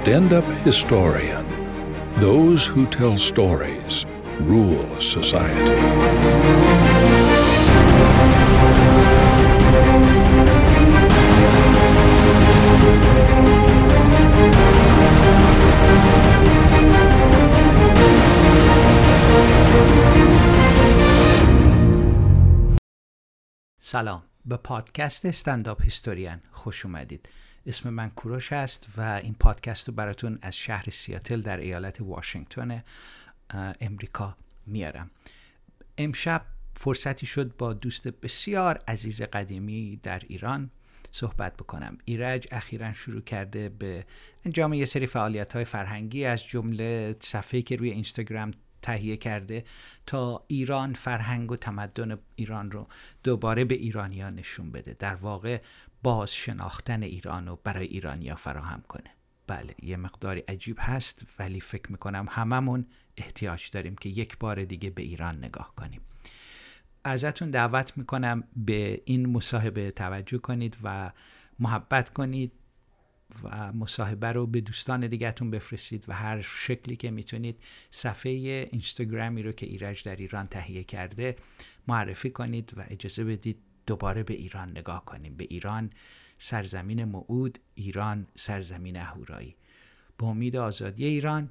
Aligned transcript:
Stand 0.00 0.32
Up 0.32 0.44
Historian. 0.64 1.46
Those 2.14 2.66
who 2.66 2.86
tell 2.86 3.18
stories 3.18 4.04
rule 4.40 5.00
society. 5.00 5.76
سلام 23.80 24.22
به 24.44 24.56
پادکست 24.56 25.26
استنداپ 25.26 25.82
هیستوریان 25.82 26.42
خوش 26.52 26.84
اومدید 26.84 27.28
اسم 27.65 27.89
من 27.89 28.09
کوروش 28.09 28.53
است 28.53 28.87
و 28.97 29.01
این 29.01 29.33
پادکست 29.33 29.87
رو 29.87 29.93
براتون 29.93 30.39
از 30.41 30.57
شهر 30.57 30.89
سیاتل 30.89 31.41
در 31.41 31.57
ایالت 31.57 32.01
واشنگتن 32.01 32.83
امریکا 33.81 34.37
میارم. 34.65 35.11
امشب 35.97 36.45
فرصتی 36.73 37.25
شد 37.25 37.57
با 37.57 37.73
دوست 37.73 38.07
بسیار 38.07 38.79
عزیز 38.87 39.21
قدیمی 39.21 39.99
در 40.03 40.21
ایران 40.27 40.69
صحبت 41.11 41.53
بکنم. 41.57 41.97
ایرج 42.05 42.47
اخیرا 42.51 42.93
شروع 42.93 43.21
کرده 43.21 43.69
به 43.69 44.05
انجام 44.45 44.73
یه 44.73 44.85
سری 44.85 45.05
فعالیت 45.05 45.53
های 45.53 45.63
فرهنگی 45.63 46.25
از 46.25 46.45
جمله 46.47 47.15
صفحه 47.19 47.61
که 47.61 47.75
روی 47.75 47.89
اینستاگرام 47.89 48.51
تهیه 48.81 49.17
کرده 49.17 49.63
تا 50.05 50.43
ایران 50.47 50.93
فرهنگ 50.93 51.51
و 51.51 51.55
تمدن 51.55 52.17
ایران 52.35 52.71
رو 52.71 52.87
دوباره 53.23 53.65
به 53.65 53.75
ایرانیان 53.75 54.35
نشون 54.35 54.71
بده. 54.71 54.95
در 54.99 55.15
واقع 55.15 55.61
باز 56.03 56.35
شناختن 56.35 57.03
ایران 57.03 57.47
رو 57.47 57.59
برای 57.63 57.87
ایرانیا 57.87 58.35
فراهم 58.35 58.83
کنه. 58.87 59.09
بله 59.47 59.75
یه 59.83 59.97
مقداری 59.97 60.39
عجیب 60.39 60.77
هست 60.79 61.25
ولی 61.39 61.59
فکر 61.59 61.91
می‌کنم 61.91 62.25
هممون 62.29 62.85
احتیاج 63.17 63.69
داریم 63.69 63.95
که 63.95 64.09
یک 64.09 64.37
بار 64.37 64.63
دیگه 64.63 64.89
به 64.89 65.01
ایران 65.01 65.37
نگاه 65.37 65.73
کنیم. 65.75 66.01
ازتون 67.03 67.49
دعوت 67.49 67.97
می‌کنم 67.97 68.43
به 68.55 69.01
این 69.05 69.29
مصاحبه 69.29 69.91
توجه 69.91 70.37
کنید 70.37 70.77
و 70.83 71.11
محبت 71.59 72.09
کنید 72.09 72.51
و 73.43 73.73
مصاحبه 73.73 74.31
رو 74.31 74.47
به 74.47 74.61
دوستان 74.61 75.07
دیگهتون 75.07 75.51
بفرستید 75.51 76.05
و 76.07 76.13
هر 76.13 76.41
شکلی 76.41 76.95
که 76.95 77.11
می‌تونید 77.11 77.63
صفحه 77.91 78.31
اینستاگرامی 78.71 79.43
رو 79.43 79.51
که 79.51 79.65
ایرج 79.65 80.03
در 80.03 80.15
ایران 80.15 80.47
تهیه 80.47 80.83
کرده 80.83 81.35
معرفی 81.87 82.29
کنید 82.29 82.73
و 82.77 82.85
اجازه 82.89 83.23
بدید 83.23 83.57
دوباره 83.91 84.23
به 84.23 84.33
ایران 84.33 84.69
نگاه 84.69 85.05
کنیم. 85.05 85.35
به 85.35 85.47
ایران 85.49 85.89
سرزمین 86.37 87.03
موعود 87.03 87.59
ایران 87.75 88.27
سرزمین 88.35 88.97
اهورایی 88.97 89.55
به 90.17 90.25
امید 90.25 90.55
آزادی 90.55 91.05
ایران 91.05 91.49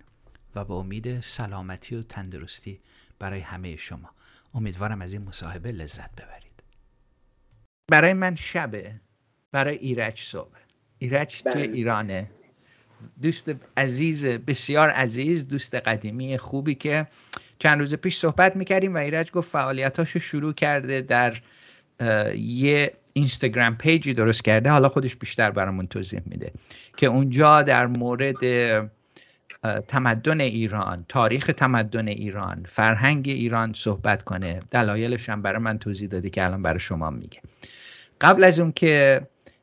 و 0.55 0.65
به 0.65 0.75
امید 0.75 1.21
سلامتی 1.21 1.97
و 1.97 2.03
تندرستی 2.03 2.81
برای 3.19 3.41
همه 3.41 3.77
شما. 3.77 4.11
امیدوارم 4.55 5.03
از 5.03 5.13
این 5.13 5.23
مصاحبه 5.23 5.73
لذت 5.73 6.11
ببرید. 6.23 6.63
برای 7.91 8.13
من 8.13 8.35
شبه 8.35 9.01
برای 9.53 9.77
ایرج 9.77 10.21
صبح 10.21 10.57
ایرج 10.99 11.43
توی 11.43 11.63
ایرانه؟ 11.63 12.31
دوست 13.23 13.51
عزیز 13.77 14.27
بسیار 14.27 14.91
عزیز 14.91 15.49
دوست 15.49 15.75
قدیمی 15.75 16.39
خوبی 16.39 16.75
که 16.75 17.07
چند 17.59 17.79
روز 17.79 17.95
پیش 17.95 18.19
صحبت 18.19 18.57
می‌کردیم 18.57 18.95
و 18.95 18.99
ایرج 18.99 19.33
گفت 19.33 19.49
فعالیتاشو 19.49 20.19
شروع 20.19 20.53
کرده 20.53 21.01
در 21.01 21.41
یه 22.37 22.93
اینستاگرام 23.13 23.77
پیجی 23.77 24.15
درست 24.15 24.45
کرده 24.45 24.71
حالا 24.71 24.89
خودش 24.89 25.17
بیشتر 25.17 25.51
برامون 25.51 25.87
توضیح 25.87 26.21
میده 26.27 26.53
که 26.97 27.07
اونجا 27.07 27.63
در 27.63 27.87
مورد 27.87 28.39
تمدن 29.89 30.41
ایران 30.41 31.05
تاریخ 31.09 31.47
تمدن 31.57 32.09
ایران 32.09 32.65
فرهنگ 32.67 33.29
ایران 33.29 33.73
صحبت 33.73 34.23
کنه. 34.23 34.61
دلایلش 34.71 35.29
هم 35.29 35.43
برای 35.43 35.59
من 35.59 35.79
توضیح 35.79 36.09
داده 36.09 36.31
که 36.31 36.45
الان 36.45 36.63
برای 36.63 36.81
شما 36.81 37.11
میگه. 37.11 37.41
قبل 38.21 38.45
از 38.45 38.61
اون 38.61 38.73
که 38.73 39.21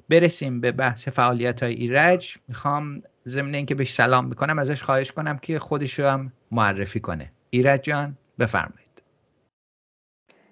برسیم 0.09 0.61
به 0.61 0.71
بحث 0.71 1.07
فعالیت 1.07 1.63
های 1.63 1.73
ایرج 1.73 2.37
می‌خوام 2.47 3.03
ضمن 3.27 3.55
اینکه 3.55 3.75
بهش 3.75 3.93
سلام 3.93 4.25
می‌کنم 4.25 4.59
ازش 4.59 4.81
خواهش 4.81 5.11
کنم 5.11 5.37
که 5.37 5.59
خودش 5.59 5.99
رو 5.99 6.05
هم 6.05 6.33
معرفی 6.51 6.99
کنه. 6.99 7.31
ایرج 7.49 7.81
جان 7.81 8.17
بفرمایید. 8.39 9.01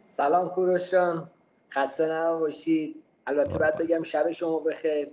سلام 0.07 0.49
کوروش 0.49 0.91
جان. 0.91 1.29
خسته 1.71 2.05
نباشید. 2.11 3.03
البته 3.27 3.57
بعد 3.57 3.77
بگم 3.77 4.03
شب 4.03 4.31
شما 4.31 4.59
بخیر. 4.59 5.09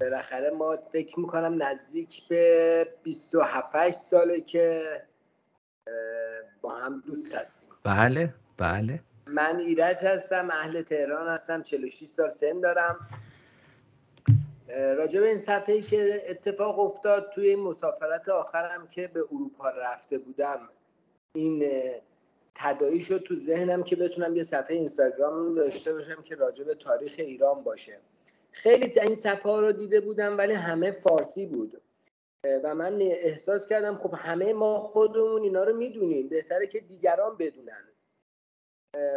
بالاخره 0.00 0.50
ما 0.50 0.76
فکر 0.76 1.20
می‌کنم 1.20 1.62
نزدیک 1.62 2.28
به 2.28 2.88
27 3.02 3.90
ساله 3.90 4.40
که 4.40 4.82
با 6.60 6.70
هم 6.70 7.02
دوست 7.06 7.34
هستیم. 7.34 7.70
بله 7.84 8.34
بله. 8.56 9.00
من 9.26 9.58
ایرج 9.58 9.96
هستم 10.04 10.50
اهل 10.50 10.82
تهران 10.82 11.28
هستم 11.28 11.62
46 11.62 12.06
سال 12.06 12.28
سن 12.28 12.60
دارم. 12.60 13.08
راجع 14.68 15.20
به 15.20 15.26
این 15.26 15.36
صفحه 15.36 15.74
ای 15.74 15.82
که 15.82 16.22
اتفاق 16.28 16.78
افتاد 16.78 17.30
توی 17.30 17.48
این 17.48 17.58
مسافرت 17.58 18.28
آخرم 18.28 18.88
که 18.88 19.08
به 19.08 19.20
اروپا 19.32 19.68
رفته 19.68 20.18
بودم 20.18 20.68
این 21.32 21.70
تدایی 22.58 23.00
شد 23.00 23.22
تو 23.22 23.34
ذهنم 23.34 23.82
که 23.82 23.96
بتونم 23.96 24.36
یه 24.36 24.42
صفحه 24.42 24.76
اینستاگرام 24.76 25.54
داشته 25.54 25.92
باشم 25.92 26.22
که 26.22 26.34
راجع 26.34 26.64
به 26.64 26.74
تاریخ 26.74 27.14
ایران 27.18 27.64
باشه. 27.64 27.98
خیلی 28.50 29.00
این 29.00 29.14
صفحه 29.14 29.50
ها 29.50 29.60
رو 29.60 29.72
دیده 29.72 30.00
بودم 30.00 30.38
ولی 30.38 30.52
همه 30.52 30.90
فارسی 30.90 31.46
بود. 31.46 31.80
و 32.64 32.74
من 32.74 32.98
احساس 33.02 33.66
کردم 33.66 33.96
خب 33.96 34.14
همه 34.18 34.52
ما 34.52 34.78
خودمون 34.78 35.42
اینا 35.42 35.64
رو 35.64 35.76
می‌دونیم. 35.76 36.28
بهتره 36.28 36.66
که 36.66 36.80
دیگران 36.80 37.36
بدونن. 37.38 37.84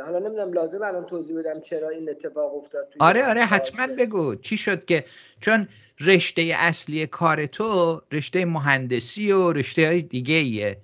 حالا 0.06 0.20
نمی‌دونم 0.20 0.54
لازم 0.54 0.84
الان 0.84 1.06
توضیح 1.06 1.40
بدم 1.40 1.62
چرا 1.62 1.90
این 1.90 2.10
اتفاق 2.10 2.56
افتاد 2.56 2.90
توی 2.90 3.02
آره 3.02 3.30
آره 3.30 3.42
حتما 3.42 3.88
بگو. 3.88 4.36
چی 4.36 4.58
شد 4.58 4.86
که 4.86 5.06
چون 5.42 5.68
رشته 6.00 6.52
اصلی 6.56 7.08
کار 7.08 7.46
تو 7.46 8.02
رشته 8.12 8.46
مهندسی 8.46 9.32
و 9.32 9.52
رشته 9.52 9.88
های 9.88 10.02
دیگه 10.02 10.36
ایه. 10.36 10.78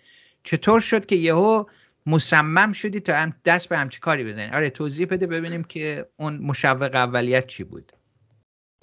چطور 0.43 0.79
شد 0.79 1.05
که 1.05 1.15
یهو 1.15 1.65
مصمم 2.07 2.71
شدی 2.71 2.99
تا 2.99 3.13
هم 3.13 3.29
دست 3.45 3.69
به 3.69 3.77
همچی 3.77 3.99
کاری 3.99 4.23
بزنی؟ 4.23 4.51
آره 4.53 4.69
توضیح 4.69 5.07
بده 5.07 5.27
ببینیم 5.27 5.63
که 5.63 6.09
اون 6.19 6.37
مشوق 6.37 6.91
اولیت 6.93 7.47
چی 7.47 7.63
بود. 7.63 7.91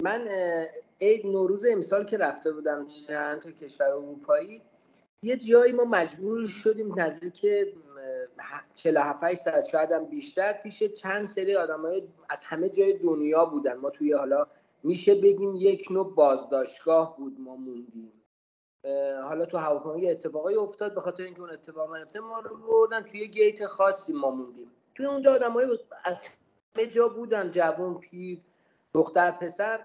من 0.03 0.29
عید 1.01 1.27
نوروز 1.27 1.65
امسال 1.73 2.05
که 2.05 2.19
رفته 2.19 2.53
بودم 2.53 2.87
چند 2.87 3.39
تا 3.39 3.51
کشور 3.51 3.87
اروپایی 3.87 4.63
یه 5.25 5.37
جایی 5.37 5.73
ما 5.73 5.85
مجبور 5.85 6.47
شدیم 6.47 7.01
نزدیک 7.01 7.47
47 8.75 9.35
ساعت 9.35 9.65
شاید 9.65 9.93
هم 9.93 10.05
بیشتر 10.05 10.53
پیش 10.53 10.83
چند 10.83 11.25
سری 11.25 11.57
آدمای 11.57 12.03
از 12.29 12.45
همه 12.45 12.69
جای 12.69 12.99
دنیا 12.99 13.45
بودن. 13.45 13.77
ما 13.77 13.91
توی 13.91 14.13
حالا 14.13 14.47
میشه 14.83 15.15
بگیم 15.15 15.57
یک 15.57 15.89
نوع 15.91 16.15
بازداشتگاه 16.15 17.17
بود 17.17 17.41
ما 17.41 17.57
موندیم. 17.57 18.13
حالا 19.23 19.45
تو 19.45 19.59
هواپیما 19.59 19.99
یه 19.99 20.11
اتفاقی 20.11 20.55
افتاد 20.55 20.95
به 20.95 21.01
خاطر 21.01 21.23
اینکه 21.23 21.41
اون 21.41 21.51
اتفاق 21.51 21.97
نیفته 21.97 22.21
ما 22.21 22.41
رو 22.41 22.57
بردن 22.57 23.03
توی 23.03 23.29
گیت 23.29 23.67
خاصی 23.67 24.13
ما 24.13 24.31
موندیم. 24.31 24.71
توی 24.95 25.07
اونجا 25.07 25.35
آدمای 25.35 25.79
از 26.05 26.29
همه 26.77 26.87
جا 26.87 27.09
بودن 27.09 27.51
جوون 27.51 27.99
پیر 27.99 28.41
دختر 28.95 29.31
پسر. 29.31 29.81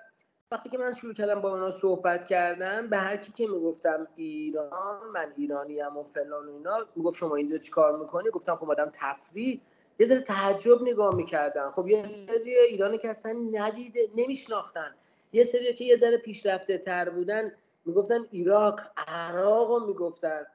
وقتی 0.51 0.69
که 0.69 0.77
من 0.77 0.93
شروع 0.93 1.13
کردم 1.13 1.41
با 1.41 1.51
اونا 1.51 1.71
صحبت 1.71 2.25
کردم 2.25 2.87
به 2.87 2.97
هر 2.97 3.17
کی 3.17 3.31
که 3.31 3.47
می‌گفتم 3.47 4.07
ایران 4.15 5.07
من 5.13 5.33
ایرانی 5.37 5.81
ام 5.81 5.97
و 5.97 6.03
فلان 6.03 6.47
و 6.47 6.51
اینا 6.51 6.77
می‌گفت 6.95 7.17
شما 7.17 7.35
اینجا 7.35 7.57
چیکار 7.57 7.97
می‌کنی؟ 7.97 8.29
گفتم 8.29 8.55
خب 8.55 8.71
آدم 8.71 8.91
تفریح. 8.93 9.61
یه 9.99 10.05
ذره 10.05 10.19
تعجب 10.19 10.81
نگاه 10.81 11.15
می‌کردن. 11.15 11.71
خب 11.71 11.87
یه 11.87 12.07
سری 12.07 12.55
ایرانی 12.55 12.97
که 12.97 13.09
اصلا 13.09 13.35
ندیده 13.51 14.09
نمیشناختن. 14.15 14.95
یه 15.33 15.43
سری 15.43 15.73
که 15.73 15.85
یه 15.85 15.95
ذره 15.95 16.17
پیشرفته 16.17 16.77
تر 16.77 17.09
بودن 17.09 17.51
می‌گفتن 17.87 18.25
عراق 18.33 18.79
عراق 19.07 19.71
رو 19.71 19.87
می‌گفتن. 19.87 20.45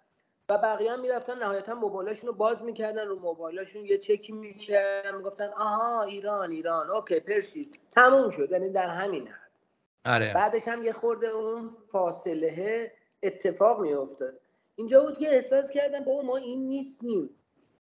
و 0.48 0.58
بقیه 0.58 0.92
هم 0.92 1.00
می‌رفتن 1.00 1.38
نهایتا 1.38 1.74
موبایلشون 1.74 2.28
رو 2.28 2.34
باز 2.34 2.64
می‌کردن 2.64 3.06
رو 3.08 3.18
موبایلشون 3.18 3.82
یه 3.82 3.98
چکی 3.98 4.32
می‌کردن 4.32 5.16
می‌گفتن 5.16 5.50
آها 5.56 6.02
ایران 6.02 6.50
ایران 6.50 6.90
اوکی 6.90 7.20
پرشید 7.20 7.80
تموم 7.92 8.30
شد. 8.30 8.48
یعنی 8.50 8.70
در 8.70 8.88
همین 8.88 9.28
حد. 9.28 9.50
آره. 10.06 10.34
بعدش 10.34 10.68
هم 10.68 10.82
یه 10.82 10.92
خورده 10.92 11.26
اون 11.26 11.68
فاصله 11.68 12.92
اتفاق 13.22 13.80
میافتاد. 13.80 14.40
اینجا 14.74 15.02
بود 15.04 15.18
که 15.18 15.34
احساس 15.34 15.70
کردم 15.70 16.04
بابا 16.04 16.22
ما 16.22 16.36
این 16.36 16.66
نیستیم. 16.66 17.30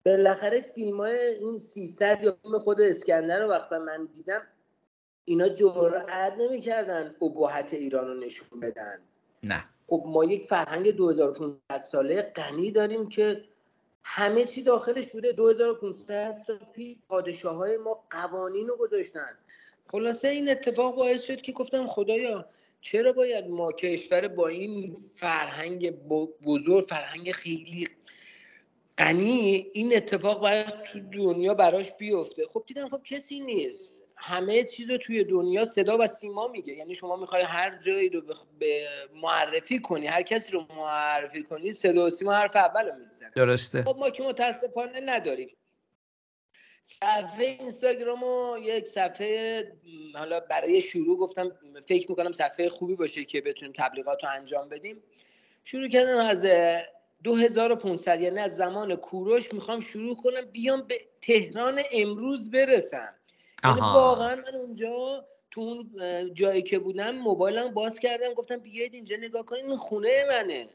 بالاخره 0.06 0.62
فیلم 0.62 0.98
های 0.98 1.20
این 1.20 1.58
300 1.58 2.24
یا 2.24 2.38
فیلم 2.44 2.60
خود 2.60 2.82
اسکندر 2.82 3.40
رو 3.40 3.48
وقتی 3.50 3.78
من 3.78 4.06
دیدم 4.06 4.48
اینا 5.26 5.50
جرأت 5.50 6.34
نمی‌کردن 6.34 7.16
ابهت 7.22 7.74
ایران 7.74 8.08
رو 8.08 8.14
نشون 8.14 8.60
بدن. 8.60 9.00
نه. 9.44 9.66
خب 9.88 10.04
ما 10.08 10.26
یک 10.26 10.46
فرهنگ 10.46 10.92
2500 10.92 11.80
ساله 11.80 12.22
غنی 12.22 12.72
داریم 12.72 13.10
که 13.10 13.44
همه 14.04 14.46
چی 14.46 14.64
داخلش 14.64 15.08
بوده. 15.08 15.32
2500 15.32 16.38
سال 16.48 16.60
پیش 16.74 16.98
پادشاه 17.10 17.56
های 17.56 17.78
ما 17.78 18.04
قوانین 18.10 18.68
رو 18.68 18.78
گذاشتن. 18.78 19.38
خلاصه 19.92 20.28
این 20.28 20.50
اتفاق 20.50 20.96
باعث 20.96 21.24
شد 21.24 21.42
که 21.42 21.52
گفتم 21.52 21.88
خدایا 21.88 22.50
چرا 22.82 23.12
باید 23.12 23.48
ما 23.48 23.72
کشور 23.72 24.28
با 24.28 24.48
این 24.48 24.98
فرهنگ 25.16 25.92
بزرگ 26.46 26.86
فرهنگ 26.86 27.32
خیلی 27.32 27.88
غنی 28.98 29.68
این 29.74 29.96
اتفاق 29.96 30.42
باید 30.42 30.84
تو 30.84 31.00
دنیا 31.00 31.54
براش 31.54 31.94
بیفته؟ 31.94 32.46
خب 32.46 32.64
دیدم 32.68 32.90
خب 32.90 33.02
کسی 33.04 33.40
نیست. 33.40 34.04
همه 34.18 34.64
چیز 34.64 34.90
رو 34.90 34.98
توی 34.98 35.24
دنیا 35.24 35.66
صدا 35.66 35.98
و 35.98 36.08
سیما 36.08 36.48
میگه. 36.48 36.74
یعنی 36.74 36.96
شما 36.96 37.16
می‌خوای 37.16 37.44
هر 37.44 37.78
جایی 37.78 38.10
رو 38.10 38.22
به 38.60 38.88
معرفی 39.16 39.80
کنی 39.80 40.08
هر 40.08 40.22
کسی 40.22 40.52
رو 40.52 40.66
معرفی 40.76 41.44
کنی 41.44 41.72
صدا 41.72 42.06
و 42.06 42.10
سیما 42.10 42.34
حرف 42.34 42.56
اول 42.56 42.86
رو 42.86 43.00
می‌زنه. 43.00 43.32
درسته. 43.36 43.84
خب 43.84 43.98
ما 44.00 44.10
که 44.10 44.24
متاسفانه 44.24 45.00
نداریم. 45.00 45.50
صفحه 46.84 47.46
اینستاگرام 47.46 48.24
رو 48.24 48.58
یک 48.62 48.88
صفحه 48.88 49.64
حالا 50.14 50.40
برای 50.40 50.82
شروع 50.82 51.18
گفتم 51.18 51.52
فکر 51.86 52.10
می‌کنم 52.10 52.32
صفحه 52.32 52.70
خوبی 52.70 52.96
باشه 52.96 53.26
که 53.26 53.42
بتونیم 53.42 53.74
تبلیغات 53.78 54.24
رو 54.24 54.30
انجام 54.30 54.70
بدیم. 54.70 55.04
شروع 55.64 55.88
کردم 55.88 56.18
از 56.18 56.46
2500 57.24 58.22
یعنی 58.22 58.40
از 58.40 58.56
زمان 58.56 58.96
کوروش 58.96 59.54
می‌خوام 59.54 59.82
شروع 59.82 60.16
کنم 60.16 60.42
بیام 60.42 60.82
به 60.82 61.00
تهران 61.22 61.82
امروز 61.92 62.52
برسم. 62.52 63.16
یعنی 63.68 63.80
واقعا 63.82 64.36
من 64.36 64.56
اونجا 64.56 65.26
تو 65.52 65.62
اون 65.62 65.90
جایی 66.34 66.62
که 66.62 66.80
بودم 66.80 67.12
موبایلم 67.12 67.74
باز 67.74 68.00
کردم 68.00 68.34
گفتم 68.34 68.58
بیاید 68.58 68.94
اینجا 68.94 69.16
نگاه 69.16 69.46
کنید 69.46 69.66
این 69.66 69.78
خونه 69.78 70.26
منه. 70.30 70.70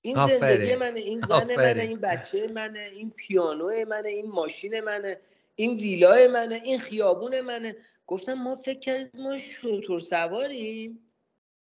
این 0.00 0.26
زندگی 0.26 0.74
منه 0.74 1.00
این 1.00 1.20
زن 1.20 1.56
منه 1.56 1.82
این 1.82 2.00
بچه 2.00 2.48
منه 2.48 2.90
این 2.94 3.10
پیانو 3.10 3.86
منه 3.88 4.08
این 4.08 4.30
ماشین 4.30 4.80
منه 4.80 5.18
این 5.54 5.76
ویلای 5.76 6.28
منه 6.28 6.54
این 6.54 6.78
خیابون 6.78 7.40
منه. 7.40 7.76
گفتم 8.06 8.32
ما 8.32 8.56
فکر 8.56 8.78
کردیم 8.78 9.22
ما 9.22 9.36
شطور 9.36 9.98
سواریم. 9.98 10.98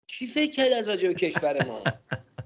چی 0.08 0.28
فکر 0.28 0.52
کرد 0.52 0.72
از 0.72 0.90
راجع 0.90 1.14
کشور 1.14 1.66
ما؟ 1.66 1.84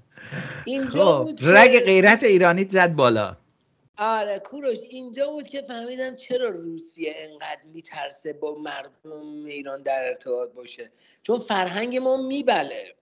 اینجا 0.64 1.18
خب، 1.18 1.24
بود 1.24 1.40
رگ 1.42 1.80
غیرت 1.80 2.24
ایرانی 2.24 2.66
زد 2.70 2.94
بالا. 2.94 3.36
آره 3.98 4.38
کوروش 4.38 4.78
اینجا 4.90 5.30
بود 5.30 5.48
که 5.48 5.62
فهمیدم 5.62 6.16
چرا 6.16 6.48
روسیه 6.48 7.14
انقدر 7.16 7.62
میترسه 7.72 8.32
با 8.32 8.54
مردم 8.54 9.44
ایران 9.44 9.82
در 9.82 10.08
ارتباط 10.08 10.50
باشه. 10.50 10.90
چون 11.22 11.38
فرهنگ 11.38 11.96
ما 11.96 12.16
میبله. 12.16 12.94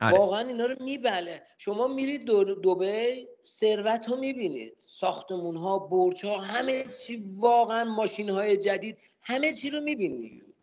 آره. 0.00 0.18
واقعا 0.18 0.48
اینا 0.48 0.66
رو 0.66 0.76
میبله. 0.80 1.42
شما 1.58 1.88
میرید 1.88 2.24
دوبه 2.24 3.28
ثروت 3.44 4.08
رو 4.08 4.16
می‌بینید. 4.16 4.76
ساختمون 4.78 5.56
ها 5.56 5.78
برج 5.78 6.26
ها 6.26 6.38
همه 6.38 6.84
چی 7.06 7.24
واقعا 7.36 7.84
ماشین 7.84 8.30
های 8.30 8.56
جدید 8.56 8.98
همه 9.22 9.52
چی 9.52 9.70
رو 9.70 9.80
می‌بینید. 9.80 10.54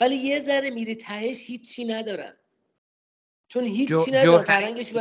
ولی 0.00 0.16
یه 0.16 0.40
ذره 0.40 0.70
میری 0.70 0.94
تهش 0.94 1.46
هیچی 1.46 1.84
ندارن. 1.84 2.36
چون 3.48 3.64
هیچی 3.64 4.10
ندارن. 4.12 4.44
فرهنگش 4.44 4.92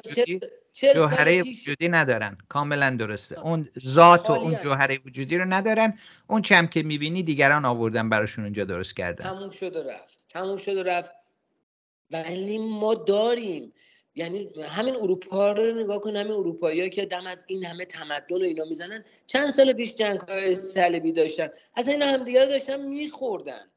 جوهره 0.75 1.41
وجودی 1.41 1.89
ندارن. 1.89 2.37
کاملا 2.49 2.95
درسته. 2.99 3.39
اون 3.39 3.69
ذات 3.85 4.29
و 4.29 4.33
اون 4.33 4.57
جوهره 4.57 4.99
وجودی 5.05 5.37
رو 5.37 5.45
ندارن. 5.45 5.97
اون 6.27 6.41
چم 6.41 6.67
که 6.67 6.83
می‌بینی 6.83 7.23
دیگران 7.23 7.65
آوردن 7.65 8.09
براشون 8.09 8.43
اونجا 8.43 8.65
درست 8.65 8.95
کردن. 8.95 9.23
تموم 9.23 9.49
شد 9.49 9.75
و 9.75 9.83
رفت. 9.83 10.19
تموم 10.29 10.57
شد 10.57 10.77
و 10.77 10.83
رفت. 10.83 11.11
ولی 12.11 12.57
ما 12.57 12.95
داریم. 12.95 13.73
یعنی 14.15 14.49
همین 14.69 14.95
اروپا 14.95 15.51
رو 15.51 15.83
نگاه 15.83 16.01
کن 16.01 16.15
همین 16.15 16.31
اروپایی 16.31 16.89
که 16.89 17.05
دم 17.05 17.27
از 17.27 17.45
این 17.47 17.65
همه 17.65 17.85
تمدن 17.85 18.35
و 18.35 18.43
اینا 18.43 18.65
می‌زنن. 18.65 19.03
چند 19.27 19.49
سال 19.49 19.73
پیش 19.73 19.95
جنگ 19.95 20.19
های 20.19 20.55
صلیبی 20.55 21.11
داشتن. 21.11 21.47
اصلا 21.75 21.93
اینا 21.93 22.05
همدیگه 22.05 22.45
داشتن 22.45 22.81
میخوردن. 22.81 23.71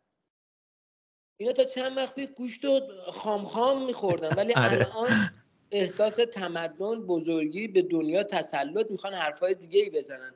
اینا 1.36 1.52
تا 1.52 1.64
چند 1.64 1.96
وقت 1.96 2.14
پیش 2.14 2.28
گوشت 2.36 2.64
و 2.64 2.80
خام 3.12 3.44
خام 3.44 3.86
میخوردن. 3.86 4.34
ولی 4.36 4.54
آره. 4.64 4.96
الان 4.96 5.30
احساس 5.70 6.16
تمدن 6.16 7.06
بزرگی 7.06 7.68
به 7.68 7.82
دنیا 7.82 8.22
تسلط 8.22 8.90
می‌خوان 8.90 9.14
حرفای 9.14 9.54
دیگه 9.54 9.80
ای 9.80 9.90
بزنن. 9.90 10.34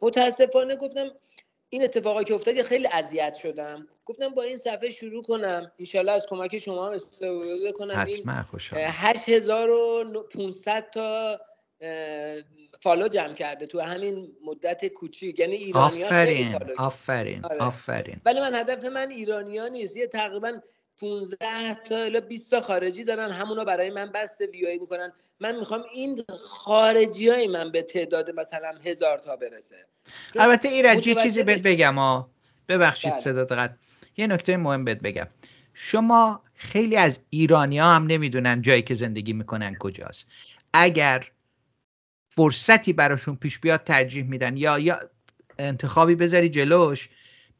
متاسفانه 0.00 0.76
گفتم 0.76 1.10
این 1.68 1.82
اتفاقی 1.82 2.24
که 2.24 2.34
افتاد 2.34 2.62
خیلی 2.62 2.88
اذیت 2.92 3.34
شدم. 3.34 3.88
گفتم 4.04 4.28
با 4.28 4.42
این 4.42 4.56
صفحه 4.56 4.90
شروع 4.90 5.22
کنم. 5.22 5.72
انشالله 5.78 6.12
از 6.12 6.26
کمک 6.28 6.58
شما 6.58 6.86
هم 6.86 6.92
استفاده 6.92 7.72
کنم. 7.72 7.94
حتما 7.98 8.42
خوشحال 8.42 8.82
8500 8.86 10.90
تا 10.90 11.40
فالو 12.80 13.08
جمع 13.08 13.34
کرده 13.34 13.66
تو 13.66 13.80
همین 13.80 14.36
مدت 14.44 14.86
کوچیک. 14.86 15.40
یعنی 15.40 15.56
ایرانی 15.56 16.04
آفرین 16.04 16.58
آفرین 16.78 17.44
آره. 17.44 17.58
آفرین. 17.58 18.20
ولی 18.24 18.40
من 18.40 18.54
هدف 18.54 18.84
من 18.84 19.10
ایرانی 19.10 19.58
ها 19.58 19.68
نیست. 19.68 19.96
یه 19.96 20.06
تقریبا 20.06 20.60
15 21.00 21.74
تا 21.74 21.96
الا 21.96 22.20
20 22.20 22.50
تا 22.50 22.60
خارجی 22.60 23.04
دارن 23.04 23.30
همونا 23.30 23.64
برای 23.64 23.90
من 23.90 24.12
بسته 24.14 24.46
ویایی 24.46 24.78
می‌کنن. 24.78 25.12
من 25.40 25.58
می‌خوام 25.58 25.82
این 25.92 26.24
خارجی 26.38 27.28
های 27.28 27.46
من 27.46 27.72
به 27.72 27.82
تعداد 27.82 28.30
مثلا 28.30 28.72
هزار 28.84 29.18
تا 29.18 29.36
برسه. 29.36 29.86
البته 30.36 30.68
ایرج 30.68 31.06
یه 31.06 31.14
چیزی 31.14 31.42
بهت 31.42 31.62
بگم 31.62 31.94
ها 31.94 32.30
ببخشید 32.68 33.12
بله. 33.12 33.20
صدا 33.20 33.44
دقت 33.44 33.76
یه 34.16 34.26
نکته 34.26 34.56
مهم 34.56 34.84
بهت 34.84 35.00
بگم. 35.00 35.26
شما 35.74 36.42
خیلی 36.54 36.96
از 36.96 37.20
ایرانی 37.30 37.78
ها 37.78 37.94
هم 37.94 38.06
نمی‌دونن 38.06 38.62
جایی 38.62 38.82
که 38.82 38.94
زندگی 38.94 39.32
می‌کنن 39.32 39.76
کجاست. 39.78 40.26
اگر 40.72 41.24
فرصتی 42.28 42.92
براشون 42.92 43.36
پیش 43.36 43.58
بیاد 43.58 43.84
ترجیح 43.84 44.24
میدن 44.24 44.56
یا 44.56 44.78
یا 44.78 45.00
انتخابی 45.58 46.14
بذاری 46.14 46.48
جلوش 46.48 47.08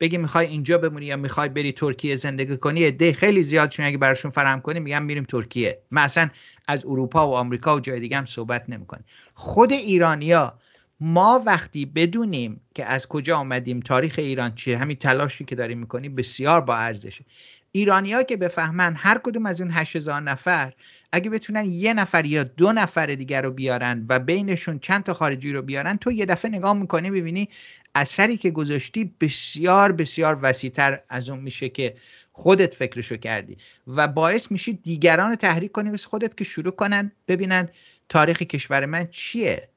بگی 0.00 0.19
می‌خوای 0.19 0.47
اینجا 0.47 0.79
بمونی 0.79 1.06
یا 1.06 1.17
می‌خوای 1.17 1.49
بری 1.49 1.73
ترکیه 1.73 2.14
زندگی 2.14 2.56
کنی 2.56 2.85
عده 2.85 3.12
خیلی 3.12 3.43
زیاد 3.43 3.69
چون 3.69 3.87
اگه 3.87 3.99
براشون 3.99 4.31
فرام 4.31 4.61
کنی 4.61 4.81
میگم 4.81 5.02
میریم 5.02 5.25
ترکیه. 5.25 5.79
من 5.91 6.02
اصلا 6.02 6.29
از 6.69 6.85
اروپا 6.85 7.29
و 7.29 7.35
آمریکا 7.35 7.76
و 7.76 7.81
جای 7.81 8.00
دیگه 8.00 8.17
هم 8.17 8.26
صحبت 8.26 8.70
نمی‌کنیم 8.70 9.05
خود 9.35 9.73
ایرانیا 9.73 10.58
ما 11.00 11.43
وقتی 11.47 11.87
بدونیم 11.87 12.61
که 12.75 12.85
از 12.85 13.06
کجا 13.08 13.37
آمدیم 13.37 13.81
تاریخ 13.81 14.14
ایران 14.19 14.55
چیه 14.55 14.79
همین 14.79 14.97
تلاشی 14.97 15.44
که 15.44 15.55
داریم 15.55 15.79
می‌کنیم 15.79 16.14
بسیار 16.14 16.61
با 16.61 16.76
ارزشه. 16.76 17.25
ایرانیا 17.73 18.23
که 18.23 18.37
بفهمن 18.37 18.94
هر 18.96 19.19
کدوم 19.25 19.46
از 19.46 19.61
اون 19.61 19.70
8000 19.70 20.20
نفر 20.23 20.73
اگه 21.12 21.31
بتونن 21.31 21.70
یه 21.70 21.94
نفر 21.94 22.26
یا 22.26 22.44
دو 22.44 22.73
نفر 22.73 23.06
دیگر 23.06 23.43
رو 23.43 23.50
بیارن 23.50 24.06
و 24.08 24.19
بینشون 24.19 24.79
چند 24.79 25.03
تا 25.03 25.14
خارجی 25.14 25.53
رو 25.53 25.62
بیارن 25.62 25.96
تو 25.96 26.12
یه 26.12 26.26
دفعه 26.26 26.50
نگاه 26.50 26.73
می‌کنی 26.73 27.11
ببینی 27.11 27.49
اثری 27.94 28.37
که 28.37 28.50
گذاشتی 28.50 29.14
بسیار 29.20 29.92
بسیار 29.92 30.38
وسیعتر 30.42 31.00
از 31.08 31.31
اون 31.31 31.41
میشه 31.41 31.69
که 31.69 31.96
خودت 32.32 32.74
فکرشو 32.74 33.17
کردی 33.17 33.56
و 33.86 34.08
باعث 34.08 34.53
میشی 34.53 34.72
دیگران 34.72 35.31
رو 35.31 35.36
تحریک 35.36 35.72
کنی 35.72 35.91
مثل 35.91 36.08
خودت 36.08 36.36
که 36.36 36.44
شروع 36.44 36.72
کنن 36.72 37.12
ببینن 37.29 37.69
تاریخ 38.08 38.43
کشور 38.43 38.86
من 38.86 39.06
چیه 39.06 39.69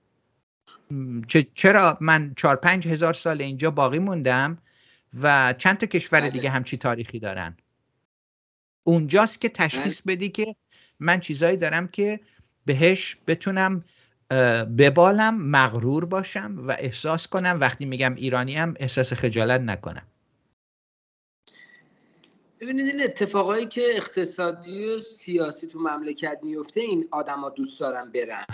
چرا 1.55 1.97
من 2.01 2.33
چهار 2.37 2.55
پنج 2.55 2.87
هزار 2.87 3.13
سال 3.13 3.41
اینجا 3.41 3.71
باقی 3.71 3.99
موندم 3.99 4.57
و 5.21 5.53
چند 5.57 5.77
تا 5.77 5.85
کشور 5.85 6.21
بله. 6.21 6.29
دیگه 6.29 6.49
همچی 6.49 6.77
تاریخی 6.77 7.19
دارن 7.19 7.57
اونجاست 8.83 9.41
که 9.41 9.49
تشخیص 9.49 10.01
بله. 10.01 10.15
بدی 10.15 10.29
که 10.29 10.55
من 10.99 11.19
چیزایی 11.19 11.57
دارم 11.57 11.87
که 11.87 12.19
بهش 12.65 13.17
بتونم 13.27 13.83
ببالم 14.77 15.37
مغرور 15.37 16.05
باشم 16.05 16.55
و 16.57 16.75
احساس 16.79 17.27
کنم 17.27 17.57
وقتی 17.61 17.85
میگم 17.85 18.15
ایرانی 18.15 18.55
هم 18.55 18.73
احساس 18.79 19.13
خجالت 19.13 19.61
نکنم. 19.61 20.07
ببینید 22.59 22.87
این 22.87 23.03
اتفاقایی 23.03 23.65
که 23.65 23.81
اقتصادی 23.95 24.85
و 24.85 24.99
سیاسی 24.99 25.67
تو 25.67 25.79
مملکت 25.79 26.39
میفته 26.43 26.81
این 26.81 27.07
آدما 27.11 27.49
دوست 27.49 27.79
دارن 27.79 28.11
برن. 28.11 28.45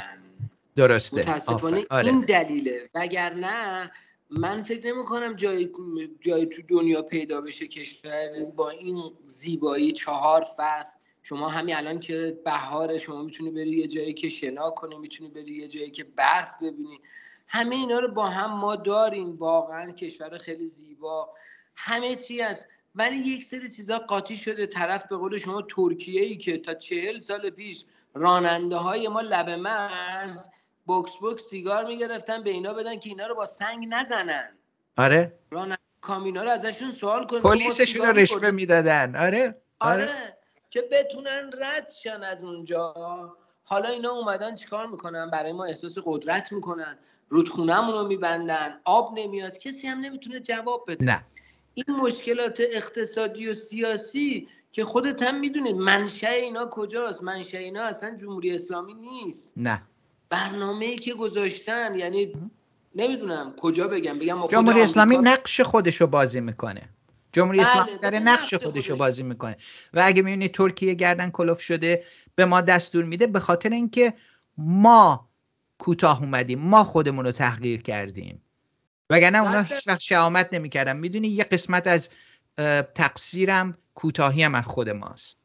درسته. 0.76 1.20
متاسفانه 1.20 1.86
آره. 1.90 2.06
این 2.06 2.20
دلیله. 2.20 2.90
وگرنه 2.96 3.92
من 4.30 4.64
فکر 4.64 4.94
نمی 4.94 5.04
کنم 5.04 5.34
جایی 5.34 5.72
جای 6.20 6.46
تو 6.46 6.62
دنیا 6.68 7.02
پیدا 7.02 7.42
بشه 7.42 7.68
کشور 7.68 8.44
با 8.56 8.70
این 8.70 9.04
زیبایی 9.26 9.92
چهار 9.92 10.46
فصل 10.58 11.00
شما 11.30 11.50
همین 11.50 11.76
الان 11.76 12.00
که 12.00 12.40
بهار 12.46 12.98
شما 12.98 13.24
می‌تونی 13.24 13.52
بری 13.52 13.70
یه 13.70 13.88
جایی 13.88 14.14
که 14.14 14.30
شنا 14.30 14.70
کنی 14.70 14.98
می‌تونی 14.98 15.30
بری 15.30 15.52
یه 15.52 15.68
جایی 15.68 15.92
که 15.92 16.04
برف 16.04 16.58
ببینی. 16.58 17.00
همه 17.48 17.76
اینا 17.76 18.00
رو 18.00 18.12
با 18.12 18.26
هم 18.26 18.60
ما 18.60 18.76
داریم. 18.76 19.38
واقعا 19.38 19.92
کشور 19.92 20.38
خیلی 20.38 20.66
زیبا. 20.66 21.30
همه 21.76 22.16
چی 22.16 22.42
هست. 22.42 22.68
ولی 22.96 23.16
یک 23.16 23.44
سری 23.44 23.68
چیزا 23.70 24.00
قاطی 24.00 24.36
شده. 24.36 24.68
طرف 24.68 25.08
به 25.08 25.18
قول 25.18 25.38
شما 25.38 25.62
ترکیه 25.62 26.22
ای 26.22 26.38
که 26.38 26.58
تا 26.58 26.74
چهل 26.74 27.20
سال 27.20 27.50
پیش 27.50 27.86
راننده 28.14 28.76
های 28.76 29.08
ما 29.08 29.22
لب 29.22 29.50
مرز 29.50 30.50
بوکس 30.86 31.18
بوکس 31.18 31.44
سیگار 31.44 31.86
می‌گرفتن 31.86 32.44
به 32.44 32.50
اینا 32.50 32.74
بدن 32.74 33.00
که 33.00 33.10
اینا 33.10 33.28
رو 33.28 33.36
با 33.36 33.46
سنگ 33.46 33.88
نزنن. 33.90 34.58
آره. 34.98 35.34
راننده 35.52 35.82
کامینا 36.02 36.44
رو 36.44 36.50
ازشون 36.50 36.92
سوال 36.92 37.28
کنن. 37.28 37.42
پلیسشون 37.42 38.06
رو 38.06 38.14
رشوه 38.14 38.52
می‌دادن. 38.52 39.16
آره. 39.16 39.62
آره, 39.80 40.04
آره. 40.04 40.39
که 40.70 40.90
بتونن 40.92 41.52
رد 41.62 41.90
شن 41.90 42.24
از 42.24 42.44
اونجا. 42.44 42.94
حالا 43.64 43.90
اینا 43.90 44.12
اومدن 44.12 44.56
چیکار 44.56 44.88
می‌کنن؟ 44.88 45.30
برای 45.30 45.52
ما 45.52 45.66
احساس 45.66 45.98
قدرت 46.06 46.52
می‌کنن. 46.52 46.98
رودخونهمون 47.30 47.94
رو 47.94 48.08
میبندن. 48.08 48.80
آب 48.86 49.20
نمیاد. 49.20 49.58
کسی 49.58 49.88
هم 49.88 50.00
نمی‌تونه 50.00 50.40
جواب 50.40 50.86
بده. 50.88 51.06
نه. 51.06 51.26
این 51.74 51.96
مشکلات 51.96 52.60
اقتصادی 52.60 53.50
و 53.50 53.54
سیاسی 53.54 54.48
که 54.72 54.84
خودت 54.84 55.24
هم 55.24 55.40
می‌دونید 55.40 55.76
منشأ 55.76 56.28
اینا 56.28 56.66
کجاست؟ 56.72 57.24
منشأ 57.24 57.58
اینا 57.58 57.84
اصلا 57.84 58.16
جمهوری 58.16 58.56
اسلامی 58.56 58.94
نیست. 58.94 59.54
نه. 59.58 59.82
برنامه 60.30 60.86
ای 60.86 60.98
که 60.98 61.14
گذاشتن 61.14 61.96
یعنی 61.96 62.34
نمی‌دونم 62.96 63.54
کجا 63.58 63.88
بگم. 63.88 64.20
بگم 64.20 64.48
جمهوری 64.48 64.82
اسلامی 64.82 65.18
نقش 65.18 65.62
خودشو 65.62 66.08
بازی 66.08 66.42
می‌کنه. 66.42 66.90
جمهوری 67.40 67.60
بله 67.60 67.70
اسلامی 67.70 67.98
داره 67.98 68.20
نقش 68.20 68.54
خودشو 68.54 68.96
بازی 68.96 69.24
می‌کنه. 69.24 69.58
و 69.94 70.04
اگه 70.06 70.22
می‌بینی 70.22 70.48
ترکیه 70.48 70.94
گردن 70.94 71.30
کلوف 71.30 71.62
شده 71.62 72.04
به 72.36 72.46
ما 72.46 72.62
دستور 72.62 73.04
میده 73.04 73.28
به 73.28 73.40
خاطر 73.40 73.70
اینکه 73.70 74.14
ما 74.58 75.30
کوتاه 75.78 76.22
اومدیم 76.22 76.60
ما 76.60 76.84
خودمون 76.84 77.26
رو 77.26 77.32
تحقیر 77.32 77.82
کردیم. 77.82 78.42
وگرنه 79.10 79.42
اونا 79.42 79.62
هیچ 79.62 79.88
وقت 79.88 80.00
شهامت 80.00 80.54
نمی‌کردن. 80.54 80.98
می‌دونی 80.98 81.28
یه 81.28 81.44
قسمت 81.44 81.88
از 81.88 82.10
تقصیرم 82.96 83.78
کوتاهی 83.96 84.44
هم 84.44 84.56
از 84.56 84.66
خود 84.66 84.90
ماست. 84.90 85.38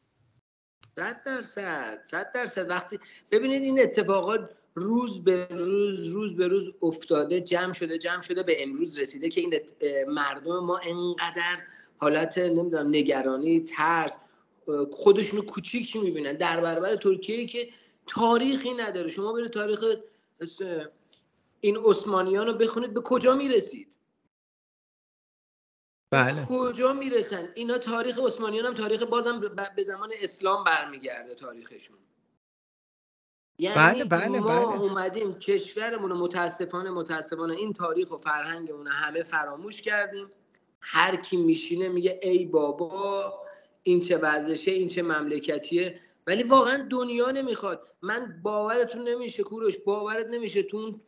صد 0.95 1.21
درصد 1.25 1.99
صد 2.03 2.31
درصد. 2.33 2.69
وقتی 2.69 2.99
ببینید 3.31 3.63
این 3.63 3.79
اتفاقات 3.81 4.49
روز 4.75 5.23
به 5.23 5.47
روز 5.51 6.05
روز 6.05 6.35
به 6.35 6.47
روز 6.47 6.71
افتاده 6.81 7.41
جمع 7.41 7.73
شده 7.73 7.97
جمع 7.97 8.21
شده 8.21 8.43
به 8.43 8.63
امروز 8.63 8.99
رسیده 8.99 9.29
که 9.29 9.41
این 9.41 9.59
مردم 10.07 10.59
ما 10.59 10.77
انقدر 10.77 11.57
حالت 11.97 12.37
نمی‌دونم 12.37 12.87
نگرانی 12.89 13.59
ترس 13.59 14.17
خودشونو 14.91 15.41
کوچیک 15.41 15.95
می‌بینن. 15.95 16.33
در 16.33 16.61
برابر 16.61 16.95
ترکیه 16.95 17.45
که 17.45 17.69
تاریخی 18.07 18.73
نداره. 18.73 19.07
شما 19.07 19.33
برید 19.33 19.51
تاریخ 19.51 19.83
این 21.59 21.77
عثمانیان 21.77 22.47
رو 22.47 22.53
بخونید 22.53 22.93
به 22.93 23.01
کجا 23.01 23.35
می‌رسید؟ 23.35 23.97
بله. 26.11 26.45
کجا 26.45 26.93
می‌رسن؟ 26.93 27.49
اینا 27.55 27.77
تاریخ 27.77 28.19
عثمانیان 28.19 28.65
هم 28.65 28.73
تاریخ 28.73 29.03
بازم 29.03 29.39
به 29.75 29.83
زمان 29.83 30.09
اسلام 30.21 30.63
برمیگرده 30.63 31.35
تاریخشون. 31.35 31.97
یعنی 33.59 33.75
بله 33.75 34.05
بله 34.05 34.39
ما 34.39 34.65
بله. 34.65 34.81
اومدیم 34.81 35.33
کشورمون 35.33 36.13
متاسفانه 36.13 36.91
متاسفانه 36.91 37.53
این 37.53 37.73
تاریخ 37.73 38.11
و 38.11 38.17
فرهنگمون 38.17 38.87
همه 38.87 39.23
فراموش 39.23 39.81
کردیم. 39.81 40.31
هر 40.87 41.15
کی 41.15 41.37
میشینه 41.37 41.89
میگه 41.89 42.19
ای 42.23 42.45
بابا 42.45 43.33
این 43.83 44.01
چه 44.01 44.17
وضعشه 44.17 44.71
این 44.71 44.87
چه 44.87 45.01
مملکتیه. 45.01 45.99
ولی 46.27 46.43
واقعا 46.43 46.87
دنیا 46.91 47.31
نمی‌خواد. 47.31 47.87
من 48.01 48.39
باورتون 48.43 49.09
نمیشه 49.09 49.43
کوروش 49.43 49.77
باورت 49.77 50.25
نمیشه. 50.27 50.63
تو 50.63 50.99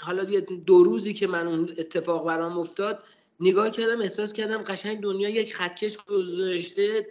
حالا 0.00 0.24
دو 0.66 0.84
روزی 0.84 1.12
که 1.12 1.26
من 1.26 1.46
اون 1.46 1.74
اتفاق 1.78 2.26
برام 2.26 2.58
افتاد 2.58 3.02
نگاه 3.40 3.70
کردم 3.70 4.00
احساس 4.00 4.32
کردم 4.32 4.62
قشنگ 4.62 5.00
دنیا 5.00 5.28
یک 5.28 5.54
خطکش 5.54 5.96
گذاشته 5.96 7.06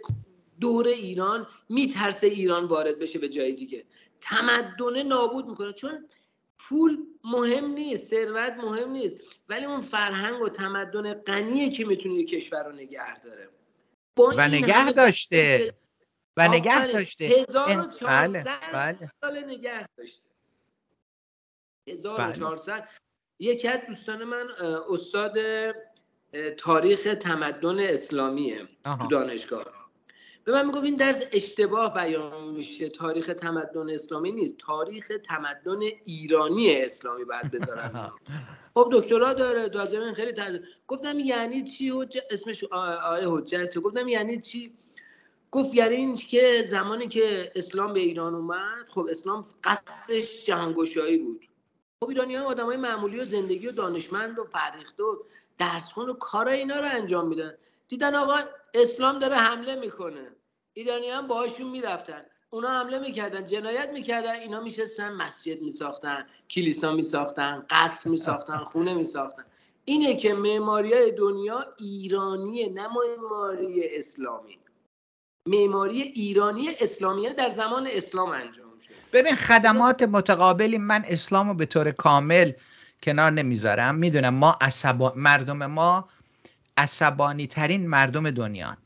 دور 0.60 0.88
ایران 0.88 1.46
میترسه 1.68 2.26
ایران 2.26 2.64
وارد 2.64 2.98
بشه 2.98 3.18
به 3.18 3.28
جای 3.28 3.52
دیگه. 3.52 3.84
تمدنه 4.20 5.02
نابود 5.02 5.48
می‌کنه. 5.48 5.72
چون 5.72 6.08
پول 6.68 6.98
مهم 7.24 7.66
نیست 7.66 8.10
ثروت 8.10 8.52
مهم 8.52 8.88
نیست 8.88 9.18
ولی 9.48 9.64
اون 9.64 9.80
فرهنگ 9.80 10.42
و 10.42 10.48
تمدن 10.48 11.14
غنیه 11.14 11.70
که 11.70 11.84
می‌تونه 11.84 12.14
یک 12.14 12.28
کشور 12.30 12.62
رو 12.62 12.72
نگه 12.72 13.20
داره. 13.20 13.48
و 14.16 14.48
نگه 14.48 14.92
داشته. 14.92 15.74
و 16.36 16.48
نگه 16.48 16.86
داشته. 16.86 17.24
1400 17.24 18.06
بله، 18.06 18.44
بله. 18.72 18.92
سال 18.92 19.44
نگه 19.44 19.86
داشته. 19.96 20.22
1400 21.88 22.80
بله. 22.80 22.88
یکی 23.38 23.68
از 23.68 23.80
دوستان 23.88 24.24
من 24.24 24.46
استاد 24.90 25.36
تاریخ 26.58 27.16
تمدن 27.20 27.78
اسلامیه 27.78 28.68
تو 28.84 29.06
دانشگاه. 29.10 29.81
به 30.44 30.52
من 30.52 30.66
می‌گفت 30.66 30.84
این 30.84 30.96
درس 30.96 31.22
اشتباه 31.32 31.94
بیان 31.94 32.50
میشه. 32.54 32.88
تاریخ 32.88 33.26
تمدن 33.26 33.90
اسلامی 33.90 34.32
نیست. 34.32 34.56
تاریخ 34.56 35.12
تمدن 35.24 35.80
ایرانی 36.04 36.76
اسلامی 36.76 37.24
باید 37.24 37.50
بذارن. 37.50 38.10
خب 38.74 38.88
دکترا 38.92 39.34
داره 39.34 39.68
دازمین 39.68 40.12
خیلی 40.12 40.32
تحضیل 40.32 40.66
گفتم 40.86 41.18
یعنی 41.18 41.64
چی 41.64 41.90
حج... 41.90 42.18
اسمش 42.30 42.64
آیه 42.64 43.28
حجت 43.28 43.78
گفتم 43.78 44.08
یعنی 44.08 44.40
چی؟ 44.40 44.72
گفت 45.50 45.74
یعنی 45.74 45.94
این 45.94 46.16
که 46.16 46.64
زمانی 46.66 47.08
که 47.08 47.52
اسلام 47.54 47.92
به 47.92 48.00
ایران 48.00 48.34
اومد 48.34 48.88
خب 48.88 49.06
اسلام 49.10 49.44
قصدش 49.64 50.44
جهانگشایی 50.44 51.18
بود. 51.18 51.48
خب 52.00 52.08
ایرانی 52.08 52.34
ها 52.34 52.44
آدم 52.44 52.66
های 52.66 52.76
معمولی 52.76 53.20
و 53.20 53.24
زندگی 53.24 53.66
و 53.66 53.72
دانشمند 53.72 54.38
و 54.38 54.44
فرهیخته 54.44 55.02
و 55.02 55.16
درسخون 55.58 56.08
و 56.08 56.12
کار 56.12 56.48
اینا 56.48 56.78
رو 56.78 56.88
انجام 56.92 57.28
میدن. 57.28 57.54
دیدن 57.88 58.14
آقا 58.14 58.38
اسلام 58.74 59.18
داره 59.18 59.36
حمله 59.36 59.74
می‌کنه. 59.74 60.26
ایرانی 60.72 61.10
هم 61.10 61.26
باهاشون 61.26 61.70
می‌رفتن. 61.70 62.22
اونا 62.50 62.68
حمله 62.68 62.98
می‌کردن 62.98 63.46
جنایت 63.46 63.90
می‌کردن. 63.92 64.34
اینا 64.34 64.60
میشستن 64.60 65.12
مسجد 65.12 65.62
میساختن 65.62 66.26
کلیسا 66.50 66.92
میساختن 66.92 67.66
قصر 67.70 68.10
میساختن 68.10 68.56
خونه 68.56 68.94
میساختن. 68.94 69.44
اینه 69.84 70.16
که 70.16 70.34
معماری 70.34 71.12
دنیا 71.12 71.66
ایرانیه 71.78 72.72
نه 72.72 72.88
معماری 72.88 73.96
اسلامی. 73.96 74.58
معماری 75.48 76.02
ایرانی 76.02 76.68
اسلامیه 76.80 77.32
در 77.32 77.48
زمان 77.48 77.88
اسلام 77.90 78.28
انجام 78.28 78.78
شد. 78.78 78.94
ببین 79.12 79.36
خدمات 79.36 80.02
متقابلی 80.02 80.78
من 80.78 81.04
اسلام 81.08 81.48
رو 81.48 81.54
به 81.54 81.66
طور 81.66 81.90
کامل 81.90 82.52
کنار 83.02 83.30
نمی‌ذارم. 83.30 83.94
می‌دونم 83.94 84.34
ما 84.34 84.58
عصبا... 84.60 85.12
مردم 85.16 85.66
ما 85.66 86.08
عصبانی 86.76 87.46
ترین 87.46 87.86
مردم 87.86 88.30
دنیا 88.30 88.76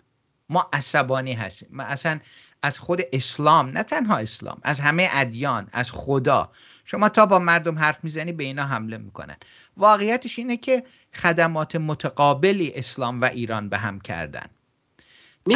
ما 0.49 0.69
عصبانی 0.73 1.33
هستیم. 1.33 1.69
ما 1.73 1.83
اصلا 1.83 2.21
از 2.63 2.79
خود 2.79 3.01
اسلام 3.13 3.69
نه 3.69 3.83
تنها 3.83 4.17
اسلام 4.17 4.61
از 4.63 4.81
همه 4.81 5.09
ادیان 5.13 5.69
از 5.73 5.93
خدا. 5.93 6.53
شما 6.85 7.09
تا 7.09 7.27
با 7.27 7.39
مردم 7.39 7.79
حرف 7.79 8.05
می‌زنی 8.05 8.33
به 8.33 8.45
اینا 8.45 8.67
حمله 8.67 8.99
می‌کنن. 8.99 9.37
واقعیتش 9.77 10.39
اینه 10.39 10.57
که 10.57 10.85
خدمات 11.15 11.77
متقابلی 11.77 12.73
اسلام 12.75 13.21
و 13.21 13.25
ایران 13.25 13.69
به 13.69 13.79
هم 13.79 14.01
کردن. 14.01 14.47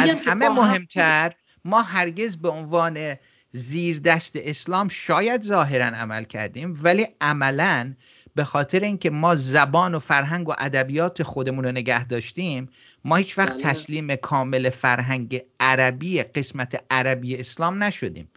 از 0.01 0.15
همه 0.25 0.49
مهمتر 0.49 1.33
ما 1.65 1.81
هرگز 1.81 2.37
به 2.37 2.49
عنوان 2.49 3.15
زیر 3.53 3.99
دست 3.99 4.33
اسلام 4.35 4.87
شاید 4.87 5.41
ظاهرا 5.41 5.85
عمل 5.85 6.23
کردیم 6.23 6.79
ولی 6.83 7.07
عملا 7.21 7.93
به 8.35 8.43
خاطر 8.43 8.79
اینکه 8.79 9.09
ما 9.09 9.35
زبان 9.35 9.95
و 9.95 9.99
فرهنگ 9.99 10.49
و 10.49 10.53
ادبیات 10.57 11.23
خودمون 11.23 11.63
رو 11.63 11.71
نگه 11.71 12.07
داشتیم 12.07 12.69
ما 13.05 13.15
هیچ 13.15 13.37
وقت 13.37 13.53
بله. 13.53 13.63
تسلیم 13.63 14.15
کامل 14.15 14.69
فرهنگ 14.69 15.41
عربی 15.59 16.23
قسمت 16.23 16.83
عربی 16.91 17.37
اسلام 17.37 17.83
نشدیم 17.83 18.29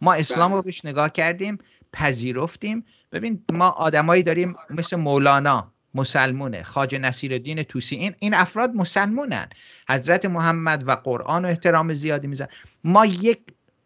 ما 0.00 0.14
اسلام 0.14 0.50
رو 0.50 0.56
بله. 0.56 0.64
بهش 0.64 0.84
نگاه 0.84 1.12
کردیم 1.12 1.58
پذیرفتیم 1.92 2.84
ببین 3.12 3.44
ما 3.52 3.68
آدمایی 3.68 4.22
داریم 4.22 4.56
مثل 4.70 4.96
مولانا 4.96 5.72
مسلمونه 5.94 6.62
خاج 6.62 6.94
نصیر 6.94 7.32
الدین 7.32 7.62
توسی 7.62 7.96
این 7.96 8.14
این 8.18 8.34
افراد 8.34 8.70
مسلمونن 8.74 9.48
حضرت 9.88 10.26
محمد 10.26 10.88
و 10.88 10.90
قرآن 10.90 11.44
و 11.44 11.48
احترام 11.48 11.92
زیادی 11.92 12.26
میزن 12.26 12.46
ما 12.84 13.06
یک 13.06 13.40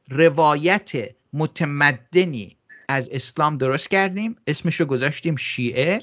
روایت 0.08 0.92
متمدنی 1.32 2.55
از 2.88 3.08
اسلام 3.12 3.58
درست 3.58 3.90
کردیم. 3.90 4.36
اسمشو 4.46 4.84
گذاشتیم 4.84 5.36
شیعه 5.36 6.00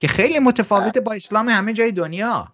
که 0.00 0.08
خیلی 0.08 0.38
متفاوته 0.38 1.00
با 1.00 1.12
اسلام 1.12 1.48
همه 1.48 1.72
جای 1.72 1.92
دنیا. 1.92 2.52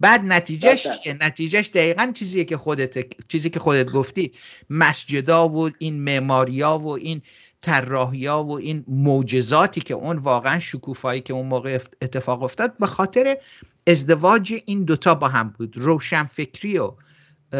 بعد 0.00 0.20
نتیجهش 0.24 0.86
که 1.04 1.16
نتیجهش 1.20 1.68
دقیقا 1.68 2.12
چیزیه 2.14 2.44
که 2.44 2.56
خودت 2.56 3.04
چیزی 3.28 3.50
که 3.50 3.60
خودت 3.60 3.90
گفتی. 3.90 4.32
مسجدا 4.70 5.48
و 5.48 5.70
این 5.78 6.04
معماریا 6.04 6.78
و 6.78 6.88
این 6.88 7.22
طراحیا 7.60 8.42
و 8.42 8.52
این 8.52 8.84
معجزاتی 8.88 9.80
که 9.80 9.94
اون 9.94 10.16
واقعا 10.16 10.58
شکوفایی 10.58 11.20
که 11.20 11.32
اون 11.32 11.46
موقع 11.46 11.78
اتفاق 12.02 12.42
افتاد 12.42 12.76
به 12.78 12.86
خاطر 12.86 13.36
ازدواج 13.86 14.54
این 14.66 14.84
دوتا 14.84 15.14
با 15.14 15.28
هم 15.28 15.48
بود. 15.48 15.76
روشنفکری 15.76 16.78
و 16.78 16.92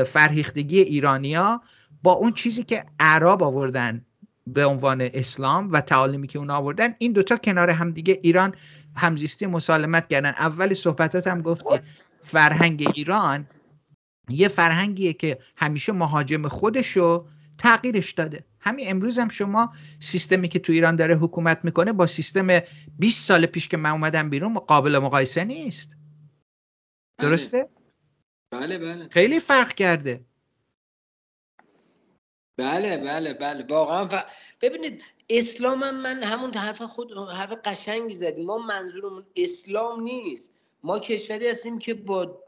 فرهیختگی 0.05 0.81
ایرانیا 0.81 1.63
با 2.03 2.13
اون 2.13 2.33
چیزی 2.33 2.63
که 2.63 2.85
عرب 3.01 3.43
آوردن. 3.43 4.05
به 4.47 4.65
عنوان 4.65 5.01
اسلام 5.01 5.69
و 5.73 5.81
تعالیمی 5.81 6.27
که 6.27 6.39
اون 6.39 6.51
آوردن 6.51 6.95
این 6.99 7.13
دوتا 7.13 7.37
کنار 7.37 7.71
هم 7.71 7.91
دیگه 7.91 8.19
ایران 8.23 8.55
همزیستی 8.97 9.47
مسالمت 9.47 10.09
کردن. 10.09 10.31
اول 10.31 10.75
صحبتات 10.75 11.27
هم 11.27 11.43
گفتی 11.43 11.81
فرهنگ 12.21 12.93
ایران 12.95 13.47
یه 14.29 14.49
فرهنگیه 14.49 15.13
که 15.13 15.39
همیشه 15.57 15.93
مهاجم 15.93 16.49
خودشو 16.49 17.27
تغییرش 17.59 18.13
داده. 18.13 18.45
همین 18.61 18.91
امروز 18.91 19.19
هم 19.19 19.29
شما 19.29 19.73
سیستمی 20.01 20.49
که 20.49 20.59
تو 20.59 20.73
ایران 20.73 20.97
داره 20.97 21.17
حکومت 21.17 21.59
می‌کنه 21.65 21.93
با 21.93 22.07
سیستم 22.07 22.61
20 22.99 23.29
سال 23.29 23.47
پیش 23.47 23.69
که 23.69 23.77
من 23.77 23.91
اومدم 23.91 24.31
بیرون 24.31 24.55
قابل 24.55 24.99
مقایسه 24.99 25.45
نیست. 25.45 25.91
بله. 27.19 27.29
درسته؟ 27.29 27.69
بله 28.53 28.79
بله. 28.79 29.09
خیلی 29.09 29.41
فرق 29.41 29.75
کرده. 29.75 30.25
بله 32.63 32.97
بله 32.97 33.35
بله. 33.35 33.67
واقعا 33.69 34.09
ف... 34.09 34.15
ببینید 34.61 35.03
اسلام 35.31 35.83
هم 35.83 35.95
من 35.95 36.23
همون 36.23 36.55
حرف 36.55 36.83
خود 36.83 37.13
حرف 37.13 37.53
قشنگی 37.65 38.15
زدیم. 38.15 38.47
ما 38.47 38.59
منظورمون 38.59 39.25
اسلام 39.37 40.03
نیست. 40.03 40.55
ما 40.83 40.99
کشوری 40.99 41.49
هستیم 41.49 41.79
که 41.79 41.95
با 41.95 42.43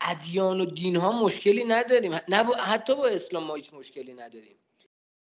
ادیان 0.00 0.60
و 0.60 0.64
دین 0.64 0.96
ها 0.96 1.24
مشکلی 1.24 1.64
نداریم. 1.64 2.20
نه 2.28 2.44
حتی 2.56 2.94
با 2.94 3.06
اسلام 3.06 3.44
ما 3.44 3.54
هیچ 3.54 3.74
مشکلی 3.74 4.14
نداریم. 4.14 4.56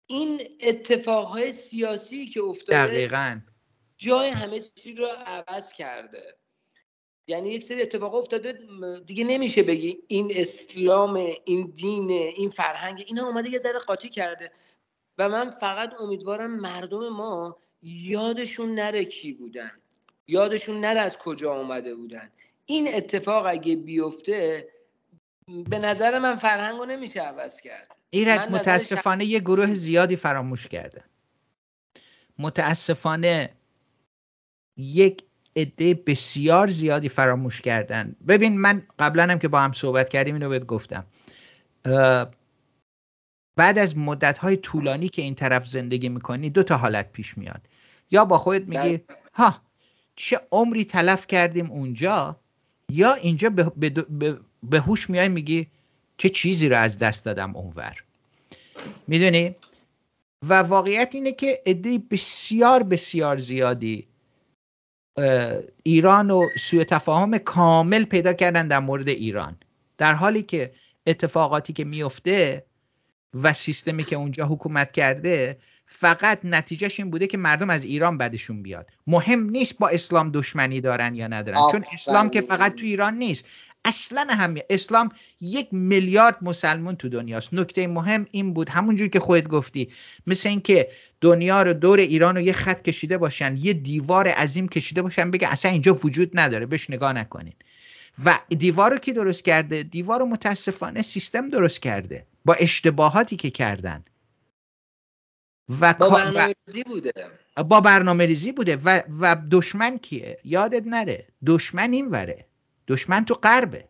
این 0.06 0.40
اتفاقهای 0.60 1.52
سیاسی 1.52 2.26
که 2.26 2.42
افتاده 2.42 2.86
دقیقا. 2.86 3.40
جای 3.96 4.28
همه 4.28 4.60
چیز 4.60 4.98
رو 4.98 5.06
عوض 5.06 5.72
کرده. 5.72 6.39
یعنی 7.30 7.50
یک 7.50 7.64
سری 7.64 7.82
اتفاق 7.82 8.14
افتاده 8.14 8.58
دیگه 9.06 9.24
نمیشه 9.24 9.62
بگی 9.62 10.02
این 10.08 10.32
اسلام 10.34 11.14
این 11.44 11.72
دین 11.74 12.10
این 12.10 12.50
فرهنگ 12.50 13.04
اینا 13.06 13.26
اومده 13.26 13.50
یه 13.50 13.58
ذره 13.58 13.78
قاطی 13.78 14.08
کرده. 14.08 14.52
و 15.18 15.28
من 15.28 15.50
فقط 15.50 16.00
امیدوارم 16.00 16.60
مردم 16.60 17.08
ما 17.08 17.56
یادشون 17.82 18.74
نره 18.74 19.04
کی 19.04 19.32
بودن. 19.32 19.70
یادشون 20.28 20.80
نره 20.80 21.00
از 21.00 21.18
کجا 21.18 21.54
آمده 21.54 21.94
بودن. 21.94 22.30
این 22.66 22.94
اتفاق 22.94 23.46
اگه 23.46 23.76
بیفته 23.76 24.68
به 25.70 25.78
نظر 25.78 26.18
من 26.18 26.36
فرهنگ 26.36 26.78
رو 26.78 26.84
نمیشه 26.84 27.20
عوض 27.20 27.60
کرد. 27.60 27.96
ایرج 28.10 28.40
متاسفانه 28.50 29.24
یه 29.24 29.40
گروه 29.40 29.74
زیادی 29.74 30.16
فراموش 30.16 30.66
کرده. 30.66 31.04
متاسفانه 32.38 33.56
یک 34.76 35.22
عده 35.56 35.94
بسیار 35.94 36.68
زیادی 36.68 37.08
فراموش 37.08 37.60
کردن. 37.60 38.16
ببین 38.28 38.58
من 38.58 38.82
قبلا 38.98 39.22
هم 39.22 39.38
که 39.38 39.48
با 39.48 39.60
هم 39.60 39.72
صحبت 39.72 40.08
کردیم 40.08 40.34
اینو 40.34 40.48
بهت 40.48 40.66
گفتم. 40.66 41.04
بعد 43.56 43.78
از 43.78 43.98
مدت 43.98 44.38
های 44.38 44.56
طولانی 44.56 45.08
که 45.08 45.22
این 45.22 45.34
طرف 45.34 45.66
زندگی 45.66 46.08
می‌کنی 46.08 46.50
دو 46.50 46.62
تا 46.62 46.76
حالت 46.76 47.12
پیش 47.12 47.38
میاد. 47.38 47.60
یا 48.10 48.24
با 48.24 48.38
خودت 48.38 48.64
میگی 48.64 48.96
بله. 48.96 49.04
ها 49.34 49.62
چه 50.16 50.40
عمری 50.52 50.84
تلف 50.84 51.26
کردیم 51.26 51.70
اونجا؟ 51.70 52.36
یا 52.88 53.14
اینجا 53.14 53.50
به, 54.62 54.80
هوش 54.80 55.10
میای 55.10 55.28
میگی 55.28 55.66
چه 56.16 56.28
چیزی 56.28 56.68
رو 56.68 56.76
از 56.76 56.98
دست 56.98 57.24
دادم 57.24 57.56
اونور؟ 57.56 58.04
می‌دونی؟ 59.06 59.54
و 60.42 60.62
واقعیت 60.62 61.10
اینه 61.14 61.32
که 61.32 61.62
عده 61.66 61.98
بسیار 62.10 62.82
بسیار 62.82 63.36
زیادی 63.36 64.06
ایران 65.82 66.30
و 66.30 66.48
سوء 66.58 66.84
تفاهم 66.84 67.38
کامل 67.38 68.04
پیدا 68.04 68.32
کردن 68.32 68.68
در 68.68 68.78
مورد 68.78 69.08
ایران. 69.08 69.56
در 69.98 70.14
حالی 70.14 70.42
که 70.42 70.72
اتفاقاتی 71.06 71.72
که 71.72 71.84
میفته 71.84 72.64
و 73.34 73.52
سیستمی 73.52 74.04
که 74.04 74.16
اونجا 74.16 74.46
حکومت 74.46 74.92
کرده 74.92 75.58
فقط 75.86 76.40
نتیجهش 76.44 77.00
این 77.00 77.10
بوده 77.10 77.26
که 77.26 77.38
مردم 77.38 77.70
از 77.70 77.84
ایران 77.84 78.18
بدشون 78.18 78.62
بیاد. 78.62 78.90
مهم 79.06 79.50
نیست 79.50 79.78
با 79.78 79.88
اسلام 79.88 80.30
دشمنی 80.30 80.80
دارن 80.80 81.14
یا 81.14 81.26
ندارن 81.26 81.60
چون 81.72 81.84
اسلام 81.92 82.30
که 82.30 82.40
فقط 82.40 82.74
تو 82.74 82.86
ایران 82.86 83.14
نیست. 83.14 83.46
اصلا 83.84 84.26
همیه 84.30 84.66
اسلام 84.70 85.08
یک 85.40 85.68
میلیارد 85.72 86.38
مسلمون 86.42 86.96
تو 86.96 87.08
دنیاست. 87.08 87.54
نکته 87.54 87.86
مهم 87.86 88.26
این 88.30 88.54
بود 88.54 88.68
همونجور 88.68 89.08
که 89.08 89.20
خودت 89.20 89.48
گفتی 89.48 89.90
مثل 90.26 90.48
اینکه 90.48 90.88
دنیا 91.20 91.62
رو 91.62 91.72
دور 91.72 91.98
ایران 91.98 92.34
رو 92.34 92.40
یه 92.40 92.52
خط 92.52 92.82
کشیده 92.82 93.18
باشن 93.18 93.56
یه 93.56 93.72
دیوار 93.72 94.28
عظیم 94.28 94.68
کشیده 94.68 95.02
باشن 95.02 95.30
بگه 95.30 95.48
اصلا 95.48 95.70
اینجا 95.70 95.94
وجود 95.94 96.30
نداره 96.34 96.66
بهش 96.66 96.90
نگاه 96.90 97.12
نکنین. 97.12 97.54
و 98.24 98.38
دیوار 98.48 98.90
رو 98.90 98.98
کی 98.98 99.12
درست 99.12 99.44
کرده؟ 99.44 99.82
دیوار 99.82 100.20
رو 100.20 100.26
متاسفانه 100.26 101.02
سیستم 101.02 101.48
درست 101.48 101.82
کرده 101.82 102.26
با 102.44 102.54
اشتباهاتی 102.54 103.36
که 103.36 103.50
کردن. 103.50 104.04
و 105.80 105.94
با 105.94 106.10
برنامه 106.10 106.54
ریزی 106.66 106.82
بوده. 106.82 107.12
با 107.68 107.80
برنامه 107.80 108.26
ریزی 108.26 108.52
بوده. 108.52 108.76
و, 108.76 109.02
و 109.20 109.36
دشمن 109.50 109.98
کیه؟ 109.98 110.38
یادت 110.44 110.86
نره. 110.86 111.26
دشمن 111.46 111.92
این 111.92 112.08
وره. 112.08 112.49
دشمن 112.90 113.24
تو 113.24 113.34
غربه. 113.34 113.84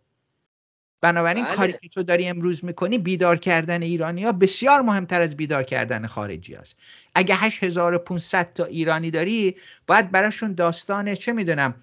بنابراین 1.00 1.45
بله. 1.45 1.57
کاری 1.57 1.73
که 1.73 1.88
تو 1.88 2.02
داری 2.02 2.26
امروز 2.26 2.64
می‌کنی 2.64 2.99
بیدار 2.99 3.36
کردن 3.36 3.82
ایرانی 3.82 4.25
ها 4.25 4.32
بسیار 4.32 4.80
مهمتر 4.80 5.21
از 5.21 5.36
بیدار 5.36 5.63
کردن 5.63 6.06
خارجی 6.06 6.54
هست. 6.54 6.78
اگه 7.15 7.34
8500 7.34 8.52
تا 8.52 8.65
ایرانی 8.65 9.10
داری 9.10 9.56
باید 9.86 10.10
براشون 10.10 10.54
داستان 10.54 11.15
چه 11.15 11.32
می‌دونم 11.32 11.75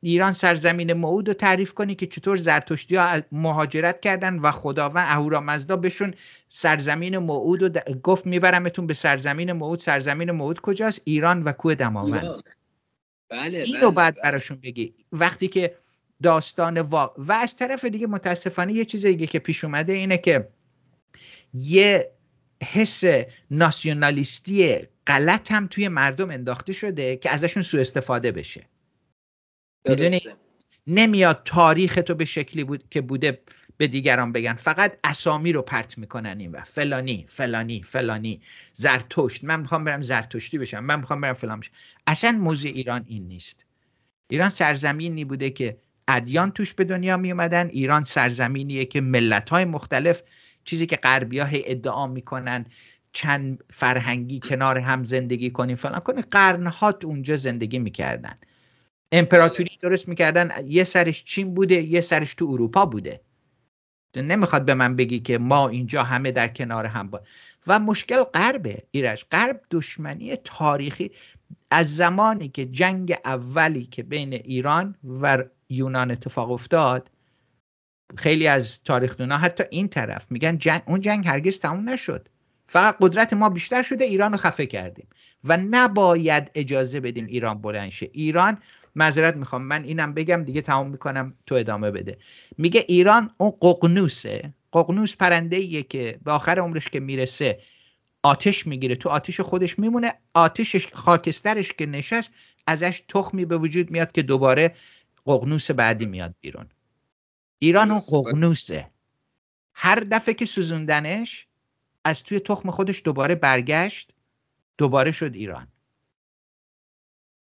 ایران 0.00 0.32
سرزمین 0.32 0.92
موعود 0.92 1.28
رو 1.28 1.34
تعریف 1.34 1.72
کنی 1.72 1.94
که 1.94 2.06
چطور 2.06 2.36
زرتشتی 2.36 2.96
ها 2.96 3.20
مهاجرت 3.32 4.00
کردن 4.00 4.38
و 4.38 4.50
خداوند 4.50 5.06
اهورامزدا 5.08 5.76
بهشون 5.76 6.14
سرزمین 6.48 7.18
موعود 7.18 7.62
رو 7.62 7.68
گفت 8.02 8.26
میبرمتون 8.26 8.86
به 8.86 8.94
سرزمین 8.94 9.52
موعود. 9.52 9.80
سرزمین 9.80 10.30
موعود 10.30 10.60
کجاست؟ 10.60 11.00
ایران 11.04 11.42
و 11.42 11.52
کوه 11.52 11.74
دماوند. 11.74 12.44
بله 13.30 13.58
اینو 13.58 13.80
بله، 13.80 13.90
بعد 13.90 14.14
بله. 14.14 14.22
براشون 14.22 14.58
بگی. 14.62 14.94
وقتی 15.12 15.48
که 15.48 15.74
داستان 16.22 16.78
وا... 16.78 17.14
و 17.18 17.32
از 17.32 17.56
طرف 17.56 17.84
دیگه 17.84 18.06
متاسفانه 18.06 18.72
یه 18.72 18.84
چیز 18.84 19.06
دیگه 19.06 19.26
که 19.26 19.38
پیش 19.38 19.64
اومده 19.64 19.92
اینه 19.92 20.18
که 20.18 20.48
یه 21.54 22.12
حس 22.64 23.04
ناسیونالیستی 23.50 24.78
غلط 25.06 25.52
هم 25.52 25.66
توی 25.66 25.88
مردم 25.88 26.30
انداخته 26.30 26.72
شده 26.72 27.16
که 27.16 27.30
ازشون 27.30 27.62
سوء 27.62 27.80
استفاده 27.80 28.32
بشه. 28.32 28.66
می‌دونی؟ 29.88 30.20
نمیاد 30.86 31.42
تاریخ 31.44 31.98
تو 32.06 32.14
به 32.14 32.24
شکلی 32.24 32.64
بود 32.64 32.88
که 32.90 33.00
بوده 33.00 33.42
به 33.76 33.86
دیگران 33.86 34.32
بگن. 34.32 34.54
فقط 34.54 34.98
اسامی 35.04 35.52
رو 35.52 35.62
پرت 35.62 35.98
می‌کنن 35.98 36.36
این 36.40 36.52
و 36.52 36.60
فلانی 36.60 37.24
فلانی 37.28 37.82
فلانی. 37.82 38.40
زرتشت. 38.72 39.44
من 39.44 39.60
می‌خوام 39.60 39.84
برم 39.84 40.02
زرتشتی 40.02 40.58
بشم. 40.58 40.84
من 40.84 40.98
می‌خوام 41.00 41.20
برم 41.20 41.34
فلان 41.34 41.60
بشم. 41.60 41.72
اصلا 42.06 42.32
موضوع 42.32 42.70
ایران 42.70 43.04
این 43.06 43.28
نیست. 43.28 43.66
ایران 44.30 44.48
سرزمینی 44.48 45.24
بوده 45.24 45.50
که 45.50 45.76
ادیان 46.08 46.50
توش 46.50 46.74
به 46.74 46.84
دنیا 46.84 47.16
می 47.16 47.32
اومدن. 47.32 47.68
ایران 47.68 48.04
سرزمینیه 48.04 48.84
که 48.84 49.00
ملت 49.00 49.50
های 49.50 49.64
مختلف 49.64 50.22
چیزی 50.64 50.86
که 50.86 50.96
غربی 50.96 51.38
ها 51.38 51.48
ادعا 51.52 52.06
می‌کنن 52.06 52.66
چند 53.12 53.64
فرهنگی 53.70 54.40
کنار 54.40 54.78
هم 54.78 55.04
زندگی 55.04 55.50
کنیم. 55.50 55.76
فلان 55.76 56.00
کنیم 56.00 56.24
قرنهات 56.30 57.04
اونجا 57.04 57.36
زندگی 57.36 57.78
می‌کردن. 57.78 58.38
امپراتوری 59.12 59.78
درست 59.82 60.08
می‌کردن. 60.08 60.50
یه 60.66 60.84
سرش 60.84 61.24
چین 61.24 61.54
بوده 61.54 61.74
یه 61.74 62.00
سرش 62.00 62.34
تو 62.34 62.48
اروپا 62.50 62.86
بوده. 62.86 63.20
نمی‌خواد 64.16 64.64
به 64.64 64.74
من 64.74 64.96
بگی 64.96 65.20
که 65.20 65.38
ما 65.38 65.68
اینجا 65.68 66.02
همه 66.02 66.32
در 66.32 66.48
کنار 66.48 66.86
هم 66.86 67.10
با 67.10 67.20
و 67.66 67.78
مشکل 67.78 68.22
غربه 68.22 68.82
ایرش 68.90 69.24
غرب 69.32 69.60
دشمنی 69.70 70.36
تاریخی 70.36 71.10
از 71.70 71.96
زمانی 71.96 72.48
که 72.48 72.64
جنگ 72.64 73.14
اولی 73.24 73.84
که 73.86 74.02
بین 74.02 74.32
ایران 74.32 74.94
و 75.20 75.44
یونان 75.68 76.10
اتفاق 76.10 76.50
افتاد 76.50 77.10
خیلی 78.16 78.46
از 78.46 78.82
تاریخ 78.82 79.20
حتی 79.20 79.64
این 79.70 79.88
طرف 79.88 80.30
میگن 80.30 80.58
جنگ 80.58 80.82
اون 80.86 81.00
جنگ 81.00 81.26
هرگز 81.26 81.60
تموم 81.60 81.90
نشد. 81.90 82.28
فقط 82.66 82.96
قدرت 83.00 83.32
ما 83.32 83.48
بیشتر 83.48 83.82
شده 83.82 84.04
ایران 84.04 84.32
رو 84.32 84.38
خفه 84.38 84.66
کردیم. 84.66 85.08
و 85.44 85.58
نباید 85.70 86.50
اجازه 86.54 87.00
بدیم 87.00 87.26
ایران 87.26 87.58
بلند 87.58 87.90
شه. 87.90 88.10
ایران 88.12 88.58
معذرت 88.94 89.36
می‌خوام 89.36 89.62
من 89.62 89.84
اینم 89.84 90.14
بگم 90.14 90.44
دیگه 90.44 90.60
تمام 90.60 90.90
می‌کنم 90.90 91.34
تو 91.46 91.54
ادامه 91.54 91.90
بده. 91.90 92.18
میگه 92.58 92.84
ایران 92.88 93.30
اون 93.36 93.50
ققنوسه. 93.50 94.52
ققنوس 94.72 95.16
پرنده 95.16 95.56
ایه 95.56 95.82
که 95.82 96.18
به 96.24 96.32
آخر 96.32 96.58
عمرش 96.58 96.88
که 96.88 97.00
می‌رسه 97.00 97.58
آتش 98.28 98.66
می‌گیره 98.66 98.96
تو 98.96 99.08
آتش 99.08 99.40
خودش 99.40 99.78
میمونه 99.78 100.14
آتشش 100.34 100.86
خاکسترش 100.92 101.72
که 101.72 101.86
نشست 101.86 102.34
ازش 102.66 103.02
تخمی 103.08 103.44
به 103.44 103.58
وجود 103.58 103.90
میاد 103.90 104.12
که 104.12 104.22
دوباره 104.22 104.74
ققنوس 105.26 105.70
بعدی 105.70 106.06
میاد 106.06 106.34
بیرون. 106.40 106.68
ایران 107.58 107.90
اون 107.90 108.00
ققنوسه. 108.00 108.90
هر 109.74 110.06
دفعه 110.10 110.34
که 110.34 110.44
سوزوندنش 110.44 111.46
از 112.04 112.22
توی 112.22 112.40
تخم 112.40 112.70
خودش 112.70 113.02
دوباره 113.04 113.34
برگشت 113.34 114.14
دوباره 114.78 115.10
شد 115.10 115.34
ایران. 115.34 115.68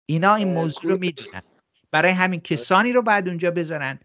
اینا 0.06 0.34
این 0.34 0.54
موضوع 0.54 0.90
رو 0.90 0.98
می‌دونن. 0.98 1.42
برای 1.90 2.12
همین 2.12 2.40
کسانی 2.40 2.92
رو 2.92 3.02
بعد 3.02 3.28
اونجا 3.28 3.50
بذارن 3.50 3.98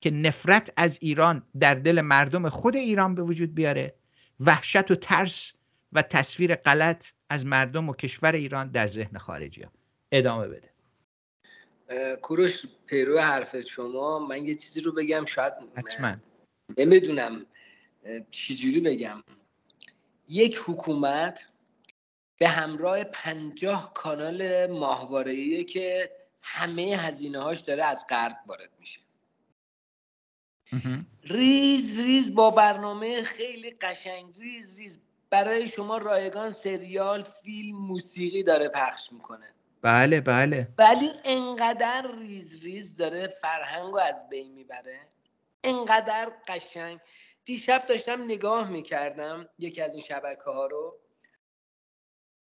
که 0.00 0.10
نفرت 0.10 0.72
از 0.76 0.98
ایران 1.02 1.42
در 1.60 1.74
دل 1.74 2.00
مردم 2.00 2.48
خود 2.48 2.76
ایران 2.76 3.14
به 3.14 3.22
وجود 3.22 3.54
بیاره 3.54 3.94
وحشت 4.40 4.90
و 4.90 4.94
ترس 4.94 5.52
و 5.92 6.02
تصویر 6.02 6.54
غلط 6.54 7.12
از 7.30 7.46
مردم 7.46 7.88
و 7.88 7.94
کشور 7.94 8.32
ایران 8.32 8.68
در 8.70 8.86
ذهن 8.86 9.18
خارجی 9.18 9.62
ها. 9.62 9.72
ادامه 10.12 10.48
بده. 10.48 10.70
کوروش 12.16 12.66
پیرو 12.86 13.18
حرف 13.18 13.60
شما. 13.60 14.18
من 14.18 14.44
یه 14.44 14.54
چیزی 14.54 14.80
رو 14.80 14.92
بگم 14.92 15.24
شاید 15.24 15.52
حتما. 15.74 16.16
نمی‌دونم 16.78 17.46
چجوری 18.30 18.80
بگم. 18.80 19.22
یک 20.28 20.60
حکومت 20.66 21.48
به 22.38 22.48
همراه 22.48 23.04
پنجاه 23.04 23.94
کانال 23.94 24.66
ماهواره‌ای 24.66 25.64
که 25.64 26.10
همه 26.42 26.82
هزینه 26.82 27.38
هاش 27.38 27.60
داره 27.60 27.84
از 27.84 28.04
غرب 28.08 28.36
وارد 28.46 28.70
میشه. 28.80 29.00
ریز 31.22 32.00
ریز 32.00 32.34
با 32.34 32.50
برنامه 32.50 33.22
خیلی 33.22 33.70
قشنگ 33.70 34.34
ریز 34.38 34.80
ریز. 34.80 35.00
برای 35.30 35.68
شما 35.68 35.98
رایگان 35.98 36.50
سریال 36.50 37.22
فیلم 37.22 37.78
موسیقی 37.78 38.42
داره 38.42 38.68
پخش 38.68 39.12
می‌کنه. 39.12 39.54
بله 39.82 40.20
بله. 40.20 40.68
ولی 40.78 41.10
انقدر 41.24 42.06
ریز 42.18 42.64
ریز 42.64 42.96
داره 42.96 43.26
فرهنگ 43.26 43.92
رو 43.92 43.98
از 43.98 44.28
بین 44.28 44.52
می‌بره. 44.52 45.00
انقدر 45.64 46.32
قشنگ. 46.48 47.00
دیشب 47.44 47.86
داشتم 47.86 48.24
نگاه 48.24 48.70
می‌کردم 48.70 49.48
یکی 49.58 49.82
از 49.82 49.94
این 49.94 50.02
شبکه 50.02 50.42
ها 50.42 50.66
رو. 50.66 50.98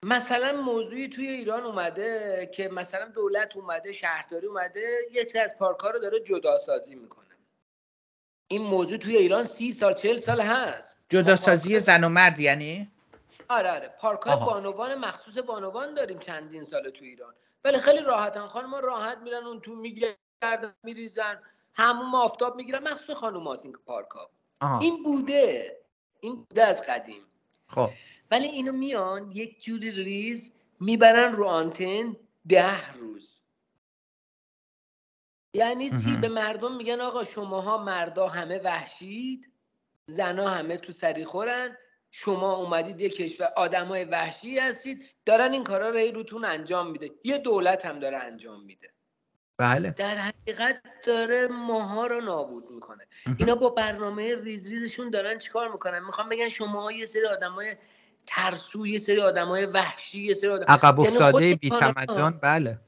مثلا 0.04 0.62
موضوعی 0.62 1.08
توی 1.08 1.26
ایران 1.26 1.62
اومده 1.62 2.50
که 2.54 2.68
مثلا 2.68 3.08
دولت 3.08 3.56
اومده 3.56 3.92
شهرداری 3.92 4.46
اومده 4.46 4.98
یکی 5.12 5.38
از 5.38 5.56
پارک 5.58 5.80
ها 5.80 5.90
رو 5.90 5.98
داره 5.98 6.20
جدا 6.20 6.58
سازی 6.58 6.94
می‌کنه. 6.94 7.26
این 8.48 8.62
موضوع 8.62 8.98
توی 8.98 9.16
ایران 9.16 9.44
سی 9.44 9.72
سال 9.72 9.94
چل 9.94 10.16
سال 10.16 10.40
هست. 10.40 10.96
جدا 11.12 11.36
سازی 11.36 11.78
زن 11.78 12.04
و 12.04 12.08
مرد 12.08 12.40
یعنی؟ 12.40 12.90
آره 13.48 13.70
آره. 13.70 13.88
پارک 13.88 14.22
های 14.22 14.36
بانوان 14.36 14.94
مخصوص 14.94 15.38
بانوان 15.38 15.94
داریم 15.94 16.18
چندین 16.18 16.64
سال 16.64 16.90
تو 16.90 17.04
ایران. 17.04 17.34
ولی 17.64 17.78
خیلی 17.78 18.00
راحتن. 18.00 18.46
خانم 18.46 18.74
راحت 18.74 19.18
میرن 19.18 19.44
اون 19.44 19.60
تو 19.60 19.74
میگردن 19.74 20.74
میریزن. 20.82 21.42
همون 21.74 22.14
آفتاب 22.14 22.56
می‌گیرن 22.56 22.88
مخصوص 22.88 23.16
خانم 23.16 23.46
این 23.46 23.72
پارک 23.86 24.08
ها 24.10 24.30
این 24.80 25.02
بوده. 25.02 25.78
این 26.20 26.36
بوده 26.36 26.64
از 26.64 26.82
قدیم. 26.82 27.22
خب. 27.68 27.90
ولی 28.30 28.46
اینو 28.46 28.72
میان 28.72 29.32
یک 29.32 29.64
جوری 29.64 29.90
ریز 29.90 30.52
می‌برن 30.80 31.32
رو 31.32 31.46
آنتن 31.46 32.16
ده 32.48 32.92
روز. 32.92 33.40
یعنی 35.54 35.90
چی؟ 35.90 36.16
به 36.16 36.28
مردم 36.28 36.76
میگن 36.76 37.00
آقا 37.00 37.24
شماها 37.24 37.78
مردا 37.78 38.28
همه 38.28 38.58
وحشید. 38.58 39.51
زنا 40.06 40.48
همه 40.48 40.76
تو 40.76 40.92
سری 40.92 41.24
خورن. 41.24 41.76
شما 42.10 42.52
اومدید 42.52 43.00
یه 43.00 43.08
کشور 43.08 43.52
آدمای 43.56 44.04
وحشی 44.04 44.58
هستید. 44.58 45.14
دارن 45.26 45.52
این 45.52 45.64
کارا 45.64 45.88
رو 45.88 45.98
روتون 45.98 46.44
انجام 46.44 46.90
میده. 46.90 47.10
یه 47.24 47.38
دولت 47.38 47.86
هم 47.86 47.98
داره 47.98 48.16
انجام 48.16 48.60
میده. 48.60 48.92
بله. 49.58 49.90
در 49.90 50.16
حقیقت 50.16 50.82
داره 51.06 51.46
ماها 51.46 52.06
رو 52.06 52.20
نابود 52.20 52.70
می‌کنه. 52.70 53.06
اینا 53.38 53.54
با 53.54 53.68
برنامه 53.68 54.34
ریز 54.34 54.72
ریزشون 54.72 55.10
دارن 55.10 55.38
چیکار 55.38 55.72
می‌کنن؟ 55.72 55.98
می‌خوام 55.98 56.28
بگن 56.28 56.48
شما 56.48 56.92
یه 56.92 57.06
سری 57.06 57.26
آدمای 57.26 57.76
ترسو 58.26 58.86
یه 58.86 58.98
سری 58.98 59.20
آدمای 59.20 59.66
وحشی 59.66 60.22
یه 60.22 60.34
سری 60.34 60.50
آدم 60.50 60.64
عقب 60.68 60.98
یعنی 60.98 61.16
افتاده 61.16 61.54
بی 61.54 61.70
تمدن 61.70 62.30
بله. 62.30 62.78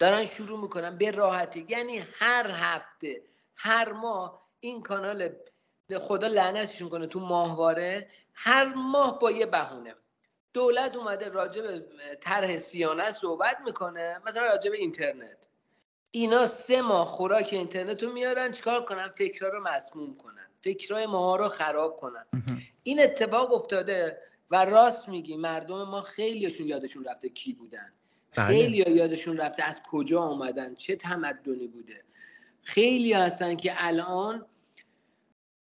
دارن 0.00 0.24
شروع 0.24 0.60
می‌کنن 0.60 0.98
به 0.98 1.10
راحتی. 1.10 1.66
یعنی 1.68 2.06
هر 2.12 2.50
هفته 2.50 3.22
هر 3.56 3.92
ماه 3.92 4.45
این 4.66 4.82
کانال 4.82 5.28
خدا 5.98 6.26
لعنتشون 6.26 6.88
کنه 6.88 7.06
تو 7.06 7.20
ماهواره 7.20 8.10
هر 8.34 8.74
ماه 8.74 9.18
با 9.18 9.30
یه 9.30 9.46
بهونه. 9.46 9.94
دولت 10.52 10.96
اومده 10.96 11.28
راجع 11.28 11.62
به 11.62 11.86
طرح 12.20 12.56
سیانت 12.56 13.10
صحبت 13.10 13.56
می‌کنه 13.64 14.20
مثلا 14.26 14.46
راجع 14.46 14.70
به 14.70 14.76
اینترنت. 14.76 15.36
اینا 16.10 16.46
سه 16.46 16.82
ماه 16.82 17.06
خوراک 17.06 17.48
اینترنت 17.52 18.02
رو 18.02 18.12
میارن 18.12 18.52
چیکار 18.52 18.84
کنن؟ 18.84 19.08
فکرها 19.08 19.50
رو 19.50 19.62
مسموم 19.62 20.16
کنن. 20.16 20.46
فکرهای 20.62 21.06
ما 21.06 21.36
رو 21.36 21.48
خراب 21.48 21.96
کنن. 21.96 22.26
این 22.82 23.02
اتفاق 23.02 23.52
افتاده 23.52 24.18
و 24.50 24.64
راست 24.64 25.08
میگی 25.08 25.36
مردم 25.36 25.82
ما 25.82 26.02
خیلیشون 26.02 26.66
یادشون 26.66 27.04
رفته 27.04 27.28
کی 27.28 27.52
بودن. 27.52 27.92
بله. 28.36 28.46
خیلی 28.46 28.76
یادشون 28.76 29.36
رفته 29.36 29.64
از 29.64 29.82
کجا 29.82 30.20
آمدن 30.20 30.74
چه 30.74 30.96
تمدنی 30.96 31.68
بوده. 31.68 32.04
خیلی 32.62 33.12
هستن 33.12 33.56
که 33.56 33.72
الان 33.76 34.46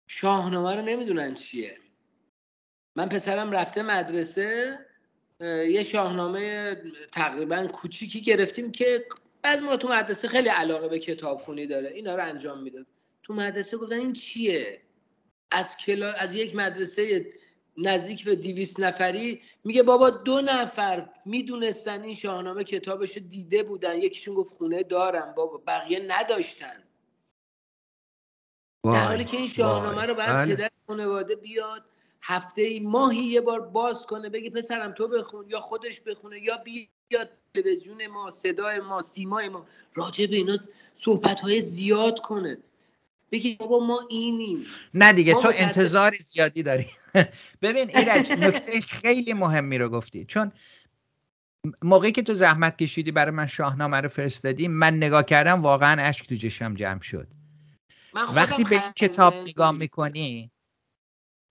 شاهنامه 0.07 0.75
رو 0.75 0.81
نمی‌دونن 0.81 1.33
چیه. 1.33 1.77
من 2.95 3.09
پسرم 3.09 3.51
رفته 3.51 3.81
مدرسه 3.81 4.79
یه 5.69 5.83
شاهنامه 5.83 6.75
تقریبا 7.11 7.67
کوچیکی 7.67 8.21
گرفتیم 8.21 8.71
که 8.71 9.05
بعض 9.41 9.61
ما 9.61 9.77
تو 9.77 9.87
مدرسه 9.87 10.27
خیلی 10.27 10.49
علاقه 10.49 10.87
به 10.87 10.99
کتابخونی 10.99 11.67
داره. 11.67 11.89
اینا 11.89 12.15
رو 12.15 12.23
انجام 12.23 12.63
میده 12.63 12.85
تو 13.23 13.33
مدرسه 13.33 13.77
گفتن 13.77 13.95
این 13.95 14.13
چیه؟ 14.13 14.81
از 15.51 15.77
کلا... 15.77 16.11
از 16.11 16.35
یک 16.35 16.55
مدرسه 16.55 17.25
نزدیک 17.77 18.25
به 18.25 18.35
دیویس 18.35 18.79
نفری 18.79 19.41
میگه 19.63 19.83
بابا 19.83 20.09
دو 20.09 20.41
نفر 20.41 21.09
می‌دونستن 21.25 22.03
این 22.03 22.15
شاهنامه 22.15 22.63
کتابش 22.63 23.17
دیده 23.17 23.63
بودن. 23.63 24.01
یکیشون 24.01 24.35
گفت 24.35 24.53
خونه 24.57 24.83
دارم 24.83 25.33
بابا 25.37 25.57
بقیه 25.57 25.99
نداشتن. 26.07 26.83
در 28.93 29.07
حالی 29.07 29.25
که 29.25 29.37
این 29.37 29.47
شاهنامه 29.47 30.05
رو 30.05 30.13
باید 30.13 30.29
بله. 30.29 30.55
پدر 30.55 30.69
خانواده 30.87 31.35
بیاد 31.35 31.85
هفته 32.21 32.61
ای 32.61 32.79
ماهی 32.79 33.23
یه 33.23 33.41
بار 33.41 33.61
باز 33.61 34.05
کنه 34.05 34.29
بگی 34.29 34.49
پسرم 34.49 34.91
تو 34.91 35.07
بخون 35.07 35.45
یا 35.49 35.59
خودش 35.59 36.01
بخونه 36.01 36.39
یا 36.39 36.57
بیاد 36.57 37.29
تلویزیون 37.53 38.07
ما 38.07 38.29
صدای 38.29 38.79
ما 38.79 39.01
سیمای 39.01 39.49
ما. 39.49 39.65
راجع 39.95 40.25
به 40.25 40.35
اینا 40.35 40.57
صحبت 40.95 41.39
های 41.39 41.61
زیاد 41.61 42.19
کنه. 42.19 42.57
بگی 43.31 43.55
بابا 43.55 43.79
ما 43.79 43.99
اینیم. 44.09 44.65
نه 44.93 45.13
دیگه 45.13 45.33
تو 45.33 45.51
انتظار 45.55 46.11
زیادی 46.11 46.63
داری. 46.63 46.87
ببین 47.61 47.97
ایرج 47.97 48.31
نکته 48.31 48.81
خیلی 48.81 49.33
مهمی 49.33 49.77
رو 49.77 49.89
گفتی. 49.89 50.25
چون 50.25 50.51
موقعی 51.81 52.11
که 52.11 52.21
تو 52.21 52.33
زحمت 52.33 52.77
کشیدی 52.77 53.11
برای 53.11 53.31
من 53.31 53.45
شاهنامه 53.45 54.01
رو 54.01 54.09
فرستادی 54.09 54.67
من 54.67 54.93
نگاه 54.97 55.23
کردم 55.23 55.61
واقعا 55.61 56.01
اشک 56.01 56.29
تو 56.29 56.35
چشم 56.35 56.75
جمع 56.75 57.01
شد. 57.01 57.27
وقتی 58.15 58.63
به 58.63 58.83
این 58.83 58.91
کتاب 58.95 59.33
نگاه 59.35 59.71
می‌کنی 59.71 60.51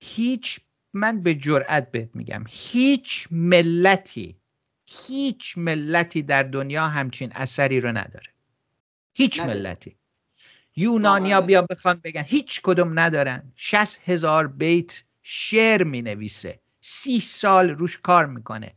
هیچ 0.01 0.61
من 0.93 1.23
به 1.23 1.35
جرأت 1.35 1.91
بهت 1.91 2.09
میگم 2.15 2.45
هیچ 2.49 3.29
ملتی 3.31 4.37
هیچ 4.87 5.59
ملتی 5.59 6.23
در 6.23 6.43
دنیا 6.43 6.89
همچین 6.89 7.33
اثری 7.33 7.81
رو 7.81 7.89
نداره. 7.89 8.33
هیچ 9.15 9.41
ملتی. 9.41 9.97
یونانیا 10.77 11.41
بیا 11.41 11.63
بخوان 11.63 12.01
بگن 12.05 12.23
هیچ 12.27 12.61
کدوم 12.63 12.99
ندارن. 12.99 13.53
شست 13.57 14.01
هزار 14.09 14.49
بیت 14.49 15.03
شعر 15.23 15.85
می 15.85 16.03
نویسه 16.03 16.61
سی 16.81 17.21
سال 17.21 17.71
روش 17.71 17.99
کار 17.99 18.27
می‌کنه. 18.27 18.75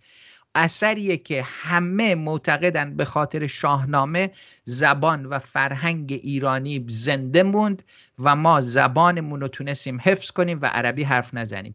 اثریه 0.57 1.17
که 1.17 1.43
همه 1.45 2.15
معتقدن 2.15 2.95
به 2.95 3.05
خاطر 3.05 3.47
شاهنامه 3.47 4.31
زبان 4.63 5.25
و 5.25 5.39
فرهنگ 5.39 6.19
ایرانی 6.23 6.85
زنده 6.87 7.43
موند 7.43 7.83
و 8.19 8.35
ما 8.35 8.61
زبانمون 8.61 9.41
رو 9.41 9.47
تونستیم 9.47 9.99
حفظ 10.03 10.31
کنیم 10.31 10.59
و 10.61 10.65
عربی 10.65 11.03
حرف 11.03 11.33
نزنیم. 11.33 11.73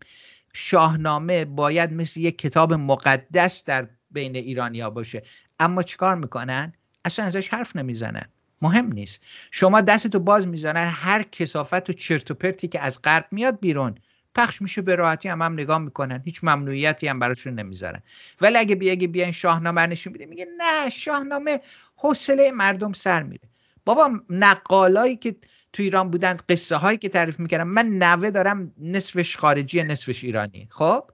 شاهنامه 0.54 1.44
باید 1.44 1.92
مثل 1.92 2.20
یک 2.20 2.38
کتاب 2.38 2.72
مقدس 2.74 3.64
در 3.64 3.88
بین 4.10 4.36
ایرانیا 4.36 4.90
باشه. 4.90 5.22
اما 5.60 5.82
چیکار 5.82 6.16
می‌کنن؟ 6.16 6.72
اصلا 7.04 7.24
ازش 7.24 7.48
حرف 7.48 7.76
نمی‌زنن. 7.76 8.24
مهم 8.62 8.92
نیست. 8.92 9.20
شما 9.50 9.80
دستتو 9.80 10.18
باز 10.18 10.48
می‌زنن 10.48 10.90
هر 10.94 11.22
کسافت 11.22 11.90
و 11.90 11.92
چرت 11.92 12.30
و 12.30 12.34
پرتی 12.34 12.68
که 12.68 12.80
از 12.80 13.02
غرب 13.02 13.26
میاد 13.30 13.60
بیرون. 13.60 13.94
پخش 14.34 14.62
میشه 14.62 14.82
به 14.82 14.94
راحتی 14.94 15.28
هم, 15.28 15.42
هم 15.42 15.52
نگاه 15.52 15.78
می‌کنن. 15.78 16.22
هیچ 16.24 16.44
ممنوعیتی 16.44 17.08
هم 17.08 17.18
براشون 17.18 17.54
نمی‌ذارن 17.54 18.02
ولی 18.40 18.58
اگه 18.58 18.74
بیاگه 18.74 19.06
بیاین 19.06 19.32
شاهنامه 19.32 19.86
نشون 19.86 20.12
میده 20.12 20.26
میگه 20.26 20.46
نه 20.58 20.90
شاهنامه 20.90 21.60
حوصله 21.96 22.50
مردم 22.50 22.92
سر 22.92 23.22
میره. 23.22 23.48
بابا 23.84 24.10
نقالایی 24.30 25.16
که 25.16 25.36
تو 25.72 25.82
ایران 25.82 26.10
بودن 26.10 26.36
قصه 26.48 26.76
هایی 26.76 26.98
که 26.98 27.08
تعریف 27.08 27.40
می‌کردم 27.40 27.68
من 27.68 27.86
نوه 27.86 28.30
دارم 28.30 28.72
نصفش 28.78 29.36
خارجی 29.36 29.82
نصفش 29.82 30.24
ایرانی. 30.24 30.68
خب؟ 30.70 31.10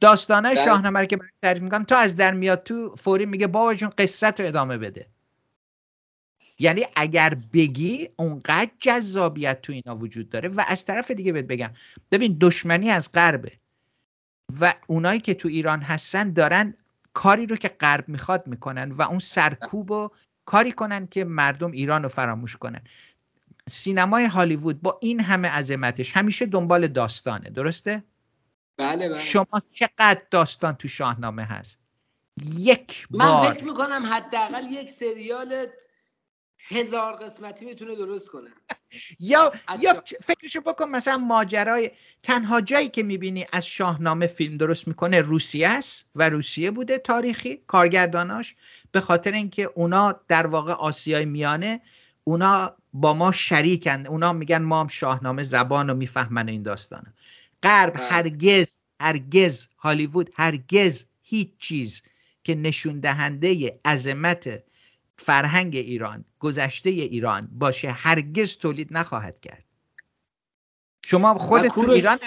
داستانهای 0.00 0.54
بله. 0.54 0.64
شاهنامه 0.64 1.00
رو 1.00 1.06
که 1.06 1.18
تعریف 1.42 1.62
می‌کنم 1.62 1.84
تو 1.84 1.94
از 1.94 2.16
در 2.16 2.34
میاد 2.34 2.62
تو 2.62 2.96
فوری 2.96 3.26
میگه 3.26 3.46
بابا 3.46 3.74
جون 3.74 3.90
قصه 3.98 4.26
رو 4.26 4.46
ادامه 4.46 4.78
بده. 4.78 5.06
یعنی 6.58 6.86
اگر 6.96 7.34
بگی 7.52 8.08
اونقدر 8.16 8.70
جذابیت 8.78 9.62
تو 9.62 9.72
اینا 9.72 9.96
وجود 9.96 10.28
داره 10.28 10.48
و 10.48 10.64
از 10.68 10.84
طرف 10.84 11.10
دیگه 11.10 11.32
بهت 11.32 11.44
بگم. 11.44 11.70
ببین 12.10 12.36
دشمنی 12.40 12.90
از 12.90 13.12
غربه 13.12 13.52
و 14.60 14.74
اونایی 14.86 15.20
که 15.20 15.34
تو 15.34 15.48
ایران 15.48 15.80
هستن 15.80 16.32
دارن 16.32 16.74
کاری 17.12 17.46
رو 17.46 17.56
که 17.56 17.68
غرب 17.68 18.08
می‌خواد 18.08 18.46
می‌کنن 18.46 18.90
و 18.90 19.02
اون 19.02 19.18
سرکوب 19.18 19.92
رو 19.92 20.12
کاری 20.44 20.72
کنن 20.72 21.06
که 21.06 21.24
مردم 21.24 21.70
ایران 21.70 22.02
رو 22.02 22.08
فراموش 22.08 22.56
کنن. 22.56 22.80
سینمای 23.68 24.24
هالیوود 24.24 24.82
با 24.82 24.98
این 25.02 25.20
همه 25.20 25.48
عظمتش 25.48 26.16
همیشه 26.16 26.46
دنبال 26.46 26.88
داستانه 26.88 27.50
درسته؟ 27.50 28.02
بله 28.76 29.08
بله. 29.08 29.20
شما 29.20 29.62
چقدر 29.74 30.22
داستان 30.30 30.74
تو 30.74 30.88
شاهنامه 30.88 31.44
هست؟ 31.44 31.78
یک 32.58 33.08
بار. 33.10 33.46
من 33.46 33.52
فکر 33.52 33.64
می‌کنم 33.64 34.06
حداقل 34.12 34.72
یک 34.72 34.90
سریال 34.90 35.66
هزار 36.68 37.12
قسمتی 37.12 37.64
می‌تونه 37.64 37.94
درست 37.94 38.28
کنه. 38.28 38.50
یا 39.20 39.52
یا 39.80 40.02
فکرشو 40.22 40.60
بکن 40.60 40.88
مثلا 40.88 41.18
ماجرای 41.18 41.90
تنها 42.22 42.60
جایی 42.60 42.88
که 42.88 43.02
می‌بینی 43.02 43.46
از 43.52 43.66
شاهنامه 43.66 44.26
فیلم 44.26 44.56
درست 44.56 44.88
می‌کنه 44.88 45.20
روسیه 45.20 45.68
است 45.68 46.10
و 46.14 46.28
روسیه 46.28 46.70
بوده 46.70 46.98
تاریخی 46.98 47.62
کارگرداناش. 47.66 48.54
به 48.92 49.00
خاطر 49.00 49.32
اینکه 49.32 49.70
اونا 49.74 50.20
در 50.28 50.46
واقع 50.46 50.72
آسیای 50.72 51.24
میانه 51.24 51.80
اونا 52.24 52.76
با 52.92 53.14
ما 53.14 53.32
شریکن 53.32 54.06
اونا 54.06 54.32
میگن 54.32 54.62
ما 54.62 54.80
هم 54.80 54.88
شاهنامه 54.88 55.42
زبان 55.42 55.88
رو 55.88 55.94
می‌فهمن 55.94 56.48
این 56.48 56.62
داستانه 56.62 57.14
غرب 57.62 57.94
بله. 57.94 58.06
هرگز 58.06 58.84
هرگز 59.00 59.68
هالیوود 59.78 60.30
هرگز 60.34 61.06
هیچ 61.22 61.48
چیز 61.58 62.02
که 62.44 62.54
نشون 62.54 63.00
دهنده 63.00 63.80
عظمت 63.84 64.62
فرهنگ 65.18 65.76
ایران 65.76 66.24
گذشته 66.38 66.90
ایران 66.90 67.48
باشه 67.52 67.90
هرگز 67.90 68.56
تولید 68.56 68.88
نخواهد 68.90 69.40
کرد. 69.40 69.64
شما 71.04 71.34
خود 71.34 71.68
تو 71.68 71.90
ایران 71.90 72.18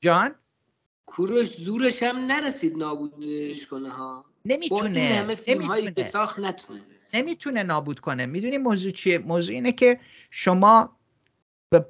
جان؟ 0.00 0.34
کوروش 1.06 1.56
زورش 1.56 2.02
هم 2.02 2.16
نرسید 2.16 2.76
نابودش 2.76 3.66
کنه 3.66 3.90
ها. 3.90 4.24
نمی‌تونه 4.44 5.22
نمی‌تونه. 5.48 5.94
نمی‌تونه 7.14 7.62
نابود 7.62 8.00
کنه. 8.00 8.26
می‌دونی 8.26 8.58
موضوع 8.58 8.92
چیه؟ 8.92 9.18
موضوع 9.18 9.54
اینه 9.54 9.72
که 9.72 10.00
شما 10.30 10.96
به 11.70 11.86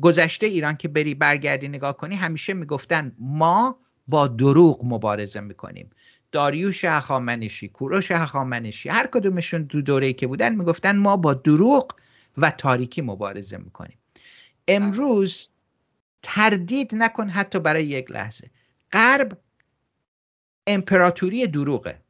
گذشته 0.00 0.46
ایران 0.46 0.76
که 0.76 0.88
بری 0.88 1.14
برگردی 1.14 1.68
نگاه 1.68 1.96
کنی 1.96 2.14
همیشه 2.14 2.54
می‌گفتن 2.54 3.16
ما 3.18 3.78
با 4.08 4.26
دروغ 4.26 4.84
مبارزه 4.84 5.40
می‌کنیم. 5.40 5.90
داریوش 6.32 6.84
هخامنشی 6.84 7.68
کوروش 7.68 8.10
هخامنشی 8.10 8.88
هر 8.88 9.06
کدومشون 9.06 9.62
دو 9.62 9.82
دوره 9.82 10.12
که 10.12 10.26
بودن 10.26 10.54
می‌گفتن 10.54 10.96
ما 10.96 11.16
با 11.16 11.34
دروغ 11.34 11.94
و 12.36 12.50
تاریکی 12.50 13.02
مبارزه 13.02 13.56
می‌کنیم. 13.56 13.98
امروز 14.68 15.48
تردید 16.22 16.94
نکن 16.94 17.28
حتی 17.28 17.58
برای 17.58 17.86
یک 17.86 18.10
لحظه. 18.10 18.50
غرب 18.92 19.38
امپراتوری 20.66 21.46
دروغه. 21.46 22.02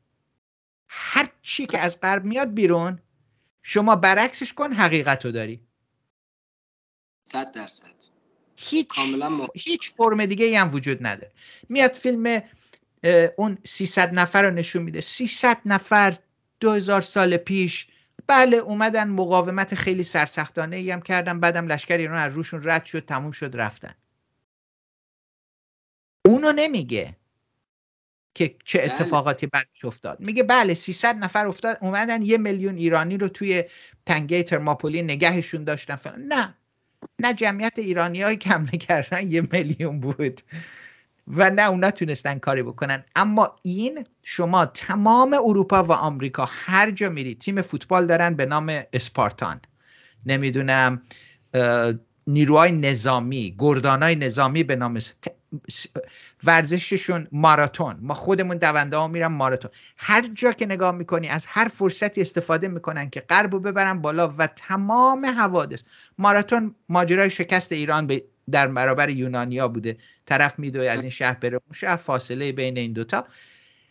هر 0.88 1.28
چی 1.42 1.66
که 1.66 1.78
از 1.78 2.00
غرب 2.00 2.24
میاد 2.24 2.54
بیرون 2.54 2.98
شما 3.62 3.96
برعکسش 3.96 4.52
کن 4.52 4.72
حقیقت 4.72 5.24
رو 5.24 5.32
داری. 5.32 5.60
صد 7.24 7.52
درصد. 7.52 7.86
هیچ, 8.56 8.88
هیچ 9.54 9.90
فرم 9.90 10.26
دیگه 10.26 10.60
هم 10.60 10.74
وجود 10.74 11.06
نداره. 11.06 11.32
میاد 11.68 11.92
فیلم 11.92 12.42
اون 13.36 13.58
300 13.64 14.14
نفر 14.14 14.42
رو 14.42 14.50
نشون 14.50 14.82
میده. 14.82 15.00
300 15.00 15.58
نفر 15.64 16.16
2000 16.60 17.00
سال 17.00 17.36
پیش. 17.36 17.86
بله 18.26 18.56
اومدن 18.56 19.08
مقاومت 19.08 19.74
خیلی 19.74 20.02
سرسختانه 20.02 20.76
ای 20.76 20.90
هم 20.90 21.02
کردن. 21.02 21.40
بعدم 21.40 21.66
لشکر 21.66 21.96
ایران 21.96 22.18
از 22.18 22.34
روشون 22.34 22.60
رد 22.64 22.84
شد 22.84 23.04
تموم 23.04 23.30
شد 23.30 23.56
رفتن. 23.56 23.94
اونو 26.26 26.52
نمیگه 26.52 27.16
که 28.34 28.56
چه 28.64 28.78
بله. 28.78 28.92
اتفاقاتی 28.92 29.46
بعدش 29.46 29.84
افتاد. 29.84 30.20
میگه 30.20 30.42
بله 30.42 30.74
300 30.74 31.16
نفر 31.16 31.46
افتاد 31.46 31.78
اومدن 31.80 32.22
یه 32.22 32.38
میلیون 32.38 32.76
ایرانی 32.76 33.18
رو 33.18 33.28
توی 33.28 33.64
تنگه 34.06 34.42
ترماپولی 34.42 35.02
نگهشون 35.02 35.64
داشتن. 35.64 35.96
فلان. 35.96 36.22
نه. 36.22 36.54
نه 37.18 37.34
جمعیت 37.34 37.78
ایرانی 37.78 38.22
های 38.22 38.36
کم 38.36 38.66
کردن 38.66 39.30
یه 39.30 39.42
میلیون 39.52 40.00
بود. 40.00 40.40
و 41.28 41.50
نه 41.50 41.62
اونا 41.62 41.90
تونستن 41.90 42.38
کاری 42.38 42.62
بکنن. 42.62 43.04
اما 43.16 43.56
این 43.62 44.06
شما 44.24 44.66
تمام 44.66 45.34
اروپا 45.44 45.82
و 45.82 45.92
آمریکا 45.92 46.48
هر 46.50 46.90
جا 46.90 47.08
میرید 47.08 47.38
تیم 47.38 47.62
فوتبال 47.62 48.06
دارن 48.06 48.34
به 48.34 48.46
نام 48.46 48.82
اسپارتان. 48.92 49.60
نمی‌دونم 50.26 51.02
نیروهای 52.26 52.72
نظامی 52.72 53.54
گردانای 53.58 54.16
نظامی 54.16 54.62
به 54.62 54.76
نام 54.76 54.98
ورزششون 56.44 57.28
ماراتون. 57.32 57.96
ما 58.00 58.14
خودمون 58.14 58.56
دونده 58.56 58.96
ها 58.96 59.08
میرن 59.08 59.26
ماراتون. 59.26 59.70
هر 59.96 60.28
جا 60.34 60.52
که 60.52 60.66
نگاه 60.66 60.92
می‌کنی 60.92 61.28
از 61.28 61.46
هر 61.48 61.68
فرصتی 61.68 62.20
استفاده 62.20 62.68
می‌کنن 62.68 63.10
که 63.10 63.24
رو 63.42 63.60
ببرن 63.60 64.02
بالا 64.02 64.28
و 64.28 64.46
تمام 64.46 65.26
حوادث. 65.26 65.82
ماراتون 66.18 66.74
ماجرای 66.88 67.30
شکست 67.30 67.72
ایران 67.72 68.06
در 68.50 68.66
برابر 68.66 69.10
یونانیا 69.10 69.68
بوده. 69.68 69.96
طرف 70.26 70.58
میدوه 70.58 70.86
از 70.86 71.00
این 71.00 71.10
شهر 71.10 71.34
بره 71.34 71.54
اون 71.54 71.72
شهر 71.74 71.96
فاصله 71.96 72.52
بین 72.52 72.78
این 72.78 72.92
دوتا. 72.92 73.26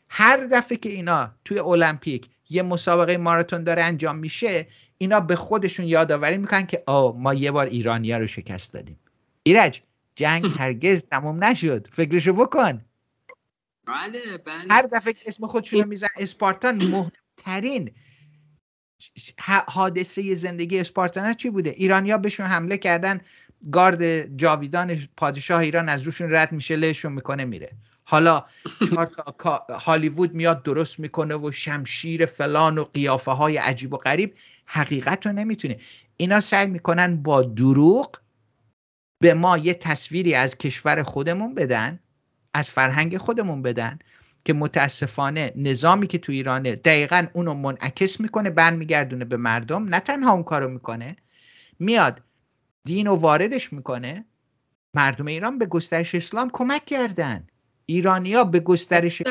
هر 0.10 0.38
دفعه 0.38 0.78
که 0.78 0.90
اینا 0.90 1.32
توی 1.46 1.60
المپیک 1.60 2.30
یه 2.50 2.64
مسابقه 2.64 3.18
ماراتون 3.18 3.64
داره 3.64 3.84
انجام 3.84 4.18
میشه 4.18 4.68
اینا 4.98 5.20
به 5.20 5.36
خودشون 5.36 5.86
یادآوری 5.86 6.38
می‌کنن 6.38 6.66
که 6.66 6.84
آ 6.86 7.12
ما 7.12 7.34
یه 7.34 7.52
بار 7.52 7.66
ایرانیا 7.66 8.18
رو 8.18 8.28
شکست 8.28 8.74
دادیم. 8.74 9.00
ایرج 9.44 9.82
جنگ 10.16 10.46
هرگز 10.60 11.06
تموم 11.06 11.44
نشد. 11.44 11.88
فکرشو 11.92 12.34
بکن. 12.34 12.82
بله 13.88 14.38
بله. 14.46 14.64
هر 14.70 14.82
دفعه 14.94 15.14
که 15.14 15.20
اسم 15.28 15.48
خودشون 15.48 15.82
رو 15.82 15.88
میزن 15.88 16.08
اسپارتان 16.18 16.76
مهمترین 16.76 17.92
حادثه 19.68 20.34
زندگی 20.34 20.80
اسپارتان 20.80 21.34
چی 21.34 21.50
بوده؟ 21.50 21.70
ایرانیا 21.70 22.18
بهشون 22.18 22.46
حمله 22.46 22.78
کردن. 22.78 23.22
گارد 23.72 24.38
جاویدان 24.38 24.98
پادشاه 25.18 25.60
ایران 25.60 25.90
از 25.90 26.04
روشون 26.04 26.32
رد 26.32 26.52
میشه 26.52 26.76
لهشون 26.76 27.14
می‌کنه 27.14 27.46
میره. 27.46 27.72
حالا 28.04 28.46
هالیوود 29.70 30.34
میاد 30.34 30.64
درست 30.64 31.00
می‌کنه 31.00 31.36
و 31.36 31.52
شمشیر 31.52 32.26
فلان 32.26 32.78
و 32.78 32.84
قیافه 32.84 33.32
های 33.32 33.58
عجیب 33.58 33.94
و 33.94 33.98
غریب. 33.98 34.34
حقیقت 34.66 35.26
رو 35.26 35.34
نمی‌تونه. 35.34 35.78
اینا 36.18 36.40
سعی 36.40 36.68
می‌کنن 36.68 37.16
با 37.24 37.42
دروغ 37.42 38.18
به 39.22 39.34
ما 39.34 39.58
یه 39.58 39.74
تصویری 39.74 40.34
از 40.34 40.58
کشور 40.58 41.04
خودمون 41.04 41.56
بدن 41.56 42.00
از 42.54 42.70
فرهنگ 42.70 43.18
خودمون 43.18 43.62
بدن 43.62 44.00
که 44.46 44.54
متاسفانه 44.54 45.54
نظامی 45.56 46.08
که 46.08 46.18
تو 46.18 46.32
ایرانه 46.32 46.76
دقیقا 46.76 47.28
اونو 47.34 47.54
منعکس 47.54 48.20
می‌کنه 48.20 48.50
برمیگردونه 48.50 49.26
به 49.26 49.38
مردم. 49.38 49.84
نه 49.84 50.00
تنها 50.00 50.32
اون 50.32 50.44
کارو 50.44 50.70
می‌کنه. 50.70 51.16
میاد 51.80 52.22
دین 52.84 53.08
و 53.08 53.16
واردش 53.16 53.74
می‌کنه. 53.74 54.26
مردم 54.94 55.26
ایران 55.26 55.58
به 55.58 55.66
گسترش 55.66 56.16
اسلام 56.16 56.50
کمک 56.54 56.86
کردن. 56.86 57.48
ایرانیا 57.86 58.44
به 58.44 58.60
گسترش 58.60 59.22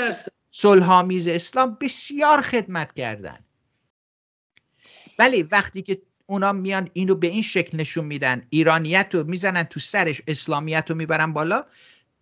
صلحآمیز 0.51 1.29
اسلام 1.29 1.77
بسیار 1.81 2.41
خدمت 2.41 2.93
کردن. 2.93 3.45
ولی 5.19 5.43
وقتی 5.43 5.83
که 5.83 6.03
اونا 6.27 6.53
میان 6.53 6.89
اینو 6.93 7.15
به 7.15 7.27
این 7.27 7.43
شکل 7.43 7.81
نشون 7.81 8.05
میدن 8.05 8.47
ایرانیت 8.51 9.15
رو 9.15 9.25
می‌زنن 9.25 9.63
تو 9.63 9.81
سرش 9.81 10.23
اسلامیت 10.27 10.91
رو 10.91 10.97
می‌برن 10.97 11.33
بالا 11.33 11.67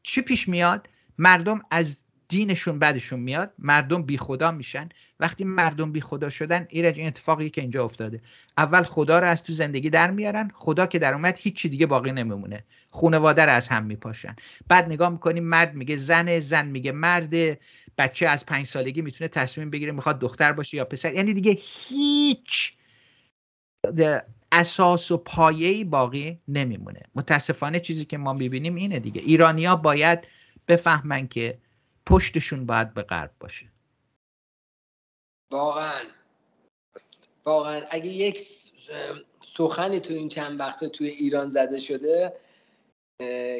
چی 0.03 0.21
پیش 0.23 0.49
میاد؟ 0.49 0.88
مردم 1.19 1.62
از 1.71 2.05
دینشون 2.29 2.79
بعدشون 2.79 3.21
میاد 3.21 3.53
مردم 3.59 4.03
بی 4.03 4.19
خدا 4.19 4.51
میشن. 4.51 4.88
وقتی 5.21 5.45
مردم 5.45 5.93
بی 5.93 6.01
خدا 6.01 6.31
شدن 6.31 6.67
ایرج 6.71 6.99
این 6.99 7.07
اتفاقی 7.07 7.51
که 7.51 7.61
اینجا 7.61 7.85
افتاده. 7.85 8.21
اول 8.59 8.83
خدا 8.83 9.19
رو 9.19 9.27
از 9.27 9.43
تو 9.43 9.53
زندگی 9.53 9.91
در 9.91 10.11
میارن 10.11 10.51
خدا 10.55 10.87
که 10.87 10.99
در 10.99 11.14
اومد 11.14 11.38
هیچی 11.38 11.69
دیگه 11.69 11.87
باقی 11.87 12.12
نمیمونه. 12.12 12.64
خانواده 12.91 13.45
رو 13.45 13.53
از 13.53 13.69
هم 13.69 13.85
میپاشن. 13.85 14.37
بعد 14.69 14.85
نگاه 14.85 15.09
می‌کنیم 15.09 15.45
مرد 15.45 15.75
میگه 15.75 15.97
زن 15.97 16.38
زن 16.38 16.67
میگه 16.67 16.93
مرد 16.93 17.59
بچه 17.99 18.27
از 18.27 18.47
پنج 18.47 18.67
سالگی 18.67 19.03
می‌تونه 19.03 19.29
تصمیم 19.29 19.71
بگیره 19.71 19.93
می‌خواد 19.93 20.19
دختر 20.19 20.53
باشه 20.53 20.77
یا 20.77 20.85
پسر. 20.85 21.14
یعنی 21.14 21.35
دیگه 21.35 21.57
هیچ 21.59 22.73
اساس 24.53 25.11
و 25.11 25.17
پایه‌ای 25.17 25.85
باقی 25.85 26.38
نمیمونه. 26.49 27.01
متاسفانه 27.14 27.81
چیزی 27.81 28.05
که 28.05 28.19
ما 28.19 28.33
می‌بینیم 28.33 28.75
اینه 28.75 28.99
دیگه. 28.99 29.21
ایرانیا 29.21 29.77
باید 29.77 30.29
بفهمن 30.69 31.29
که 31.29 31.59
پشتشون 32.09 32.66
باید 32.66 32.94
به 32.94 33.03
غرب 33.03 33.31
باشه. 33.40 33.73
واقعا. 35.53 36.05
واقعا. 37.44 37.85
اگه 37.90 38.07
یک 38.07 38.40
سخنی 39.44 40.01
تو 40.01 40.14
این 40.14 40.29
چند 40.29 40.61
وقته 40.61 40.88
توی 40.88 41.09
ایران 41.09 41.49
زده 41.49 41.79
شده 41.79 42.40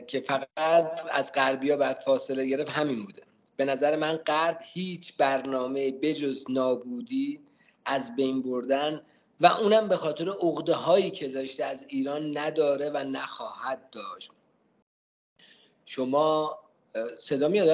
که 0.06 0.20
فقط 0.26 1.06
از 1.11 1.32
غربیا 1.32 1.76
بعد 1.76 1.98
فاصله 1.98 2.46
گرفت 2.46 2.70
همین 2.70 3.04
بوده. 3.04 3.22
به 3.56 3.64
نظر 3.64 3.96
من 3.96 4.16
غرب 4.16 4.61
هیچ 4.62 5.16
برنامه 5.16 5.92
بجز 5.92 6.44
نابودی 6.48 7.40
از 7.84 8.16
بین 8.16 8.42
بردن 8.42 9.02
و 9.40 9.46
اونم 9.46 9.88
به 9.88 9.96
خاطر 9.96 10.30
عقده 10.30 10.74
هایی 10.74 11.11
که 11.11 11.28
داشته 11.28 11.64
از 11.64 11.87
ایران 11.88 12.38
نداره 12.38 12.90
و 12.90 12.96
نخواهد 12.96 13.90
داشت. 13.90 14.32
شما 15.87 16.58
صدا 17.18 17.48
میاد 17.48 17.68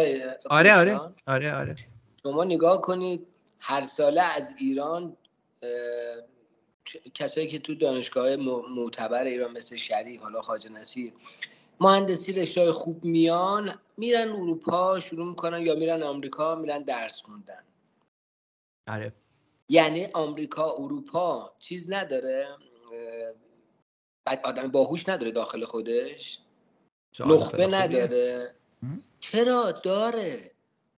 آره 0.51 0.77
آره. 0.77 1.01
آره 1.27 1.55
آره. 1.55 1.77
شما 2.23 2.45
نگاه 2.45 2.81
کنید 2.81 3.27
هر 3.61 3.85
ساله 3.85 4.23
از 4.23 4.55
ایران 4.59 5.17
کسایی 7.15 7.49
که 7.49 7.59
تو 7.59 7.75
دانشگاه 7.75 8.37
معتبر 8.77 9.25
ایران 9.25 9.53
مثل 9.53 9.77
شریف 9.77 10.21
حالا 10.21 10.43
خواجه 10.43 10.71
نصیر 10.71 11.13
مهندسی 11.81 12.33
رشته 12.33 12.73
خوب 12.73 13.05
میان 13.05 13.75
میرن 13.97 14.29
اروپا 14.29 14.99
شروع 15.01 15.29
می‌کنن 15.29 15.61
یا 15.61 15.75
میرن 15.75 16.03
آمریکا 16.03 16.55
میرن 16.55 16.83
درس 16.83 17.23
خوندن. 17.23 17.65
آره. 18.89 19.13
یعنی 19.69 20.07
آمریکا 20.13 20.73
اروپا 20.73 21.57
چیز 21.59 21.93
نداره 21.93 22.49
بعد 24.25 24.41
آدم 24.45 24.69
باهوش 24.69 25.09
نداره 25.09 25.33
داخل 25.33 25.65
خودش. 25.65 26.39
نخبه 27.21 27.67
نداره. 27.67 28.55
چرا؟ 29.21 29.73
داره. 29.73 30.51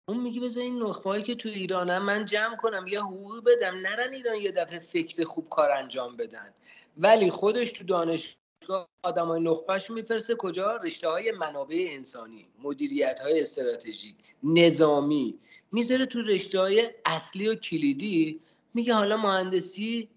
اون 0.08 0.20
میگه 0.20 0.40
بذار 0.40 0.62
این 0.62 0.82
نخبه 0.82 1.22
که 1.22 1.34
تو 1.34 1.48
ایرانم 1.48 2.02
من 2.02 2.26
جمع 2.26 2.56
کنم 2.56 2.86
یه 2.86 3.00
حقوق 3.00 3.44
بدم. 3.44 3.74
نرن 3.74 4.12
ایران 4.12 4.36
یه 4.36 4.52
دفعه 4.52 4.78
فکر 4.78 5.24
خوب 5.24 5.48
کار 5.48 5.70
انجام 5.70 6.16
بدن. 6.16 6.54
ولی 6.98 7.30
خودش 7.30 7.72
تو 7.72 7.84
دانشگاه 7.84 8.88
آدم 9.02 9.26
های 9.26 9.42
نخبهش 9.42 9.90
میفرسته. 9.90 10.34
کجا؟ 10.34 10.76
رشته 10.76 11.08
های 11.08 11.32
منابع 11.32 11.86
انسانی 11.90 12.46
مدیریت 12.62 13.20
های 13.20 13.40
استراتژیک 13.40 14.16
نظامی. 14.42 15.38
می‌ذاره 15.72 16.06
تو 16.06 16.22
رشته 16.22 16.60
های 16.60 16.90
اصلی 17.04 17.48
و 17.48 17.54
کلیدی. 17.54 18.40
میگه 18.74 18.94
حالا 18.94 19.16
مهندسی 19.16 20.08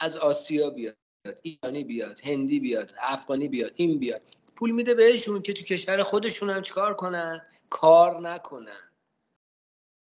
از 0.00 0.16
آسیا 0.16 0.70
بیاد 0.70 0.96
ایرانی 1.42 1.84
بیاد 1.84 2.20
هندی 2.24 2.60
بیاد 2.60 2.92
افغانی 3.00 3.48
بیاد 3.48 3.72
این 3.76 3.98
بیاد. 3.98 4.22
پول 4.58 4.70
میده 4.70 4.94
بهشون 4.94 5.42
که 5.42 5.52
تو 5.52 5.64
کشور 5.64 6.02
خودشون 6.02 6.50
هم 6.50 6.62
چیکار 6.62 6.94
کنن؟ 6.94 7.46
کار 7.70 8.20
نکنن. 8.20 8.90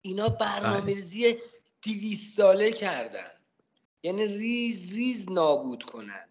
اینا 0.02 0.30
برنامه 0.30 0.82
بله. 0.82 0.94
ریزی 0.94 1.38
دیویس 1.82 2.36
ساله 2.36 2.72
کردن. 2.72 3.32
یعنی 4.04 4.26
ریز 4.26 4.96
ریز 4.96 5.32
نابود 5.32 5.84
کنن. 5.84 6.26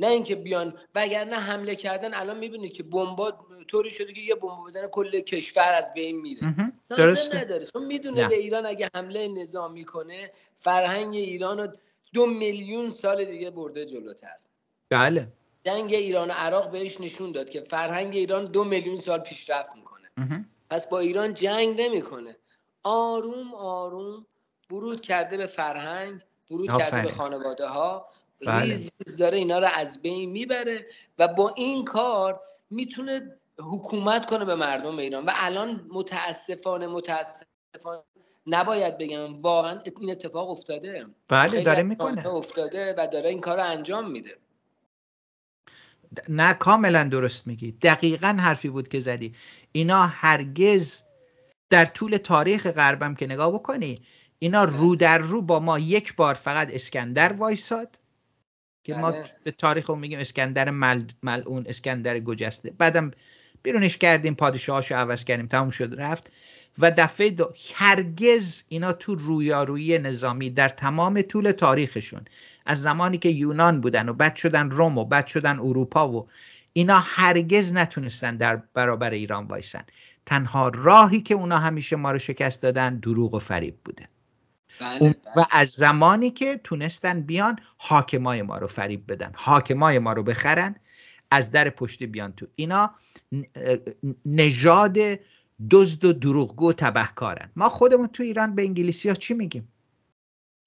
نه 0.00 0.06
اینکه 0.06 0.36
بیان 0.36 0.78
وگرنه 0.94 1.36
حمله 1.36 1.74
کردن 1.74 2.14
الان 2.14 2.38
می‌بینید 2.38 2.72
که 2.72 2.82
بمبا 2.82 3.46
طوری 3.68 3.90
شده 3.90 4.12
که 4.12 4.20
یه 4.20 4.34
بمب 4.34 4.66
بزنه 4.66 4.88
کل 4.88 5.20
کشور 5.20 5.72
از 5.72 5.92
بین 5.94 6.20
میره. 6.20 6.72
درسته. 6.88 7.38
نداره. 7.38 7.66
چون 7.66 7.86
می‌دونه 7.86 8.28
به 8.28 8.36
ایران 8.36 8.66
اگه 8.66 8.88
حمله 8.94 9.28
نظامی 9.28 9.84
کنه 9.84 10.32
فرهنگ 10.60 11.14
ایران 11.14 11.58
رو 11.60 11.68
دو 12.14 12.26
میلیون 12.26 12.88
سال 12.88 13.24
دیگه 13.24 13.50
برده 13.50 13.84
جلوتر. 13.84 14.36
بله. 14.90 15.28
جنگ 15.66 15.94
ایران 15.94 16.28
و 16.30 16.32
عراق 16.32 16.70
بهش 16.70 17.00
نشون 17.00 17.32
داد 17.32 17.50
که 17.50 17.60
فرهنگ 17.60 18.14
ایران 18.14 18.46
دو 18.46 18.64
میلیون 18.64 18.98
سال 18.98 19.18
پیشرفت 19.18 19.76
می‌کنه. 19.76 20.10
پس 20.70 20.88
با 20.88 20.98
ایران 20.98 21.34
جنگ 21.34 21.80
نمی‌کنه. 21.80 22.36
آروم 22.82 23.54
آروم 23.54 24.26
ورود 24.70 25.00
کرده 25.00 25.36
به 25.36 25.46
فرهنگ 25.46 26.20
ورود 26.50 26.78
کرده 26.78 27.02
به 27.02 27.10
خانواده 27.10 27.66
ها 27.66 28.08
بله. 28.46 28.60
ریز 28.62 28.90
ریز 29.06 29.16
داره 29.16 29.38
اینا 29.38 29.58
رو 29.58 29.68
از 29.74 30.02
بین 30.02 30.30
می‌بره 30.30 30.86
و 31.18 31.28
با 31.28 31.52
این 31.56 31.84
کار 31.84 32.40
می‌تونه 32.70 33.36
حکومت 33.58 34.26
کنه 34.26 34.44
به 34.44 34.54
مردم 34.54 34.98
ایران. 34.98 35.24
و 35.24 35.30
الان 35.34 35.86
متاسفانه 35.92 36.86
متاسفانه 36.86 38.02
نباید 38.46 38.98
بگم 38.98 39.42
واقعا 39.42 39.80
این 40.00 40.10
اتفاق 40.10 40.50
افتاده. 40.50 41.06
بله 41.28 41.62
داره 41.62 41.82
می‌کنه. 41.82 42.26
افتاده 42.26 42.94
و 42.98 43.08
داره 43.12 43.28
این 43.28 43.40
کار 43.40 43.56
رو 43.56 43.64
انجام 43.64 44.10
میده. 44.10 44.36
نه 46.28 46.54
کاملا 46.54 47.04
درست 47.04 47.46
میگی. 47.46 47.72
دقیقا 47.72 48.36
حرفی 48.40 48.68
بود 48.68 48.88
که 48.88 49.00
زدی. 49.00 49.34
اینا 49.72 50.06
هرگز 50.06 51.02
در 51.70 51.84
طول 51.84 52.16
تاریخ 52.16 52.66
غربم 52.66 53.14
که 53.14 53.26
نگاه 53.26 53.52
بکنی 53.52 53.98
اینا 54.38 54.64
رو 54.64 54.96
در 54.96 55.18
رو 55.18 55.42
با 55.42 55.60
ما 55.60 55.78
یک 55.78 56.16
بار 56.16 56.34
فقط 56.34 56.68
اسکندر 56.70 57.32
وایساد 57.32 57.98
که 58.84 58.94
ما 58.94 59.10
بله. 59.10 59.24
به 59.44 59.50
تاریخ 59.50 59.90
میگیم 59.90 60.18
اسکندر 60.18 60.70
مل... 60.70 61.02
ملعون 61.22 61.64
اسکندر 61.68 62.18
گجسته. 62.20 62.70
بعدم 62.70 63.10
بیرونش 63.62 63.96
کردیم 63.98 64.34
پادشاهاشو 64.34 64.94
عوض 64.94 65.24
کردیم 65.24 65.46
تموم 65.46 65.70
شد 65.70 66.00
رفت. 66.00 66.30
و 66.78 66.90
دفعه 66.90 67.30
دو 67.30 67.52
هرگز 67.74 68.62
اینا 68.68 68.92
تو 68.92 69.14
رویارویی 69.14 69.98
نظامی 69.98 70.50
در 70.50 70.68
تمام 70.68 71.22
طول 71.22 71.52
تاریخشون 71.52 72.24
از 72.66 72.82
زمانی 72.82 73.18
که 73.18 73.28
یونان 73.28 73.80
بودن 73.80 74.08
و 74.08 74.12
بعد 74.12 74.36
شدن 74.36 74.70
روم 74.70 74.98
و 74.98 75.04
بعد 75.04 75.26
شدن 75.26 75.58
اروپا 75.58 76.08
و 76.08 76.28
اینا 76.72 76.98
هرگز 77.04 77.72
نتونستن 77.72 78.36
در 78.36 78.56
برابر 78.74 79.10
ایران 79.10 79.46
وایسن. 79.46 79.84
تنها 80.26 80.68
راهی 80.68 81.20
که 81.20 81.34
اونا 81.34 81.58
همیشه 81.58 81.96
ما 81.96 82.10
رو 82.10 82.18
شکست 82.18 82.62
دادن 82.62 82.96
دروغ 82.96 83.34
و 83.34 83.38
فریب 83.38 83.76
بوده. 83.84 84.08
بله، 84.80 84.98
بله. 84.98 85.14
و 85.36 85.44
از 85.50 85.68
زمانی 85.68 86.30
که 86.30 86.60
تونستن 86.64 87.20
بیان 87.20 87.58
حاکمای 87.76 88.42
ما 88.42 88.58
رو 88.58 88.66
فریب 88.66 89.12
بدن. 89.12 89.32
حاکمای 89.34 89.98
ما 89.98 90.12
رو 90.12 90.22
بخرن 90.22 90.76
از 91.30 91.50
در 91.50 91.70
پشتی 91.70 92.06
بیان 92.06 92.32
تو. 92.32 92.46
اینا 92.56 92.90
نژاد 94.26 94.98
دزد 95.70 96.04
و 96.04 96.12
دروغگو 96.12 96.70
و 96.70 96.72
تبهکارن. 96.72 97.50
ما 97.56 97.68
خودمون 97.68 98.06
تو 98.06 98.22
ایران 98.22 98.54
به 98.54 98.62
انگلیسی 98.62 99.08
ها 99.08 99.14
چی 99.14 99.34
میگیم؟ 99.34 99.68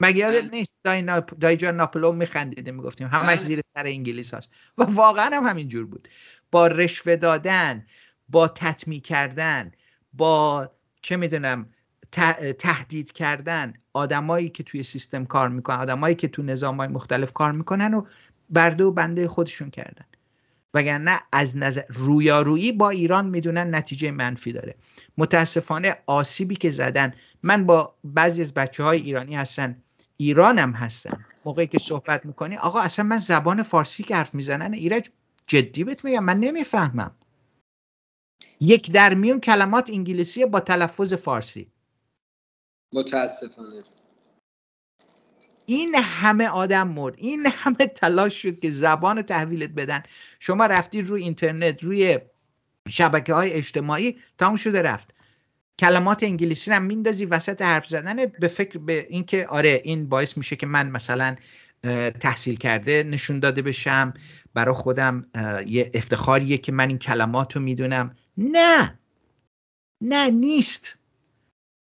مگه 0.02 0.18
یادت 0.18 0.42
بله. 0.42 0.50
نیست 0.50 0.84
دای, 0.84 1.02
ناپ... 1.02 1.40
دای 1.40 1.58
جان 1.58 1.76
ناپلون 1.76 2.16
میخندیده 2.16 2.72
می‌گفتیم 2.72 3.08
همش 3.08 3.40
زیر 3.40 3.62
سر 3.66 3.86
انگلیس 3.86 4.34
هاست 4.34 4.50
و 4.78 4.84
واقعا 4.84 5.30
هم 5.34 5.44
همین 5.44 5.68
جور 5.68 5.86
بود. 5.86 6.08
با 6.52 6.68
رشوه 6.68 7.16
دادن 7.16 7.86
با 8.30 8.48
تطمی 8.48 9.00
کردن 9.00 9.72
با 10.14 10.72
چه 11.02 11.16
می‌دونم 11.16 11.70
تهدید 12.60 13.12
کردن 13.12 13.74
آدمایی 13.94 14.50
که 14.50 14.64
توی 14.64 14.84
سیستم 14.84 15.26
کار 15.26 15.50
می‌کنن 15.50 15.78
آدمایی 15.78 16.16
که 16.16 16.28
تو 16.28 16.44
نظام 16.44 16.78
های 16.78 16.88
مختلف 16.88 17.34
کار 17.34 17.52
می‌کنن 17.52 17.94
و 17.94 18.06
برده 18.50 18.84
و 18.84 18.92
بنده 18.92 19.28
خودشون 19.28 19.70
کردن. 19.70 20.06
وگرنه 20.74 21.22
از 21.32 21.58
نظر 21.58 21.82
رویارویی 21.90 22.72
با 22.72 22.90
ایران 22.90 23.26
می‌دونن 23.26 23.76
نتیجه 23.76 24.12
منفی 24.12 24.54
داره. 24.54 24.76
متاسفانه 25.18 25.98
آسیبی 26.06 26.56
که 26.56 26.70
زدن 26.70 27.14
من 27.44 27.66
با 27.66 27.96
بعضی 28.04 28.42
از 28.42 28.54
بچه 28.54 28.84
های 28.84 29.02
ایرانی 29.02 29.36
هستن 29.36 29.84
ایرانم 30.18 30.72
هستن 30.72 31.26
موقعی 31.46 31.68
که 31.68 31.80
صحبت 31.80 32.26
می‌کنی 32.26 32.58
آقا 32.58 32.80
اصلا 32.80 33.06
من 33.06 33.18
زبان 33.18 33.64
فارسی 33.64 34.04
که 34.04 34.16
حرف 34.16 34.36
می‌زنن 34.36 34.74
ایرج 34.74 35.10
جدی 35.48 35.84
بهت 35.84 36.06
میگم 36.06 36.24
من 36.24 36.40
نمی‌فهمم. 36.40 37.16
یک 38.62 38.92
در 38.92 39.14
میون 39.14 39.40
کلمات 39.40 39.90
انگلیسی 39.90 40.46
با 40.46 40.60
تلفظ 40.60 41.14
فارسی. 41.14 41.72
متاسفانه. 42.94 43.84
این 45.70 45.96
همه 45.96 46.48
آدم 46.48 46.88
مرد. 46.88 47.14
این 47.18 47.46
همه 47.46 47.88
تلاش 47.88 48.42
شد 48.42 48.60
که 48.60 48.70
زبان 48.70 49.22
تحویلت 49.22 49.70
بدن. 49.70 50.04
شما 50.40 50.66
رفتید 50.66 51.08
روی 51.08 51.24
اینترنت 51.24 51.84
روی 51.84 52.20
شبکه 52.90 53.34
های 53.34 53.54
اجتماعی 53.54 54.18
تمام 54.38 54.56
شده 54.56 54.82
رفت. 54.82 55.14
کلمات 55.80 56.24
انگلیسی 56.24 56.72
هم 56.72 56.84
میندازی 56.84 57.26
وسط 57.26 57.62
حرف 57.62 57.88
زدنت 57.88 58.38
به 58.40 58.48
فکر 58.48 58.78
به 58.78 59.08
اینکه 59.10 59.48
آره 59.48 59.82
این 59.84 60.10
باعث 60.10 60.38
میشه 60.38 60.56
که 60.56 60.66
من 60.66 60.90
مثلا 60.90 61.36
تحصیل 62.20 62.56
کرده 62.56 63.04
نشون 63.04 63.40
داده 63.40 63.62
بشم 63.62 64.14
برای 64.54 64.76
خودم 64.76 65.26
یه 65.68 65.92
افتخاریه 65.94 66.58
که 66.58 66.72
من 66.72 66.88
این 66.88 66.98
کلمات 66.98 67.56
رو 67.56 67.62
می‌دونم. 67.62 68.16
نه! 68.38 69.00
نه 70.02 70.30
نیست. 70.30 70.99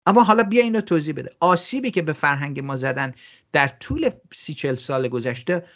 اما 0.07 0.23
حالا 0.23 0.43
بیا 0.43 0.63
اینو 0.63 0.81
توضیح 0.81 1.15
بده. 1.15 1.37
آسیبی 1.41 1.91
که 1.91 2.03
به 2.03 2.13
فرهنگ 2.13 2.61
ما 2.61 2.77
زدن 2.77 3.15
در 3.53 3.69
طول 3.69 4.11
سی 4.33 4.55
چل 4.55 4.75
سال 4.75 5.09
گذشته 5.09 5.67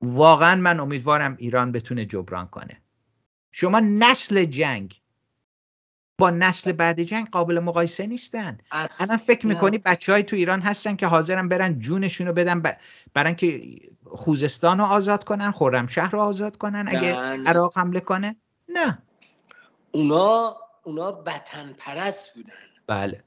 واقعا 0.00 0.54
من 0.54 0.80
امیدوارم 0.80 1.36
ایران 1.38 1.72
بتونه 1.72 2.04
جبران 2.04 2.46
کنه. 2.46 2.80
شما 3.52 3.80
نسل 3.80 4.44
جنگ 4.44 5.00
با 6.18 6.30
نسل 6.30 6.72
بعد 6.72 7.02
جنگ 7.02 7.30
قابل 7.30 7.58
مقایسه 7.58 8.06
نیستن. 8.06 8.58
الان 9.00 9.16
فکر 9.16 9.46
می‌کنی 9.46 9.78
بچه 9.78 10.12
های 10.12 10.22
تو 10.22 10.36
ایران 10.36 10.60
هستن 10.60 10.96
که 10.96 11.06
حاضرن 11.06 11.48
برن 11.48 11.78
جونشون 11.78 12.26
رو 12.26 12.32
بدن 12.32 12.62
ب... 12.62 12.76
برن 13.14 13.34
که 13.34 13.80
خوزستان 14.06 14.78
رو 14.78 14.84
آزاد 14.84 15.24
کنن 15.24 15.50
خرمشهر 15.50 16.10
رو 16.10 16.20
آزاد 16.20 16.56
کنن 16.56 16.84
اگه 16.88 17.16
عراق 17.16 17.78
حمله 17.78 18.00
کنه؟ 18.00 18.36
نه. 18.68 18.98
اونا 19.92 20.56
اونا 20.82 21.22
وطن 21.26 21.74
پرست 21.78 22.34
بودن. 22.34 22.52
بله. 22.86 23.24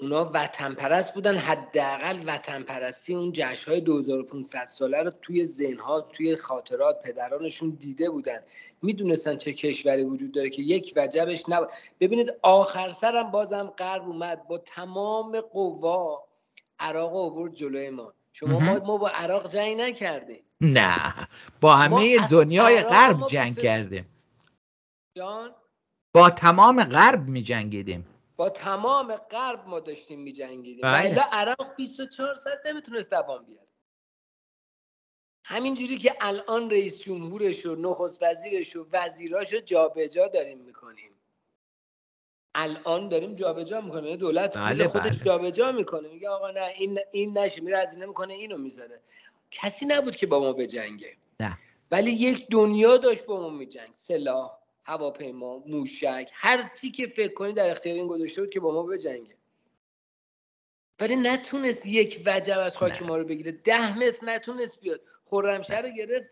اونا 0.00 0.30
وطن 0.34 0.74
پرست 0.74 1.14
بودن 1.14 1.36
حداقل 1.36 2.18
وطن 2.26 2.62
پرستی 2.62 3.14
اون 3.14 3.32
جشن 3.34 3.70
های 3.70 3.80
2500 3.80 4.66
ساله 4.66 5.02
رو 5.02 5.10
توی 5.22 5.44
ذهنها 5.44 6.00
توی 6.00 6.36
خاطرات 6.36 7.02
پدرانشون 7.02 7.70
دیده 7.70 8.10
بودن. 8.10 8.40
می‌دونستن 8.82 9.36
چه 9.36 9.52
کشوری 9.52 10.02
وجود 10.02 10.32
داره 10.32 10.50
که 10.50 10.62
یک 10.62 10.92
وجبش 10.96 11.42
نب... 11.48 11.70
ببینید 12.00 12.34
آخر 12.42 12.90
سرم 12.90 13.30
بازم 13.30 13.72
غرب 13.78 14.02
اومد. 14.02 14.48
با 14.48 14.58
تمام 14.58 15.40
قوا 15.40 16.24
عراق 16.78 17.16
آورد 17.16 17.54
جلوی 17.54 17.90
ما. 17.90 18.12
شما 18.32 18.58
ما, 18.58 18.78
ما 18.78 18.96
با 18.96 19.08
عراق 19.08 19.52
جنگ 19.52 19.80
نکردیم. 19.80 20.42
نه. 20.60 21.14
با 21.60 21.76
همه 21.76 22.28
دنیای 22.30 22.82
غرب 22.82 23.26
جنگ 23.30 23.58
کردیم. 23.58 24.06
جان؟ 25.16 25.50
با 26.14 26.30
تمام 26.30 26.84
غرب 26.84 27.28
می 27.28 27.42
جنگیدیم 27.42 28.06
با 28.40 28.48
تمام 28.48 29.16
غرب 29.16 29.68
ما 29.68 29.80
داشتیم 29.80 30.20
می 30.20 30.32
جنگیدیم 30.32 30.82
بله. 30.82 31.18
و 31.18 31.20
عراق 31.32 31.74
24 31.76 32.34
ساعت 32.34 32.58
نمی‌تونست 32.66 33.10
دوام 33.10 33.44
بیاره. 33.44 33.66
همینجوری 35.44 35.98
که 35.98 36.14
الان 36.20 36.70
رئیس 36.70 37.04
جمهورش 37.04 37.66
و 37.66 37.74
نخست 37.74 38.22
وزیرش 38.22 38.76
و 38.76 38.86
وزیراش 38.92 39.52
رو 39.52 39.60
جابجا 39.60 40.28
داریم 40.28 40.58
می‌کنیم. 40.58 41.10
الان 42.54 43.08
داریم 43.08 43.34
جابجا 43.34 43.80
می‌کنیم. 43.80 44.04
یعنی 44.04 44.16
دولت 44.16 44.58
بله 44.58 44.88
خودش 44.88 45.16
بله. 45.16 45.24
جابجا 45.24 45.72
می‌کنه. 45.72 46.08
میگه 46.08 46.28
آقا 46.28 46.50
نه 46.50 46.68
این 46.78 46.98
این 47.12 47.38
نشه 47.38 47.60
میره 47.60 47.78
از 47.78 47.98
می‌کنه 47.98 48.34
اینو 48.34 48.58
می‌ذاره. 48.58 49.00
کسی 49.50 49.86
نبود 49.86 50.16
که 50.16 50.26
با 50.26 50.40
ما 50.40 50.52
بجنگه. 50.52 51.16
نه. 51.40 51.58
ولی 51.90 52.10
یک 52.12 52.46
دنیا 52.50 52.96
داشت 52.96 53.26
با 53.26 53.40
ما 53.40 53.50
میجنگ. 53.50 53.90
سلاح. 53.92 54.59
هواپیما 54.90 55.58
موشک 55.66 56.30
هر 56.32 56.70
چی 56.80 56.90
که 56.90 57.06
فکر 57.06 57.32
کنی 57.32 57.52
در 57.52 57.70
اختیار 57.70 57.96
این 57.96 58.06
گذاشته 58.06 58.42
بود 58.42 58.50
که 58.50 58.60
با 58.60 58.74
ما 58.74 58.82
بجنگه. 58.82 59.34
ولی 61.00 61.16
نتونست 61.16 61.86
یک 61.86 62.22
وجب 62.26 62.58
از 62.58 62.76
خاک 62.76 63.02
ما 63.02 63.16
رو 63.16 63.24
بگیره. 63.24 63.52
ده 63.52 63.98
متر 63.98 64.26
نتونست 64.26 64.80
بیاد. 64.80 65.00
خرمشهر 65.24 65.82
رو 65.82 65.88
گرفت. 65.88 66.30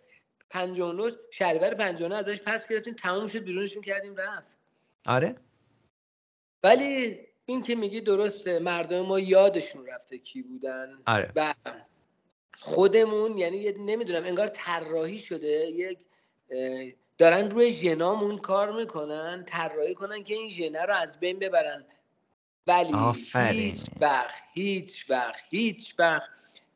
59 0.51 1.13
شهریور 1.31 1.75
59 1.75 2.17
ازش 2.17 2.43
پس 2.43 2.69
گرفتیم. 2.69 2.95
تموم 2.95 3.27
شد 3.27 3.39
بیرونشون 3.39 3.83
کردیم 3.83 4.17
رفت. 4.17 4.57
آره. 5.07 5.37
ولی 6.63 7.19
این 7.47 7.63
که 7.63 7.75
میگی 7.75 8.01
درسته 8.01 8.59
مردم 8.59 9.01
ما 9.01 9.19
یادشون 9.19 9.87
رفته 9.87 10.19
کی 10.19 10.43
بودن. 10.43 11.03
آره. 11.07 11.33
و 11.37 11.55
خودمون 12.59 13.39
یعنی 13.39 13.73
نمی‌دونم 13.73 14.25
انگار 14.25 14.49
طراحی 14.49 15.19
شده. 15.19 15.71
یک 15.71 15.99
دارن 17.19 17.51
روی 17.51 17.71
ژنامون 17.71 18.39
کار 18.39 18.73
می‌کنن 18.73 19.45
طراحی 19.47 19.95
کنن 19.95 20.23
که 20.23 20.35
این 20.35 20.51
ژنه 20.51 20.83
رو 20.83 20.95
از 20.95 21.21
بین 21.21 21.39
ببرن. 21.39 21.85
ولی 22.66 22.93
هیچ 23.35 23.87
وقت 24.01 24.43
هیچ 24.55 25.11
وقت 25.11 25.43
هیچ 25.51 25.95
وقت 25.99 26.31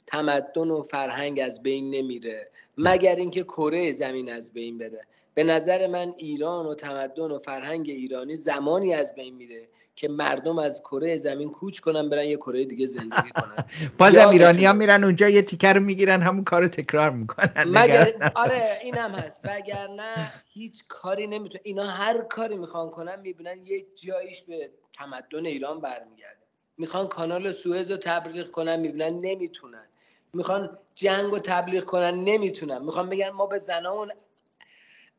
تمدن 0.06 0.70
و 0.70 0.82
فرهنگ 0.82 1.40
از 1.40 1.62
بین 1.62 1.90
نمیره. 1.90 2.50
مگر 2.78 3.16
اینکه 3.16 3.42
کره 3.42 3.92
زمین 3.92 4.32
از 4.32 4.52
بین 4.52 4.78
بره. 4.78 5.06
به 5.34 5.44
نظر 5.44 5.86
من 5.86 6.14
ایران 6.16 6.66
و 6.66 6.74
تمدن 6.74 7.30
و 7.30 7.38
فرهنگ 7.38 7.90
ایرانی 7.90 8.36
زمانی 8.36 8.94
از 8.94 9.14
بین 9.14 9.34
میره 9.34 9.68
که 9.96 10.08
مردم 10.08 10.58
از 10.58 10.80
کره 10.80 11.16
زمین 11.16 11.50
کوچ 11.50 11.80
کنن 11.80 12.10
برن 12.10 12.24
یه 12.24 12.36
کره 12.36 12.64
دیگه 12.64 12.86
زندگی 12.86 13.30
کنن. 13.42 13.64
بازم 13.98 14.28
ایرانی 14.28 14.64
ها 14.64 14.72
میرن 14.72 15.04
اونجا 15.04 15.28
یه 15.28 15.42
تیکر 15.42 15.78
می‌گیرن 15.78 16.20
همون 16.22 16.44
کارو 16.44 16.68
تکرار 16.68 17.10
می‌کنن. 17.10 17.64
مگر 17.66 18.32
آره 18.34 18.78
اینم 18.82 19.10
هست. 19.10 19.40
وگرنه 19.44 20.32
هیچ 20.52 20.84
کاری 20.88 21.26
نمی‌تونه 21.26 21.60
اینا 21.64 21.86
هر 21.86 22.22
کاری 22.22 22.58
می‌خوان 22.58 22.90
کنن 22.90 23.20
می‌بینن 23.20 23.66
یک 23.66 23.86
جایش 24.02 24.42
به 24.42 24.70
تمدن 24.92 25.46
ایران 25.46 25.80
برمیگرده. 25.80 26.42
می‌خوان 26.78 27.08
کانال 27.08 27.52
سوئز 27.52 27.90
رو 27.90 27.96
تبلیغ 27.96 28.50
کنن 28.50 28.80
می‌بینن 28.80 29.20
نمی‌تونن. 29.20 29.86
می‌خوان 30.34 30.78
جنگ 30.94 31.30
رو 31.30 31.38
تبلیغ 31.38 31.84
کنن 31.84 32.24
نمی‌تونن. 32.24 32.82
می‌خوان 32.84 33.08
بگن 33.08 33.30
ما 33.30 33.46
به 33.46 33.58
زنامون 33.58 34.12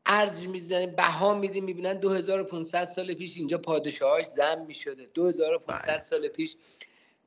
ارج 0.06 0.48
می‌زنیم 0.48 0.90
بها 0.90 1.34
میدیم 1.34 1.64
می‌بینن 1.64 2.00
2500 2.00 2.84
سال 2.84 3.14
پیش 3.14 3.38
اینجا 3.38 3.58
پادشاهاش 3.58 4.26
زن 4.26 4.64
می‌شده. 4.66 5.06
2500 5.14 5.90
بله. 5.90 5.98
سال 5.98 6.28
پیش 6.28 6.56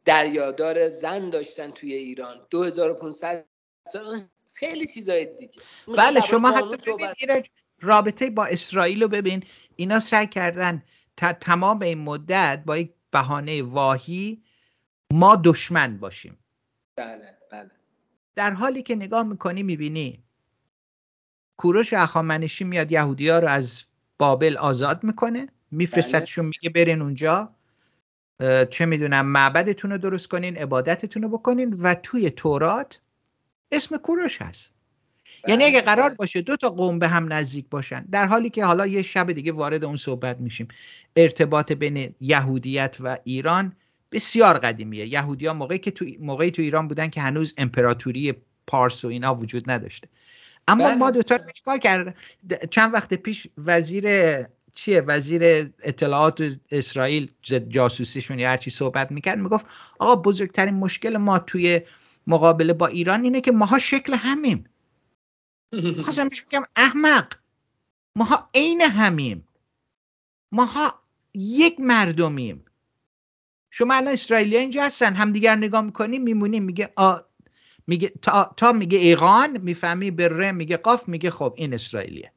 دریادار 0.06 0.90
زن 0.90 1.30
داشتن 1.30 1.72
توی 1.72 1.94
ایران. 1.94 2.48
2500 2.50 3.46
سال 3.88 4.28
خیلی 4.54 4.88
چیزای 4.88 5.26
دیگه. 5.26 5.54
بله 5.98 6.22
شما 6.22 6.52
حتی 6.52 6.78
ببین 6.78 7.44
رابطه 7.82 8.30
با 8.30 8.46
اسرائیل 8.46 9.04
رو 9.04 9.08
ببین. 9.08 9.44
اینا 9.76 10.00
سعی 10.00 10.28
کردن 10.28 10.84
تا 11.18 11.34
تمام 11.34 11.82
این 11.82 11.98
مدت 11.98 12.64
با 12.66 12.78
یک 12.78 12.94
بهانه 13.12 13.64
واهی 13.64 14.44
ما 15.14 15.36
دشمن 15.36 15.98
باشیم. 15.98 16.38
بله 16.96 17.38
بله. 17.52 17.72
در 18.36 18.52
حالی 18.52 18.84
که 18.84 18.96
نگاه 18.96 19.24
می‌کنی 19.24 19.64
می‌بینی 19.64 20.24
کوروش 21.58 21.94
اخامنشی 21.94 22.64
میاد 22.64 22.92
یهودی 22.92 23.30
ها 23.30 23.40
رو 23.40 23.48
از 23.48 23.84
بابل 24.18 24.58
آزاد 24.58 25.04
می‌کنه 25.04 25.48
میفرستدشون 25.72 26.44
بله. 26.44 26.52
میگه 26.56 26.70
برین 26.70 27.02
اونجا 27.02 27.50
چه 28.70 28.86
می‌دونم 28.86 29.26
معبدتون 29.26 29.92
رو 29.92 29.98
درست 29.98 30.28
کنین 30.28 30.58
عبادتتون 30.58 31.24
رو 31.24 31.30
بکنین 31.30 31.76
و 31.82 31.96
توی 31.96 32.30
تورات 32.30 33.02
اسم 33.72 33.98
کوروش 33.98 34.42
هست 34.42 34.74
یعنی 35.48 35.64
اگه 35.64 35.82
بله. 35.82 35.96
قرار 35.96 36.14
باشه 36.14 36.42
دو 36.42 36.56
تا 36.56 36.70
قوم 36.70 37.00
به 37.00 37.08
هم 37.08 37.34
نزدیک 37.34 37.66
باشن 37.70 38.06
در 38.12 38.26
حالی 38.26 38.50
که 38.50 38.66
حالا 38.66 38.88
یه 38.88 39.02
شب 39.02 39.32
دیگه 39.32 39.52
وارد 39.52 39.84
اون 39.84 39.96
صحبت 39.96 40.40
میشیم 40.40 40.68
ارتباط 41.16 41.72
بین 41.72 42.16
یهودیت 42.22 42.98
و 43.00 43.18
ایران 43.24 43.74
بسیار 44.12 44.58
قدیمیه 44.58 45.08
یهودی 45.08 45.46
ها 45.46 45.54
موقعی 45.54 45.80
که 45.80 45.92
تو 45.92 46.06
موقعی 46.20 46.52
تو 46.52 46.62
ایران 46.62 46.88
بودن 46.88 47.10
که 47.10 47.22
هنوز 47.22 47.54
امپراتوری 47.58 48.34
پارس 48.68 49.06
و 49.06 49.08
اینا 49.08 49.36
وجود 49.36 49.72
نداشته 49.72 50.08
اما 50.68 50.84
بله. 50.88 50.96
ما 50.96 51.12
دوتا 51.12 51.38
چیکار 51.38 51.78
کرد؟ 51.78 52.16
چند 52.72 52.94
وقت 52.94 53.14
پیش 53.14 53.48
وزیر 53.58 54.06
چیه؟ 54.74 55.02
وزیر 55.02 55.44
اطلاعات 55.80 56.58
اسرائیل 56.72 57.32
جاسوسیشون 57.70 58.40
یا 58.40 58.50
هرچی 58.50 58.70
صحبت 58.70 59.12
می‌کرد 59.12 59.40
می‌گفت 59.40 59.66
آقا 60.00 60.16
بزرگترین 60.16 60.74
مشکل 60.74 61.18
ما 61.18 61.40
توی 61.40 61.82
مقابله 62.28 62.74
با 62.74 62.88
ایران 62.88 63.24
اینه 63.24 63.42
که 63.42 63.52
ماها 63.52 63.80
شکل 63.80 64.14
همیم. 64.14 64.70
خواستم 66.04 66.30
بگم 66.30 66.64
احمق. 66.76 67.34
ماها 68.16 68.50
عین 68.56 68.82
همیم. 68.82 69.48
ماها 70.52 70.94
یک 71.34 71.80
مردمیم. 71.80 72.66
شما 73.72 73.94
الان 73.94 74.14
اسرائیلی 74.14 74.58
اینجا 74.58 74.84
هستن 74.84 75.14
همدیگر 75.14 75.56
نگاه 75.56 75.82
می‌کنیم 75.82 76.22
میمونیم 76.24 76.64
میگه 76.64 76.94
آ 76.96 77.18
میگه 77.88 78.12
تا, 78.22 78.54
تا 78.58 78.72
میگه 78.72 78.98
ایران 78.98 79.58
می‌فهمی 79.62 80.12
به 80.12 80.28
ر 80.28 80.52
میگه 80.52 80.78
قاف 80.78 81.08
میگه 81.08 81.32
خب 81.32 81.54
این 81.58 81.74
اسرائیلیه. 81.74 82.32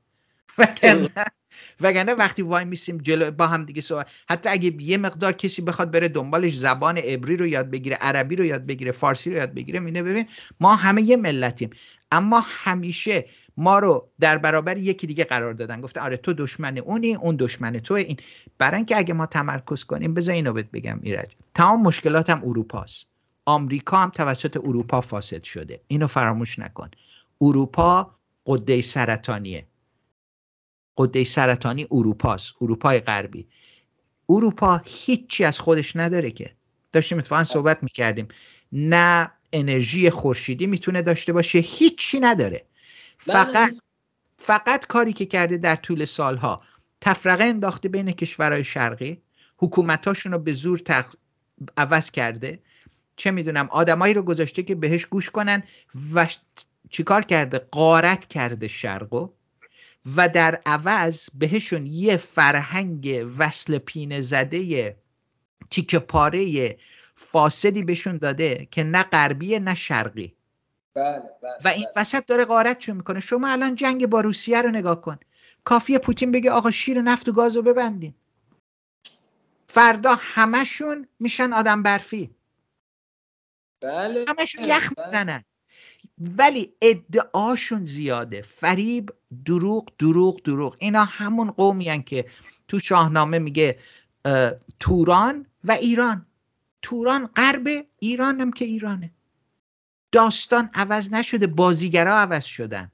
وگرنه 1.80 2.14
وقتی 2.14 2.42
وای 2.42 2.64
میسیم 2.64 2.98
جلو 2.98 3.30
با 3.30 3.46
هم 3.46 3.64
دیگه 3.64 3.80
صحبت 3.80 4.06
حتی 4.28 4.48
اگه 4.48 4.82
یه 4.82 4.96
مقدار 4.96 5.32
کسی 5.32 5.62
بخواد 5.62 5.90
بره 5.90 6.08
دنبالش 6.08 6.56
زبان 6.56 6.98
عبری 6.98 7.36
رو 7.36 7.46
یاد 7.46 7.70
بگیره 7.70 7.96
عربی 7.96 8.36
رو 8.36 8.44
یاد 8.44 8.66
بگیره 8.66 8.92
فارسی 8.92 9.30
رو 9.30 9.36
یاد 9.36 9.54
بگیره 9.54 9.80
مینه 9.80 10.02
ببین 10.02 10.26
ما 10.60 10.76
همه 10.76 11.02
یه 11.02 11.16
ملتیم. 11.16 11.70
اما 12.12 12.42
همیشه 12.46 13.26
ما 13.56 13.78
رو 13.78 14.08
در 14.20 14.38
برابر 14.38 14.76
یکی 14.76 15.06
دیگه 15.06 15.24
قرار 15.24 15.52
دادن. 15.52 15.80
گفته 15.80 16.00
آره 16.00 16.16
تو 16.16 16.32
دشمن 16.32 16.78
اونی 16.78 17.14
اون 17.14 17.36
دشمن 17.36 17.78
تو 17.78 17.94
این 17.94 18.16
برای 18.58 18.76
اینکه 18.76 18.96
اگه 18.96 19.14
ما 19.14 19.26
تمرکز 19.26 19.84
کنیم 19.84 20.14
بذار 20.14 20.34
اینو 20.34 20.52
بهت 20.52 20.70
بگم 20.70 21.00
ایرج. 21.02 21.30
تمام 21.54 21.82
مشکلات 21.82 22.30
هم 22.30 22.42
اروپاست. 22.44 23.09
آمریکا 23.50 23.96
هم 23.96 24.10
توسط 24.10 24.56
اروپا 24.56 25.00
فاسد 25.00 25.42
شده. 25.42 25.80
اینو 25.86 26.06
فراموش 26.06 26.58
نکن. 26.58 26.90
اروپا 27.40 28.14
قده 28.46 28.82
سرطانیه. 28.82 29.66
قده 30.96 31.24
سرطانی 31.24 31.86
اروپاست 31.90 32.54
اروپای 32.60 33.00
غربی. 33.00 33.48
اروپا 34.28 34.80
هیچی 34.84 35.44
از 35.44 35.60
خودش 35.60 35.96
نداره 35.96 36.30
که. 36.30 36.54
داشتیم 36.92 37.18
اتفاقا 37.18 37.44
صحبت 37.44 37.82
می‌کردیم. 37.82 38.28
نه 38.72 39.30
انرژی 39.52 40.10
خورشیدی 40.10 40.66
می‌تونه 40.66 41.02
داشته 41.02 41.32
باشه 41.32 41.58
هیچی 41.58 42.20
نداره. 42.20 42.64
بله. 43.26 43.44
فقط 43.44 43.80
فقط 44.36 44.86
کاری 44.86 45.12
که 45.12 45.26
کرده 45.26 45.56
در 45.56 45.76
طول 45.76 46.04
سالها. 46.04 46.62
تفرقه 47.00 47.44
انداخته 47.44 47.88
بین 47.88 48.12
کشورهای 48.12 48.64
شرقی. 48.64 49.22
حکومتاشون 49.56 50.32
رو 50.32 50.38
به 50.38 50.52
زور 50.52 50.82
عوض 51.76 52.10
کرده. 52.10 52.62
چه 53.20 53.30
می‌دونم 53.30 53.68
آدمایی 53.70 54.14
رو 54.14 54.22
گذاشته 54.22 54.62
که 54.62 54.74
بهش 54.74 55.04
گوش 55.04 55.30
کنن 55.30 55.62
و 56.14 56.26
چیکار 56.90 57.22
کرده؟ 57.22 57.58
قارت 57.58 58.28
کرده 58.28 58.68
شرقو. 58.68 59.28
و 60.16 60.28
در 60.28 60.60
عوض 60.66 61.28
بهشون 61.34 61.86
یه 61.86 62.16
فرهنگ 62.16 63.26
وصل 63.38 63.78
پینه 63.78 64.20
زده 64.20 64.96
تیکه 65.70 65.98
پاره 65.98 66.78
فاسدی 67.16 67.82
بهشون 67.82 68.16
داده 68.16 68.68
که 68.70 68.82
نه 68.82 69.02
غربی 69.02 69.58
نه 69.58 69.74
شرقی. 69.74 70.34
بله، 70.94 71.22
بله، 71.42 71.52
و 71.64 71.68
این 71.68 71.84
بله. 71.84 71.92
وسط 71.96 72.26
داره 72.26 72.44
قارتشون 72.44 72.96
می‌کنه. 72.96 73.20
شما 73.20 73.48
الان 73.48 73.74
جنگ 73.74 74.06
با 74.06 74.20
روسیه 74.20 74.62
رو 74.62 74.70
نگاه 74.70 75.00
کن. 75.00 75.18
کافیه 75.64 75.98
پوتین 75.98 76.32
بگه 76.32 76.50
آقا 76.50 76.70
شیر 76.70 77.00
نفت 77.02 77.28
و 77.28 77.32
گاز 77.32 77.56
رو 77.56 77.62
ببندین. 77.62 78.14
فردا 79.68 80.16
همشون 80.20 81.08
میشن 81.18 81.52
آدم 81.52 81.82
برفی. 81.82 82.30
بله 83.80 84.24
همشون 84.28 84.64
یخ 84.64 84.92
بله. 84.96 85.04
می‌زنن. 85.06 85.44
ولی 86.38 86.74
ادعاشون 86.82 87.84
زیاده. 87.84 88.42
فریب 88.42 89.12
دروغ 89.44 89.88
دروغ 89.98 90.42
دروغ. 90.42 90.76
اینا 90.78 91.04
همون 91.04 91.50
قومی 91.50 92.04
که 92.04 92.24
تو 92.68 92.80
شاهنامه 92.80 93.38
میگه 93.38 93.78
توران 94.80 95.46
و 95.64 95.72
ایران. 95.72 96.26
توران 96.82 97.26
غرب 97.26 97.86
ایران 97.98 98.40
هم 98.40 98.52
که 98.52 98.64
ایرانه. 98.64 99.10
داستان 100.12 100.70
عوض 100.74 101.12
نشده 101.12 101.46
بازیگرا 101.46 102.16
عوض 102.16 102.44
شدن. 102.44 102.90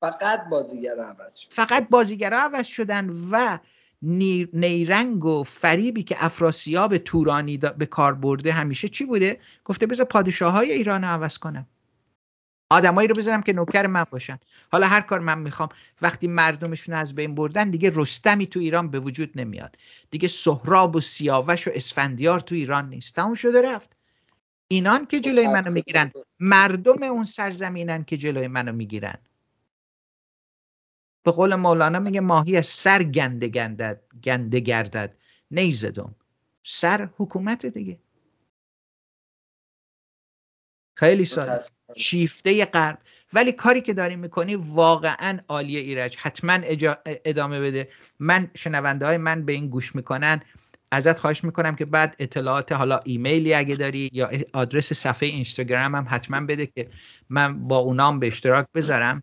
فقط 0.00 0.48
بازیگرا 0.50 1.08
عوض 1.08 1.36
شدن 1.36 1.54
فقط 1.54 1.88
بازیگرا 1.88 2.40
عوض 2.40 2.66
شدن 2.66 3.10
و 3.30 3.58
نیرنگ 4.02 5.24
و 5.24 5.42
فریبی 5.42 6.02
که 6.02 6.24
افراسیاب 6.24 6.98
تورانی 6.98 7.56
به 7.56 7.86
کار 7.86 8.14
برده 8.14 8.52
همیشه 8.52 8.88
چی 8.88 9.04
بوده؟ 9.04 9.40
گفته 9.64 9.86
بذار 9.86 10.06
پادشاه 10.06 10.52
های 10.52 10.72
ایران 10.72 11.04
عوض 11.04 11.38
کنم. 11.38 11.66
آدمایی 12.72 13.08
رو 13.08 13.14
بذارم 13.14 13.42
که 13.42 13.52
نوکر 13.52 13.86
من 13.86 14.04
باشن. 14.10 14.38
حالا 14.72 14.86
هر 14.86 15.00
کار 15.00 15.20
من 15.20 15.38
می‌خوام 15.38 15.68
وقتی 16.02 16.26
مردمشون 16.26 16.94
از 16.94 17.14
بین 17.14 17.34
بردن 17.34 17.70
دیگه 17.70 17.92
رستمی 17.94 18.46
تو 18.46 18.60
ایران 18.60 18.90
به 18.90 19.00
وجود 19.00 19.40
نمیاد. 19.40 19.76
دیگه 20.10 20.28
سهراب 20.28 20.96
و 20.96 21.00
سیاوش 21.00 21.68
و 21.68 21.70
اسفندیار 21.74 22.40
تو 22.40 22.54
ایران 22.54 22.88
نیست. 22.88 23.14
تموم 23.14 23.34
شده 23.34 23.62
رفت. 23.62 23.96
اینان 24.68 25.06
که 25.06 25.20
جلوی 25.20 25.46
منو 25.46 25.72
می‌گیرن. 25.72 26.12
مردم 26.40 27.02
اون 27.02 27.24
سرزمینن 27.24 28.04
که 28.04 28.16
جلوی 28.16 28.48
منو 28.48 28.72
می‌گیرن. 28.72 29.18
به 31.22 31.30
قول 31.30 31.54
مولانا 31.54 31.98
میگه 31.98 32.20
ماهی 32.20 32.56
از 32.56 32.66
سر 32.66 33.02
گنده 33.02 33.48
گندد 33.48 34.00
گنده 34.24 34.60
گردد. 34.60 35.16
نیزدم. 35.50 36.14
سر 36.64 37.08
حکومت 37.16 37.66
دیگه. 37.66 37.98
خیلی 40.96 41.24
ساده. 41.24 41.64
شیفته 41.96 42.64
غرب 42.64 42.98
ولی 43.32 43.52
کاری 43.52 43.80
که 43.80 43.94
داری 43.94 44.16
می‌کنی 44.16 44.54
واقعا 44.54 45.38
عالیه 45.48 45.80
ایرج. 45.80 46.16
حتما 46.16 46.58
ادامه 47.24 47.60
بده. 47.60 47.88
من 48.18 48.50
شنونده 48.54 49.06
های 49.06 49.16
من 49.16 49.44
به 49.44 49.52
این 49.52 49.68
گوش 49.68 49.94
می‌کنن. 49.94 50.40
ازت 50.92 51.18
خواهش 51.18 51.44
می‌کنم 51.44 51.76
که 51.76 51.84
بعد 51.84 52.16
اطلاعات 52.18 52.72
حالا 52.72 52.98
ایمیلی 53.04 53.54
اگه 53.54 53.76
داری 53.76 54.10
یا 54.12 54.30
آدرس 54.52 54.92
صفحه 54.92 55.28
اینستاگرام 55.28 55.94
هم 55.94 56.06
حتما 56.10 56.40
بده 56.40 56.66
که 56.66 56.90
من 57.28 57.68
با 57.68 57.78
اونام 57.78 58.18
به 58.18 58.26
اشتراک 58.26 58.66
بذارم. 58.74 59.22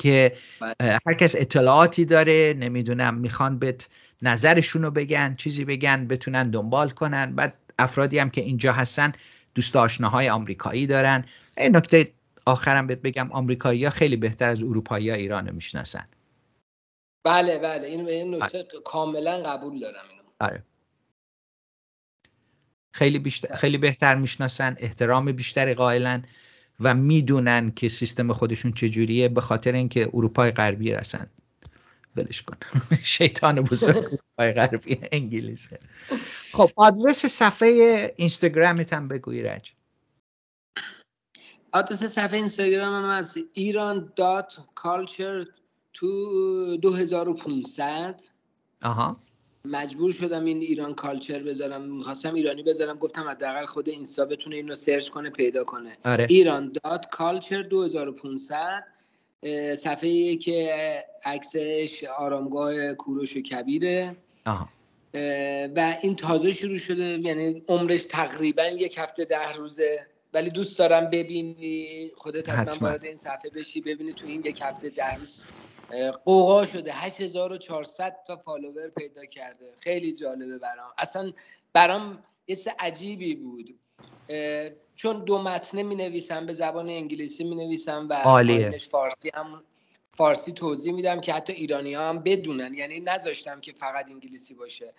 که 0.00 0.36
بله. 0.60 0.98
هر 1.06 1.14
کس 1.14 1.34
اطلاعاتی 1.36 2.04
داره 2.04 2.54
نمی‌دونم 2.58 3.14
می‌خوان 3.14 3.58
به 3.58 3.76
نظرشون 4.22 4.82
رو 4.82 4.90
بگن 4.90 5.34
چیزی 5.34 5.64
بگن 5.64 6.06
بتونن 6.08 6.50
دنبال 6.50 6.90
کنن. 6.90 7.34
بعد 7.34 7.54
افرادی 7.78 8.18
هم 8.18 8.30
که 8.30 8.40
اینجا 8.40 8.72
هستن 8.72 9.12
دوست 9.54 9.76
آشناهای 9.76 10.28
آمریکایی 10.28 10.86
دارن. 10.86 11.24
این 11.56 11.76
نکته 11.76 12.12
آخرم 12.46 12.86
بهت 12.86 13.02
بگم 13.02 13.32
آمریکایی 13.32 13.84
ها 13.84 13.90
خیلی 13.90 14.16
بهتر 14.16 14.50
از 14.50 14.62
اروپایی 14.62 15.10
ها 15.10 15.16
ایران 15.16 15.46
رو 15.46 15.54
می‌شناسن. 15.54 16.08
بله 17.24 17.58
بله. 17.58 17.86
این 17.86 18.08
این 18.08 18.34
نکته 18.34 18.64
کاملا 18.84 19.42
قبول 19.42 19.80
دارم 19.80 20.04
اینو. 20.10 20.22
آره. 20.40 20.62
خیلی 22.94 23.18
بیشتر 23.18 23.54
خیلی 23.54 23.78
بهتر 23.78 24.14
می‌شناسن 24.14 24.76
احترام 24.78 25.32
بیشتری 25.32 25.74
قائلن. 25.74 26.24
و 26.80 26.94
می‌دونن 26.94 27.72
که 27.76 27.88
سیستم 27.88 28.32
خودشون 28.32 28.72
چجوریه 28.72 29.28
به 29.28 29.40
خاطر 29.40 29.72
اینکه 29.72 30.10
اروپای 30.14 30.50
غربی 30.50 30.92
هستن. 30.92 31.30
ولش 32.16 32.42
کن. 32.42 32.56
شیطان 33.02 33.60
بزرگ 33.60 33.96
اروپای 33.96 34.52
غربی 34.52 35.00
انگلیس. 35.12 35.68
خب 36.52 36.70
آدرس 36.76 37.26
صفحه 37.26 38.14
اینستاگرامت 38.16 38.92
هم 38.92 39.08
بگوی 39.08 39.42
رج 39.42 39.72
آدرس 41.72 42.04
صفحه 42.04 42.36
اینستاگرام 42.36 43.04
هم 43.04 43.10
از 43.10 43.38
ایران 43.52 44.12
دات 44.16 44.58
کالچر 44.74 45.46
تو 45.92 46.76
2500 46.76 48.20
آها. 48.82 49.16
مجبور 49.64 50.12
شدم 50.12 50.44
این 50.44 50.58
ایران 50.58 50.94
culture 50.94 51.42
بذارم 51.42 51.82
می‌خواستم 51.82 52.34
ایرانی 52.34 52.62
بذارم 52.62 52.98
گفتم 52.98 53.28
حداقل 53.28 53.66
خود 53.66 53.88
اینستا 53.88 54.24
بتونه 54.24 54.56
اینو 54.56 54.74
search 54.74 55.08
کنه 55.08 55.30
پیدا 55.30 55.64
کنه. 55.64 55.96
آره. 56.04 56.26
Iran 56.28 56.72
dot 56.84 57.06
culture 57.06 57.62
2500 57.62 58.84
اه، 59.42 59.74
صفحه 59.74 60.36
که 60.36 60.74
عکسش 61.24 62.04
آرامگاه 62.18 62.94
کوروش 62.94 63.36
کبیره. 63.36 64.16
اه، 64.46 65.66
و 65.76 65.96
این 66.02 66.16
تازه 66.16 66.52
شروع 66.52 66.78
شده 66.78 67.02
یعنی 67.02 67.62
عمرش 67.68 68.04
تقریبا 68.04 68.64
یک 68.64 68.98
هفته 68.98 69.24
ده 69.24 69.52
روزه. 69.52 70.06
ولی 70.34 70.50
دوست 70.50 70.78
دارم 70.78 71.10
ببینی 71.10 72.10
خودت 72.16 72.48
حتما. 72.48 72.88
وارد 72.88 73.04
این 73.04 73.16
صفحه 73.16 73.50
بشی 73.54 73.80
ببینی 73.80 74.12
تو 74.12 74.26
این 74.26 74.42
یک 74.44 74.60
هفته 74.62 74.88
ده 74.90 75.14
روز. 75.14 75.42
قوقا 76.24 76.64
شده. 76.66 76.92
8400 76.92 78.16
تا 78.26 78.36
فالوور 78.36 78.88
پیدا 78.88 79.24
کرده. 79.24 79.74
خیلی 79.80 80.12
جالبه 80.12 80.58
برام. 80.58 80.90
اصلا 80.98 81.32
برام 81.72 82.24
یه 82.46 82.56
عجیبی 82.78 83.34
بود. 83.34 83.78
چون 84.96 85.24
دو 85.24 85.42
متنه 85.42 85.82
می 85.82 85.94
نویسم 85.94 86.46
به 86.46 86.52
زبان 86.52 86.88
انگلیسی 86.88 87.44
می 87.44 87.54
نویسم 87.54 88.06
و 88.10 88.22
فارسی 88.90 89.30
هم 89.34 89.64
فارسی 90.16 90.52
توضیح 90.52 90.92
میدم 90.92 91.20
که 91.20 91.32
حتی 91.32 91.52
ایرانی 91.52 91.94
ها 91.94 92.08
هم 92.08 92.18
بدونن. 92.18 92.74
یعنی 92.74 93.00
نذاشتم 93.00 93.60
که 93.60 93.72
فقط 93.72 94.06
انگلیسی 94.06 94.54
باشه. 94.54 94.92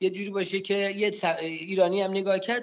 یه 0.00 0.10
جوری 0.10 0.30
باشه 0.30 0.60
که 0.60 0.74
یه 0.74 1.12
ایرانی 1.40 2.02
هم 2.02 2.10
نگاه 2.10 2.38
کرد. 2.38 2.62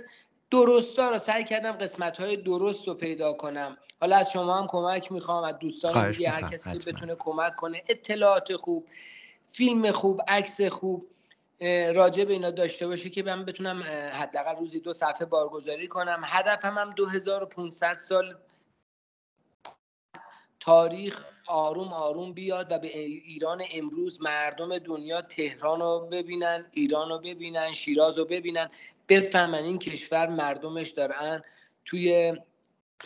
درستا 0.52 1.10
رو 1.10 1.18
سعی 1.18 1.44
کردم 1.44 1.72
قسمت 1.72 2.20
های 2.20 2.38
درست 2.38 2.88
رو 2.88 2.94
پیدا 2.94 3.34
کنم. 3.34 3.78
حالا 4.02 4.16
از 4.16 4.32
شما 4.32 4.58
هم 4.58 4.68
کمک 4.68 5.12
می‌خوام 5.12 5.44
از 5.44 5.60
دوستان 5.60 6.12
دیگه 6.12 6.30
هر 6.30 6.42
کسی 6.42 6.78
که. 6.78 6.92
بتونه 6.92 7.16
کمک 7.16 7.56
کنه. 7.56 7.84
اطلاعات 7.90 8.56
خوب 8.56 8.88
فیلم 9.52 9.92
خوب 9.92 10.22
عکس 10.28 10.62
خوب 10.62 11.08
راجع 11.96 12.24
به 12.26 12.34
اینا 12.34 12.52
داشته 12.52 12.88
باشه 12.88 13.10
که 13.10 13.24
من 13.24 13.46
بتونم 13.46 13.84
حداقل 14.12 14.56
روزی 14.56 14.80
دو 14.80 14.94
صفحه 14.94 15.26
بارگذاری 15.26 15.88
کنم. 15.88 16.22
هدفم 16.26 16.78
هم 16.78 16.92
2500 16.92 17.94
سال 17.94 18.36
تاریخ 20.60 21.26
آروم 21.48 21.94
آروم 21.94 22.34
بیاد 22.34 22.72
و 22.72 22.80
به 22.80 22.98
ایران 22.98 23.64
امروز 23.74 24.22
مردم 24.22 24.78
دنیا 24.78 25.22
تهران 25.22 25.80
رو 25.80 26.08
ببینن 26.12 26.66
ایران 26.72 27.10
رو 27.10 27.20
ببینن 27.20 27.74
شیراز 27.74 28.18
رو 28.18 28.26
ببینن. 28.26 28.70
بفهمن 29.10 29.64
این 29.64 29.80
کشور 29.80 30.28
مردمش 30.28 30.90
دارن 30.90 31.42
توی 31.86 32.38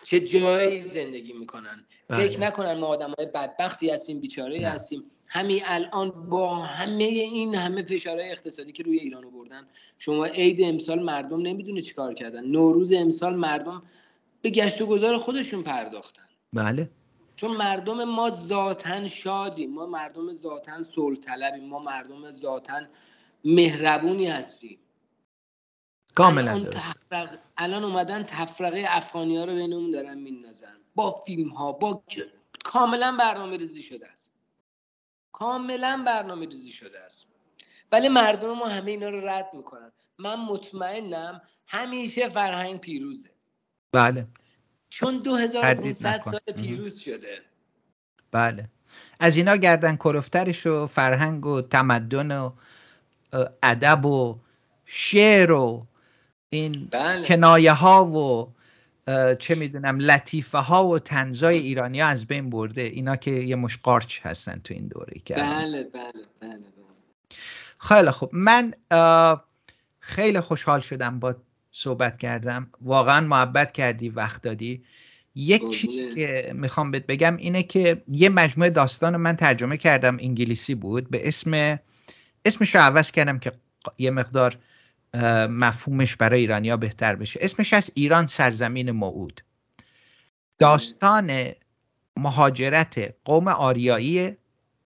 چه 0.04 0.20
جایی 0.20 0.80
زندگی 0.80 1.34
می‌کنن. 1.34 1.86
بله. 2.08 2.28
فکر 2.28 2.40
نکنن 2.40 2.74
ما 2.74 2.88
آدم 2.88 3.14
های 3.18 3.26
بدبختی 3.26 3.90
هستیم 3.90 4.20
بیچاره. 4.20 4.68
هستیم. 4.68 5.04
همین 5.28 5.62
الان 5.66 6.30
با 6.30 6.56
همه 6.56 7.04
این 7.04 7.56
همه 7.56 7.84
فشارهای 7.84 8.32
اقتصادی 8.32 8.72
که 8.72 8.84
روی 8.84 9.00
ایران 9.00 9.32
بردن 9.32 9.68
شما 9.98 10.26
عید 10.26 10.62
امسال 10.64 11.04
مردم 11.04 11.42
نمی‌دونه 11.42 11.82
چیکار 11.82 12.14
کردن. 12.14 12.46
نوروز 12.46 12.94
امسال 12.94 13.36
مردم 13.36 13.84
به 14.42 14.50
گشت 14.50 14.82
و 14.82 14.86
گذار 14.86 15.18
خودشون 15.18 15.64
پرداختن. 15.64 16.24
بله. 16.54 16.90
چون 17.36 17.52
مردم 17.52 18.04
ما 18.04 18.30
ذاتا 18.30 19.08
شادیم. 19.08 19.74
ما 19.74 19.86
مردم 19.86 20.34
ذاتا 20.34 20.84
صلح 20.84 21.58
ما 21.70 21.80
مردم 21.80 22.32
ذاتا 22.32 22.82
مهربونی 23.46 24.28
هستیم. 24.28 24.80
کاملا 26.16 26.52
الان 26.52 26.64
درست. 26.64 26.78
تفرق... 26.78 27.40
الان 27.58 27.84
اومدن 27.84 28.24
تفرقه 28.24 28.86
افغانی 28.90 29.38
ها 29.38 29.46
رو 29.46 29.54
بینمون 29.54 29.92
دارن 29.92 30.18
میندازن. 30.18 30.76
با 30.96 31.12
فیلم 31.12 31.50
ها 31.50 31.72
با 31.72 32.04
کاملا 32.64 33.16
برنامه 33.20 33.58
ریزی 33.58 33.84
شده 33.84 34.08
است. 34.12 34.32
کاملا 35.32 36.04
برنامه 36.08 36.46
ریزی 36.46 36.72
شده 36.72 37.00
است. 37.00 37.28
ولی 37.92 38.10
مردم 38.10 38.54
ما 38.54 38.66
همه 38.68 38.92
اینا 38.92 39.10
رو 39.10 39.28
رد 39.28 39.50
می‌کنن. 39.54 39.92
من 40.20 40.36
مطمئنم 40.36 41.42
همیشه 41.68 42.30
فرهنگ 42.30 42.80
پیروزه. 42.80 43.30
بله. 43.92 44.28
چون 44.90 45.12
تردید 45.12 45.24
2500 45.24 46.08
نکن. 46.08 46.32
سال 46.32 46.40
پیروز 46.62 47.00
شده. 47.00 47.42
بله. 48.32 48.70
از 49.20 49.38
اینا 49.38 49.56
گردن 49.56 49.96
کلفترش 49.96 50.68
و 50.68 50.88
فرهنگ 50.88 51.46
و 51.46 51.62
تمدن 51.62 52.32
و 52.32 52.52
ادب 53.64 54.06
و 54.06 54.40
شعر 54.86 55.52
و 55.52 55.88
این 56.56 56.88
بله. 56.92 57.26
کنایه 57.26 57.72
ها 57.72 58.06
و 58.06 58.54
چه 59.36 59.56
می‌دونم 59.56 60.00
لطیفه 60.00 60.58
ها 60.58 60.88
و 60.88 61.00
تنزای 61.00 61.58
ایرانی 61.58 62.02
ها 62.02 62.08
از 62.08 62.28
بین 62.28 62.50
برده. 62.50 62.82
اینا 62.82 63.16
که 63.16 63.32
یه 63.32 63.56
مش 63.56 63.78
قارچ 63.78 64.20
هستن 64.26 64.56
تو 64.56 64.74
این 64.74 64.88
دوره 64.88 65.22
که. 65.26 65.34
بله 65.34 65.84
بله 65.84 66.12
بله 66.40 66.50
بله. 66.50 66.64
خیلی 67.80 68.12
خوب. 68.12 68.30
من 68.34 68.74
خیلی 70.00 70.40
خوشحال 70.40 70.80
شدم 70.80 71.20
با 71.20 71.36
صحبت 71.72 72.18
کردم. 72.18 72.68
واقعا 72.82 73.28
محبت 73.28 73.72
کردی 73.72 74.10
وقت 74.10 74.42
دادی. 74.42 74.84
یک. 75.36 75.70
چیزی 75.70 76.16
که 76.16 76.52
می‌خوام 76.56 76.92
بهت 76.92 77.06
بگم 77.06 77.38
اینه 77.38 77.64
که 77.64 78.04
یه 78.08 78.30
مجموعه 78.30 78.70
داستان 78.70 79.18
من 79.18 79.36
ترجمه 79.36 79.78
کردم 79.78 80.18
انگلیسی 80.22 80.76
بود 80.76 81.10
به 81.10 81.28
اسم 81.28 81.80
اسمش 82.46 82.76
رو 82.76 82.82
عوض 82.82 83.12
کردم 83.12 83.40
که 83.40 83.52
یه 83.98 84.12
مقدار 84.12 84.58
مفهومش 85.50 86.16
برای 86.16 86.40
ایرانیا 86.40 86.78
بهتر 86.78 87.16
بشه. 87.16 87.40
اسمش 87.44 87.74
از 87.74 87.92
ایران 87.96 88.28
سرزمین 88.28 88.92
موعود. 88.92 89.42
داستان 90.60 91.52
مهاجرت 92.18 93.16
قوم 93.26 93.48
آریایی 93.48 94.38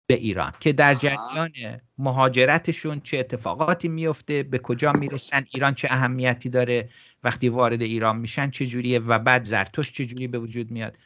به 0.07 0.13
ایران 0.13 0.53
که 0.59 0.73
در. 0.73 0.95
جریان 0.95 1.51
مهاجرتشون 1.97 2.99
چه 2.99 3.17
اتفاقاتی 3.17 3.87
میفته 3.87 4.43
به 4.43 4.59
کجا 4.59 4.91
می‌رسن 4.91 5.45
ایران 5.53 5.75
چه 5.75 5.87
اهمیتی 5.91 6.49
داره 6.49 6.89
وقتی 7.23 7.49
وارد 7.49 7.81
ایران 7.81 8.17
میشن 8.17 8.49
چه 8.49 8.65
جوریه 8.65 8.99
و 8.99 9.19
بعد 9.19 9.43
زرتشت 9.43 9.93
چه 9.93 10.05
جوری 10.05 10.27
به 10.27 10.39
وجود 10.39 10.71
میاد. 10.71 10.97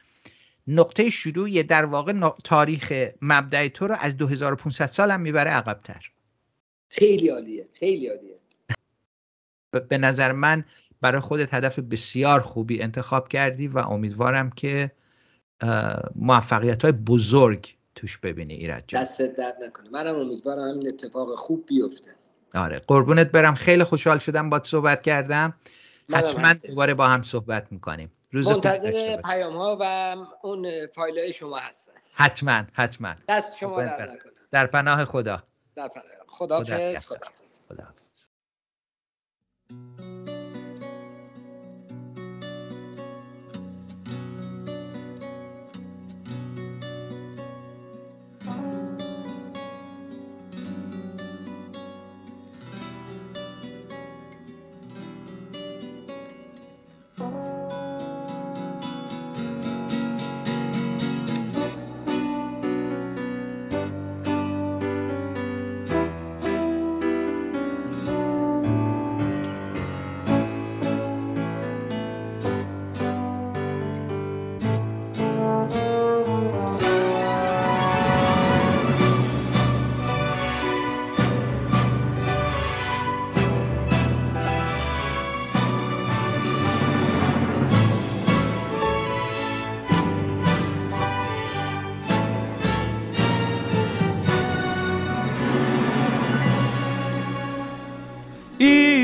نقطه 0.67 1.09
شروع 1.09 1.63
در 1.63 1.86
واقع 1.86 2.30
تاریخ 2.43 2.93
مبدع 3.22 3.67
تو 3.67 3.88
رو 3.88 3.95
از 3.99 4.17
2500 4.17 4.86
سال 4.86 5.11
هم 5.11 5.22
می‌بره 5.22 5.51
عقبتر. 5.51 6.11
خیلی 6.89 7.30
عالیه 7.30 7.67
خیلی 7.74 8.07
عالیه. 8.07 8.40
به 9.80 9.97
نظر 9.97 10.32
من 10.32 10.65
برای 11.01 11.22
خودت 11.22 11.53
هدف 11.53 11.80
بسیار 11.80 12.39
خوبی 12.39 12.82
انتخاب 12.82 13.28
کردی 13.28 13.67
و 13.67 13.78
امیدوارم 13.78 14.49
که 14.49 14.91
موفقیت 16.15 16.82
های 16.82 16.91
بزرگ 16.91 17.76
توش 17.95 18.17
ببینی 18.17 18.53
ایراد 18.53 18.84
جان. 18.88 19.01
دستت 19.01 19.36
درد 19.36 19.55
نکنه. 19.67 19.89
منم 19.89 20.15
امیدوارم 20.15 20.67
همین 20.67 20.88
اتفاق 20.88 21.36
خوب 21.36 21.65
بیفته. 21.65 22.11
آره. 22.53 22.80
قربونت 22.88 23.32
برم. 23.32 23.55
خیلی 23.55 23.84
خوشحال 23.84 24.19
شدم 24.19 24.49
با 24.49 24.63
صحبت 24.63 25.01
کردم. 25.01 25.53
حتما. 26.13 26.53
دوباره 26.53 26.93
با 26.93 27.07
هم 27.07 27.22
صحبت 27.22 27.72
می‌کنیم. 27.72 28.11
روز 28.32 28.51
منتظر 28.51 29.22
پیام 29.22 29.55
ها 29.55 29.78
و 29.82 30.15
اون 30.41 30.88
فایل 30.88 31.19
های 31.19 31.34
شما 31.34 31.57
هستن 31.57 31.93
حتما 32.13 32.63
حتما. 32.74 33.13
دست 33.28 33.57
شما 33.57 33.82
درد 33.82 33.99
برم. 33.99 34.11
نکنه. 34.11 34.32
در 34.51 34.67
پناه 34.67 35.05
خدا. 35.05 35.43
در 35.76 35.88
پناه. 35.88 36.05
خداحافظ. 36.28 36.72
نگهدار. 36.72 36.99
خداحافظ. 36.99 37.59
خداحافظ. 37.69 38.01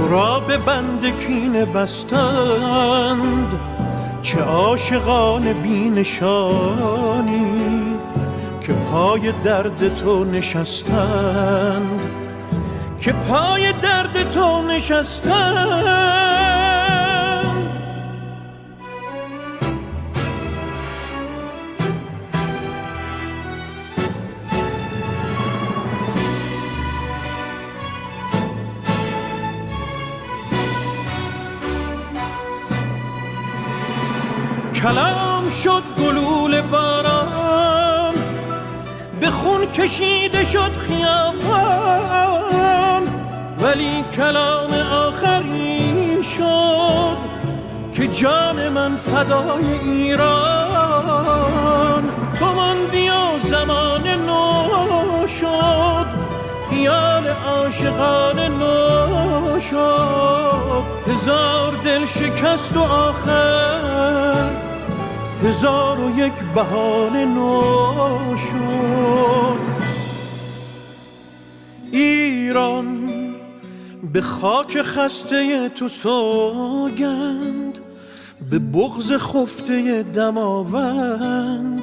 تو 0.00 0.08
را 0.08 0.40
به 0.40 0.58
بند 0.58 1.18
کین 1.18 1.64
بستند. 1.64 3.60
چه 4.22 4.40
عاشقان 4.40 5.52
بینشانی 5.52 7.46
که 8.60 8.72
پای 8.72 9.32
درد 9.44 9.94
تو 9.94 10.24
نشستند. 10.24 12.00
که 13.00 13.12
پای 13.12 13.72
درد 13.72 14.30
تو 14.30 14.62
نشستند. 14.62 16.29
کلام 34.82 35.50
شد 35.50 35.82
گلول 35.98 36.60
باران 36.60 38.14
به 39.20 39.30
خون 39.30 39.66
کشیده 39.66 40.44
شد 40.44 40.72
خیابان. 40.72 42.22
ولی 43.58 44.04
کلام 44.16 44.74
آخری 44.92 46.22
شد 46.22 47.16
که 47.94 48.06
جان 48.06 48.68
من 48.68 48.96
فدای 48.96 49.72
ایران. 49.82 50.30
تو 52.38 52.46
ماندی 52.54 53.08
و 53.08 53.38
زمان 53.50 54.08
نو 54.08 54.68
شد 55.40 56.06
خیال 56.70 57.26
عاشقان 57.26 58.38
نو 58.38 59.60
شد. 59.60 60.82
هزار 61.06 61.72
دل 61.84 62.06
شکست 62.06 62.76
و 62.76 62.80
آخر 62.80 63.89
هزار 65.44 66.00
و 66.00 66.18
یک 66.18 66.32
بهانه 66.54 67.24
نو 67.24 68.36
شد 68.36 69.60
ایران 71.92 73.10
به 74.12 74.20
خاک 74.20 74.82
خسته 74.82 75.68
تو 75.68 75.88
سوگند 75.88 77.78
به 78.50 78.58
بغز 78.58 79.12
خفته 79.12 80.02
دماوند 80.02 81.82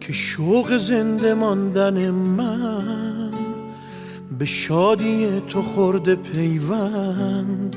که 0.00 0.12
شوق 0.12 0.76
زنده 0.76 1.34
ماندن 1.34 2.10
من 2.10 3.30
به 4.38 4.46
شادی 4.46 5.42
تو 5.48 5.62
خورده 5.62 6.14
پیوند. 6.14 7.76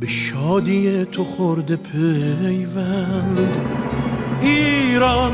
به 0.00 0.06
شادی 0.06 1.04
تو 1.04 1.24
خورده 1.24 1.76
پیوند. 1.76 3.56
ایران 4.40 5.32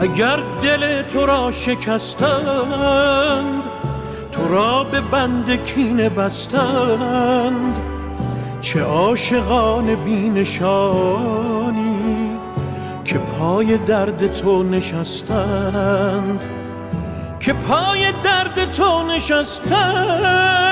اگر 0.00 0.38
دل 0.62 1.02
تو 1.02 1.26
را 1.26 1.50
شکستند 1.50 1.92
تو 4.32 4.48
را 4.48 4.84
به 4.84 5.00
بند 5.00 5.64
کینه 5.64 6.08
بستند. 6.08 7.76
چه 8.60 8.82
عاشقان 8.82 9.94
بینشانی 9.94 11.56
که 13.04 13.18
پای 13.18 13.78
درد 13.78 14.34
تو 14.34 14.62
نشستند. 14.62 16.40
که 17.40 17.52
پای 17.52 18.12
درد 18.24 18.72
تو 18.72 19.02
نشستند. 19.02 20.65